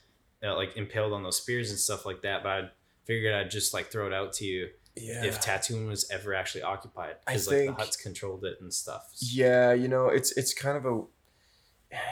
uh, 0.43 0.55
like 0.55 0.75
impaled 0.75 1.13
on 1.13 1.23
those 1.23 1.37
spears 1.37 1.69
and 1.69 1.79
stuff 1.79 2.05
like 2.05 2.21
that. 2.23 2.43
But 2.43 2.49
i 2.51 2.69
figured 3.05 3.33
i'd 3.35 3.51
just 3.51 3.73
like 3.73 3.91
throw 3.91 4.07
it 4.07 4.13
out 4.13 4.31
to 4.31 4.45
you 4.45 4.69
yeah, 4.95 5.25
if 5.25 5.41
Tatooine 5.41 5.87
was 5.87 6.09
ever 6.11 6.33
actually 6.35 6.61
occupied 6.63 7.15
I 7.27 7.31
because 7.33 7.47
like 7.47 7.57
the 7.57 7.65
think- 7.65 7.77
Hutts 7.79 7.99
controlled 8.01 8.43
it 8.45 8.57
and 8.61 8.71
stuff. 8.73 9.07
Yeah, 9.19 9.73
you 9.73 9.87
know, 9.87 10.07
it's 10.07 10.31
it's 10.37 10.53
kind 10.53 10.77
of 10.77 10.85
a 10.85 11.01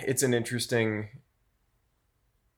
it's 0.05 0.23
an 0.23 0.33
interesting 0.33 1.09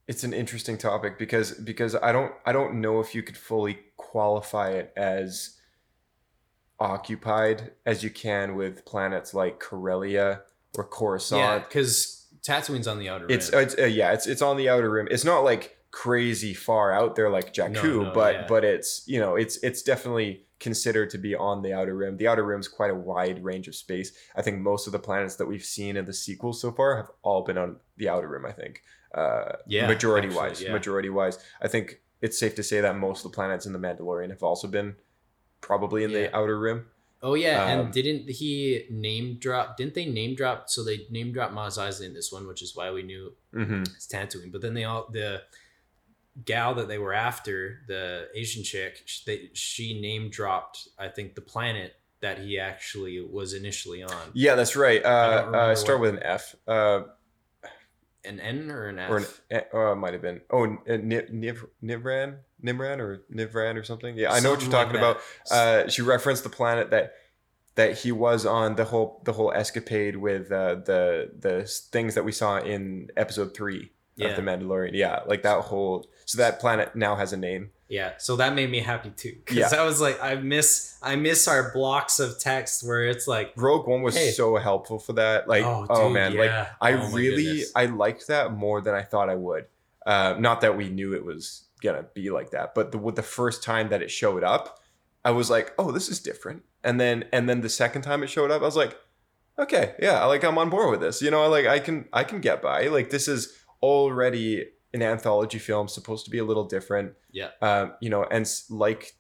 it's 0.08 0.24
an 0.24 0.34
interesting 0.34 0.78
topic 0.78 1.18
because 1.18 1.52
because 1.52 1.96
I 1.96 2.12
don't 2.12 2.34
I 2.46 2.52
don't 2.52 2.82
know 2.82 3.00
if 3.00 3.16
you 3.16 3.24
could 3.24 3.38
fully 3.38 3.80
qualify 3.98 4.72
it 4.72 4.92
as 4.98 5.58
occupied 6.80 7.72
as 7.86 8.04
you 8.04 8.10
can 8.10 8.56
with 8.56 8.84
planets 8.86 9.34
like 9.34 9.60
Corellia 9.60 10.42
or 10.78 10.84
Coruscant. 10.84 11.40
yeah 11.40 11.60
because 11.60 12.20
Tatooine's 12.46 12.88
on 12.88 13.00
the 13.00 13.08
outer 13.08 13.26
it's 13.30 13.52
rim. 13.52 13.62
it's 13.64 13.78
uh, 13.80 13.86
yeah, 13.86 14.12
it's 14.12 14.28
it's 14.28 14.42
on 14.42 14.58
the 14.58 14.68
outer 14.68 14.90
rim. 14.90 15.08
It's 15.10 15.24
not 15.24 15.46
like 15.46 15.78
crazy 15.92 16.54
far 16.54 16.92
out 16.92 17.16
there 17.16 17.30
like 17.30 17.54
Jakku, 17.54 17.72
No, 17.84 18.04
no, 18.04 18.12
but 18.14 18.34
yeah. 18.36 18.46
but 18.50 18.66
it's 18.66 19.04
you 19.08 19.20
know 19.20 19.36
it's 19.36 19.58
it's 19.64 19.82
definitely 19.82 20.44
considered 20.64 21.10
to 21.12 21.18
be 21.20 21.36
on 21.36 21.62
the 21.62 21.74
outer 21.74 21.96
rim. 21.96 22.18
The 22.18 22.28
outer 22.28 22.44
rim's 22.44 22.68
quite 22.68 22.90
a 22.92 22.96
wide 22.96 23.44
range 23.44 23.68
of 23.68 23.76
space. 23.76 24.10
I 24.36 24.42
think 24.42 24.60
most 24.60 24.88
of 24.88 24.94
the 24.94 25.00
planets 25.08 25.36
that 25.36 25.46
we've 25.46 25.64
seen 25.78 25.96
in 25.98 26.06
the 26.06 26.14
sequels 26.14 26.60
so 26.60 26.72
far 26.72 26.98
have 26.98 27.12
all 27.22 27.44
been 27.44 27.58
on 27.58 27.78
the 27.98 28.10
outer 28.10 28.28
rim. 28.30 28.46
I 28.46 28.52
think, 28.52 28.82
uh, 29.14 29.52
Yeah, 29.68 29.86
majority 29.88 30.28
actually, 30.30 30.48
wise, 30.50 30.62
yeah. 30.62 30.72
majority 30.72 31.10
wise, 31.10 31.38
I 31.62 31.68
think 31.68 32.02
it's 32.22 32.40
safe 32.40 32.56
to 32.56 32.64
say 32.64 32.82
that 32.82 32.96
most 32.96 33.24
of 33.24 33.32
the 33.32 33.36
planets 33.36 33.66
in 33.68 33.74
the 33.74 33.80
Mandalorian 33.80 34.30
have 34.32 34.42
also 34.44 34.68
been 34.68 34.96
probably 35.62 36.04
in 36.04 36.10
Yeah. 36.12 36.18
the 36.22 36.36
outer 36.36 36.58
rim. 36.60 36.80
oh 37.26 37.36
yeah 37.36 37.64
um, 37.64 37.70
and 37.80 37.94
didn't 37.94 38.24
he 38.40 38.86
name 38.90 39.38
drop 39.40 39.78
didn't 39.78 39.94
they 39.94 40.06
name 40.06 40.36
drop 40.36 40.70
so 40.70 40.84
they 40.84 40.98
name 41.10 41.32
drop 41.32 41.52
Mos 41.54 41.78
Eisley 41.78 42.06
in 42.10 42.14
this 42.14 42.32
one 42.34 42.46
which 42.48 42.62
is 42.62 42.76
why 42.76 42.92
we 42.92 43.02
knew 43.12 43.24
Mm-hmm. 43.56 43.84
it's 43.96 44.08
Tatooine. 44.08 44.52
But 44.52 44.62
then 44.64 44.74
they 44.74 44.84
all 44.84 45.08
the 45.20 45.30
gal 46.46 46.76
that 46.76 46.88
they 46.88 46.98
were 46.98 47.14
after, 47.14 47.80
the 47.88 48.28
Asian 48.36 48.64
chick, 48.64 49.06
they, 49.26 49.50
she 49.54 50.00
name 50.02 50.30
dropped. 50.30 50.88
I 50.98 51.08
think 51.10 51.36
the 51.36 51.42
planet 51.42 51.94
that 52.22 52.40
he 52.40 52.58
actually 52.60 53.20
was 53.22 53.54
initially 53.54 54.02
on. 54.04 54.32
Yeah, 54.34 54.56
that's 54.56 54.76
right. 54.76 55.04
Uh, 55.04 55.08
uh, 55.54 55.76
start 55.76 56.00
what- 56.00 56.12
with 56.14 56.22
an 56.22 56.24
F. 56.24 56.56
Uh, 56.68 57.02
An 58.26 58.40
N 58.40 58.72
or 58.72 58.88
an 58.88 59.00
F? 59.00 59.10
or 59.12 59.18
an, 59.18 59.62
oh, 59.74 59.92
it 59.92 59.96
might 59.98 60.14
have 60.14 60.22
been. 60.22 60.40
Oh, 60.50 60.60
Niv, 60.88 61.30
Niv, 61.34 61.66
Nivran, 61.84 62.38
Nimran, 62.64 63.00
or 63.00 63.24
Nivran, 63.32 63.76
or 63.76 63.84
something. 63.84 64.16
Yeah, 64.18 64.32
I 64.32 64.40
know 64.40 64.52
what 64.52 64.62
you're 64.62 64.72
talking 64.72 64.94
like 65.00 65.18
about. 65.18 65.18
Uh, 65.52 65.90
she 65.90 66.02
referenced 66.02 66.44
the 66.44 66.50
planet 66.50 66.90
that 66.92 67.14
that 67.76 67.98
he 67.98 68.12
was 68.14 68.46
on 68.46 68.76
the 68.76 68.86
whole 68.86 69.22
the 69.26 69.34
whole 69.34 69.52
escapade 69.52 70.16
with 70.16 70.52
uh, 70.54 70.76
the 70.76 71.32
the 71.38 71.64
things 71.92 72.16
that 72.16 72.24
we 72.24 72.32
saw 72.32 72.60
in 72.60 73.10
episode 73.18 73.54
three 73.54 73.92
Yeah. 74.16 74.30
of 74.30 74.36
the 74.38 74.42
Mandalorian. 74.42 74.92
Yeah, 74.94 75.20
like 75.28 75.44
that 75.44 75.60
whole. 75.62 76.08
So 76.26 76.38
that 76.38 76.60
planet 76.60 76.96
now 76.96 77.16
has 77.16 77.34
a 77.34 77.38
name. 77.38 77.72
yeah. 77.90 78.14
So 78.18 78.36
that 78.38 78.56
made 78.56 78.70
me 78.72 78.80
happy 78.80 79.12
too, 79.12 79.36
because 79.46 79.58
Yeah. 79.58 79.70
I 79.82 79.86
was 79.86 80.02
like, 80.02 80.22
I 80.24 80.36
miss, 80.36 80.98
I 81.02 81.16
miss 81.16 81.48
our 81.48 81.72
blocks 81.74 82.20
of 82.20 82.40
text 82.40 82.82
where 82.88 83.04
it's 83.06 83.28
like, 83.28 83.54
Rogue 83.56 83.88
One 83.88 84.02
was 84.02 84.16
Hey. 84.16 84.32
so 84.32 84.56
helpful 84.58 85.00
for 85.00 85.14
that. 85.14 85.48
Like, 85.48 85.64
Oh, 85.64 85.86
oh, 85.90 86.10
man, 86.10 86.34
yeah. 86.34 86.40
like 86.42 86.68
I 86.82 86.94
Oh, 86.94 87.10
really 87.12 87.44
goodness. 87.44 87.72
I 87.76 87.86
liked 87.86 88.28
that 88.28 88.54
more 88.54 88.82
than 88.82 88.96
I 88.96 89.02
thought 89.04 89.30
I 89.30 89.36
would. 89.36 89.66
Uh, 90.06 90.36
not 90.40 90.62
that 90.62 90.76
we 90.76 90.90
knew 90.90 91.14
it 91.14 91.24
was 91.24 91.66
gonna 91.82 92.06
be 92.14 92.30
like 92.32 92.52
that, 92.52 92.74
but 92.76 92.92
the 92.92 92.98
with 92.98 93.16
the 93.16 93.22
first 93.24 93.62
time 93.64 93.90
that 93.90 94.02
it 94.02 94.10
showed 94.12 94.44
up, 94.44 94.80
I 95.26 95.32
was 95.32 95.50
like, 95.50 95.74
oh, 95.78 95.92
this 95.92 96.10
is 96.10 96.20
different. 96.20 96.64
And 96.84 97.00
then 97.00 97.26
and 97.32 97.48
then 97.48 97.62
the 97.62 97.70
second 97.70 98.02
time 98.02 98.24
it 98.24 98.28
showed 98.28 98.52
up, 98.52 98.62
I 98.62 98.66
was 98.66 98.76
like, 98.76 98.98
okay, 99.60 99.96
yeah, 100.02 100.24
like 100.26 100.44
I'm 100.44 100.58
on 100.58 100.70
board 100.70 100.90
with 100.92 101.00
this. 101.02 101.22
You 101.22 101.32
know, 101.32 101.48
like 101.48 101.66
I 101.68 101.80
can 101.80 102.08
I 102.12 102.24
can 102.26 102.42
get 102.42 102.62
by. 102.62 102.88
Like 102.88 103.10
this 103.12 103.28
is 103.30 103.54
already 103.82 104.66
an 104.94 105.02
anthology 105.02 105.60
film, 105.60 105.88
supposed 105.88 106.26
to 106.26 106.32
be 106.32 106.38
a 106.38 106.44
little 106.44 106.66
different. 106.66 107.14
yeah, 107.32 107.50
Um, 107.62 107.94
you 108.02 108.10
know, 108.10 108.24
and 108.24 108.50
like 108.70 109.14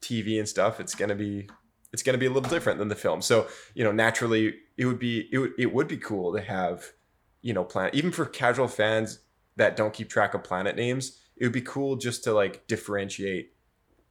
TV 0.00 0.38
and 0.38 0.48
stuff, 0.48 0.80
it's 0.80 0.94
gonna 0.94 1.14
be 1.14 1.48
it's 1.92 2.02
gonna 2.02 2.18
be 2.18 2.26
a 2.26 2.30
little 2.30 2.48
different 2.48 2.78
than 2.78 2.88
the 2.88 2.94
film. 2.94 3.22
So 3.22 3.48
you 3.74 3.84
know, 3.84 3.92
naturally, 3.92 4.54
it 4.76 4.86
would 4.86 4.98
be 4.98 5.28
it 5.32 5.38
would 5.38 5.52
it 5.58 5.72
would 5.72 5.88
be 5.88 5.96
cool 5.96 6.34
to 6.34 6.40
have 6.40 6.84
you 7.42 7.52
know 7.52 7.64
planet 7.64 7.94
even 7.94 8.10
for 8.10 8.24
casual 8.26 8.68
fans 8.68 9.20
that 9.56 9.76
don't 9.76 9.92
keep 9.92 10.08
track 10.08 10.34
of 10.34 10.44
planet 10.44 10.76
names. 10.76 11.18
It 11.36 11.44
would 11.44 11.52
be 11.52 11.62
cool 11.62 11.96
just 11.96 12.24
to 12.24 12.32
like 12.32 12.66
differentiate 12.66 13.54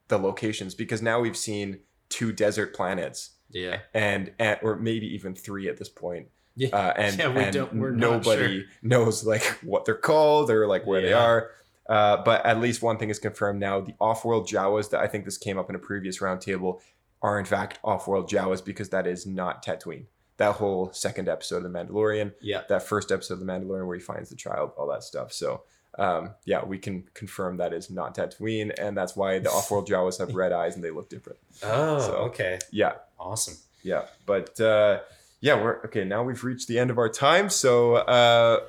the 0.08 0.18
locations 0.18 0.74
because 0.74 1.02
now 1.02 1.20
we've 1.20 1.38
seen 1.38 1.80
two 2.10 2.32
desert 2.32 2.74
planets 2.74 3.32
yeah, 3.50 3.80
and, 3.94 4.32
and 4.40 4.60
or 4.62 4.76
maybe 4.78 5.08
even 5.14 5.36
three 5.36 5.68
at 5.68 5.78
this 5.78 5.90
point 5.90 6.28
yeah. 6.58 6.70
uh, 6.76 6.94
and, 6.98 7.18
Yeah, 7.18 7.30
we 7.30 7.44
and 7.44 7.54
don't- 7.54 7.74
we're 7.76 7.92
nobody 7.92 8.66
knows 8.82 9.24
like 9.26 9.44
what 9.64 9.86
they're 9.86 9.96
called 9.96 10.52
or 10.52 10.68
like 10.68 10.86
where 10.86 11.02
they 11.02 11.14
are. 11.14 11.52
Uh, 11.88 12.22
but 12.24 12.46
at 12.46 12.60
least 12.60 12.82
one 12.82 12.98
thing 12.98 13.10
is 13.10 13.18
confirmed 13.20 13.62
now: 13.62 13.80
the 13.80 13.94
off-world 14.02 14.46
Jawas 14.50 14.90
that 14.90 15.00
I 15.00 15.08
think 15.08 15.24
this 15.24 15.38
came 15.38 15.58
up 15.58 15.70
in 15.70 15.76
a 15.76 15.80
previous 15.80 16.20
roundtable 16.20 16.82
are 17.22 17.40
in 17.40 17.46
fact 17.46 17.80
off-world 17.84 18.30
Jawas 18.30 18.64
because 18.66 18.90
that 18.90 19.08
is 19.08 19.26
not 19.26 19.64
Tatooine. 19.66 20.04
That 20.36 20.56
whole 20.56 20.92
second 20.92 21.30
episode 21.30 21.64
of 21.66 21.72
The 21.72 21.80
Mandalorian, 21.80 22.34
yeah. 22.42 22.62
that 22.70 22.84
first 22.84 23.12
episode 23.12 23.36
of 23.36 23.40
The 23.40 23.46
Mandalorian 23.46 23.88
where 23.88 23.96
he 23.98 24.04
finds 24.04 24.30
the 24.30 24.36
child, 24.36 24.72
all 24.78 24.88
that 24.90 25.02
stuff. 25.04 25.32
So 25.34 25.64
um, 25.98 26.32
yeah, 26.46 26.64
we 26.64 26.78
can 26.78 27.06
confirm 27.16 27.58
that 27.58 27.74
is 27.74 27.90
not 27.90 28.14
Tatooine, 28.16 28.72
and 28.78 28.96
that's 28.96 29.16
why 29.16 29.40
the 29.40 29.50
off-world 29.58 29.88
Jawas 29.90 30.20
have 30.20 30.36
red 30.36 30.52
eyes 30.52 30.76
and 30.76 30.84
they 30.84 30.92
look 30.92 31.10
different. 31.10 31.40
Oh, 31.64 32.00
So- 32.00 32.14
okay, 32.28 32.60
Yeah, 32.70 32.96
awesome. 33.20 33.56
yeah 33.82 34.06
but 34.26 34.60
uh 34.60 35.00
yeah 35.42 35.56
we're 35.56 35.78
okay 35.86 36.04
now 36.04 36.24
we've 36.24 36.44
reached 36.44 36.68
the 36.68 36.78
end 36.80 36.90
of 36.90 36.98
our 36.98 37.10
time 37.10 37.50
so 37.50 37.96
uh 37.96 38.62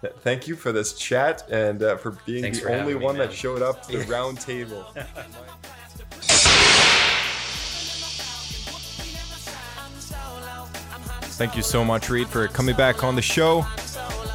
th- 0.00 0.12
thank 0.20 0.48
you 0.48 0.56
for 0.56 0.72
this 0.72 0.94
chat 0.94 1.48
and 1.50 1.82
uh, 1.82 1.96
for 1.96 2.12
being 2.26 2.42
Thanks 2.42 2.58
the 2.58 2.64
for 2.64 2.70
only 2.70 2.92
having 2.92 2.98
me, 2.98 3.04
one 3.04 3.18
that 3.18 3.32
showed 3.32 3.62
up 3.62 3.86
to 3.86 3.98
the 3.98 4.04
round 4.12 4.40
table 4.40 4.86
Thank 11.38 11.54
you 11.54 11.62
so 11.62 11.84
much, 11.84 12.10
Reed, 12.10 12.26
for 12.26 12.48
coming 12.48 12.74
back 12.74 13.04
on 13.04 13.14
the 13.14 13.22
show. 13.22 13.64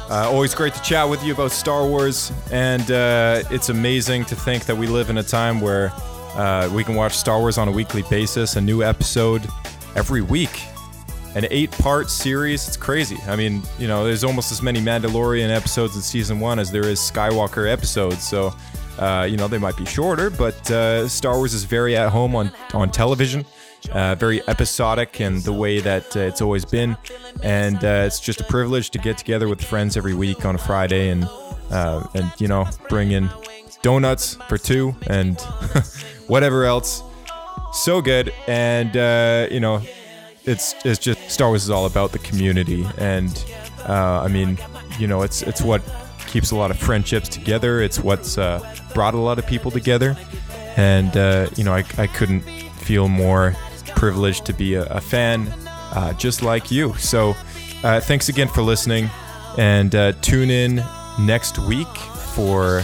Uh, 0.08 0.26
always 0.30 0.54
great 0.54 0.72
to 0.72 0.80
chat 0.80 1.06
with 1.06 1.22
you 1.22 1.34
about 1.34 1.52
Star 1.52 1.86
Wars, 1.86 2.32
and 2.50 2.90
uh, 2.90 3.42
it's 3.50 3.68
amazing 3.68 4.24
to 4.24 4.34
think 4.34 4.64
that 4.64 4.74
we 4.74 4.86
live 4.86 5.10
in 5.10 5.18
a 5.18 5.22
time 5.22 5.60
where 5.60 5.92
uh, 6.34 6.66
we 6.72 6.82
can 6.82 6.94
watch 6.94 7.14
Star 7.14 7.40
Wars 7.40 7.58
on 7.58 7.68
a 7.68 7.70
weekly 7.70 8.02
basis, 8.08 8.56
a 8.56 8.60
new 8.60 8.82
episode 8.82 9.46
every 9.94 10.22
week. 10.22 10.62
An 11.34 11.46
eight 11.50 11.70
part 11.72 12.10
series, 12.10 12.68
it's 12.68 12.76
crazy. 12.76 13.18
I 13.26 13.36
mean, 13.36 13.62
you 13.78 13.88
know, 13.88 14.04
there's 14.04 14.24
almost 14.24 14.52
as 14.52 14.62
many 14.62 14.80
Mandalorian 14.80 15.54
episodes 15.54 15.96
in 15.96 16.02
season 16.02 16.38
one 16.38 16.58
as 16.58 16.70
there 16.70 16.86
is 16.86 17.00
Skywalker 17.00 17.70
episodes. 17.70 18.22
So, 18.22 18.54
uh, 18.98 19.26
you 19.28 19.36
know, 19.36 19.48
they 19.48 19.58
might 19.58 19.76
be 19.76 19.84
shorter, 19.84 20.30
but 20.30 20.70
uh, 20.70 21.08
Star 21.08 21.36
Wars 21.36 21.52
is 21.52 21.64
very 21.64 21.96
at 21.96 22.10
home 22.10 22.36
on, 22.36 22.52
on 22.72 22.90
television 22.90 23.44
uh, 23.92 24.14
very 24.14 24.46
episodic 24.48 25.20
and 25.20 25.42
the 25.42 25.52
way 25.52 25.80
that 25.80 26.16
uh, 26.16 26.20
it's 26.20 26.40
always 26.40 26.64
been. 26.64 26.96
And 27.42 27.82
uh, 27.84 28.04
it's 28.06 28.20
just 28.20 28.40
a 28.40 28.44
privilege 28.44 28.90
to 28.90 28.98
get 28.98 29.18
together 29.18 29.48
with 29.48 29.62
friends 29.62 29.96
every 29.96 30.14
week 30.14 30.44
on 30.44 30.54
a 30.54 30.58
Friday 30.58 31.10
and, 31.10 31.28
uh, 31.70 32.06
and 32.14 32.32
you 32.38 32.48
know, 32.48 32.66
bring 32.88 33.12
in 33.12 33.30
donuts 33.82 34.36
for 34.48 34.58
two 34.58 34.94
and 35.08 35.40
whatever 36.26 36.64
else. 36.64 37.02
So 37.72 38.00
good. 38.00 38.32
And, 38.46 38.94
you 39.52 39.60
know, 39.60 39.82
it's, 40.44 40.74
it's 40.84 40.98
just 40.98 41.30
Star 41.30 41.48
Wars 41.48 41.64
is 41.64 41.70
all 41.70 41.86
about 41.86 42.12
the 42.12 42.18
community. 42.18 42.86
And 42.98 43.44
uh, 43.88 44.22
I 44.22 44.28
mean, 44.28 44.58
you 44.98 45.06
know, 45.06 45.22
it's, 45.22 45.42
it's 45.42 45.62
what 45.62 45.82
keeps 46.26 46.50
a 46.50 46.56
lot 46.56 46.70
of 46.70 46.78
friendships 46.78 47.28
together. 47.28 47.80
It's 47.80 47.98
what's 48.00 48.36
brought 48.36 49.14
a 49.14 49.18
lot 49.18 49.38
of 49.38 49.46
people 49.46 49.70
together. 49.70 50.16
And, 50.76 51.14
you 51.56 51.64
know, 51.64 51.74
I, 51.74 51.84
I 51.98 52.06
couldn't 52.06 52.40
feel 52.40 53.08
more 53.08 53.54
privileged 53.94 54.44
to 54.46 54.52
be 54.52 54.74
a, 54.74 54.84
a 54.86 55.00
fan 55.00 55.48
uh, 55.94 56.12
just 56.14 56.42
like 56.42 56.70
you. 56.70 56.94
So 56.94 57.34
uh, 57.82 58.00
thanks 58.00 58.28
again 58.28 58.48
for 58.48 58.62
listening 58.62 59.08
and 59.56 59.94
uh, 59.94 60.12
tune 60.20 60.50
in 60.50 60.84
next 61.20 61.58
week 61.58 61.88
for 62.34 62.82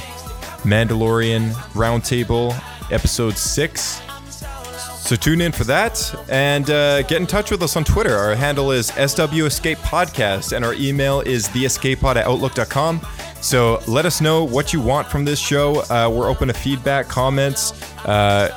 Mandalorian 0.62 1.50
Roundtable 1.72 2.54
episode 2.92 3.36
6. 3.36 4.09
So 5.00 5.16
tune 5.16 5.40
in 5.40 5.50
for 5.50 5.64
that 5.64 6.14
and 6.28 6.70
uh, 6.70 7.02
get 7.02 7.20
in 7.20 7.26
touch 7.26 7.50
with 7.50 7.62
us 7.62 7.74
on 7.74 7.82
Twitter. 7.82 8.14
Our 8.14 8.36
handle 8.36 8.70
is 8.70 8.88
SW 8.88 9.44
Escape 9.46 9.78
Podcast 9.78 10.52
and 10.54 10.64
our 10.64 10.74
email 10.74 11.20
is 11.22 11.48
theescapepod 11.48 12.16
at 12.16 12.26
outlook.com. 12.26 13.00
So 13.40 13.80
let 13.88 14.06
us 14.06 14.20
know 14.20 14.44
what 14.44 14.72
you 14.72 14.80
want 14.80 15.08
from 15.08 15.24
this 15.24 15.40
show. 15.40 15.80
Uh, 15.90 16.08
we're 16.14 16.28
open 16.28 16.46
to 16.48 16.54
feedback, 16.54 17.08
comments, 17.08 17.72
uh, 18.04 18.50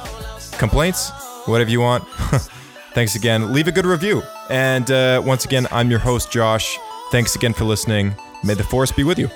complaints, 0.60 1.10
whatever 1.46 1.72
you 1.72 1.80
want. 1.82 2.08
Thanks 2.94 3.16
again. 3.16 3.52
Leave 3.52 3.68
a 3.68 3.72
good 3.72 3.88
review. 3.88 4.22
And 4.52 4.91
uh, 4.91 5.24
once 5.26 5.46
again, 5.46 5.66
I'm 5.72 5.89
your 5.89 6.00
host, 6.00 6.32
Josh. 6.32 6.78
Thanks 7.12 7.36
again 7.36 7.54
for 7.54 7.64
listening. 7.64 8.14
May 8.44 8.54
the 8.54 8.64
force 8.64 8.91
be 8.91 9.04
with 9.04 9.18
you. 9.18 9.30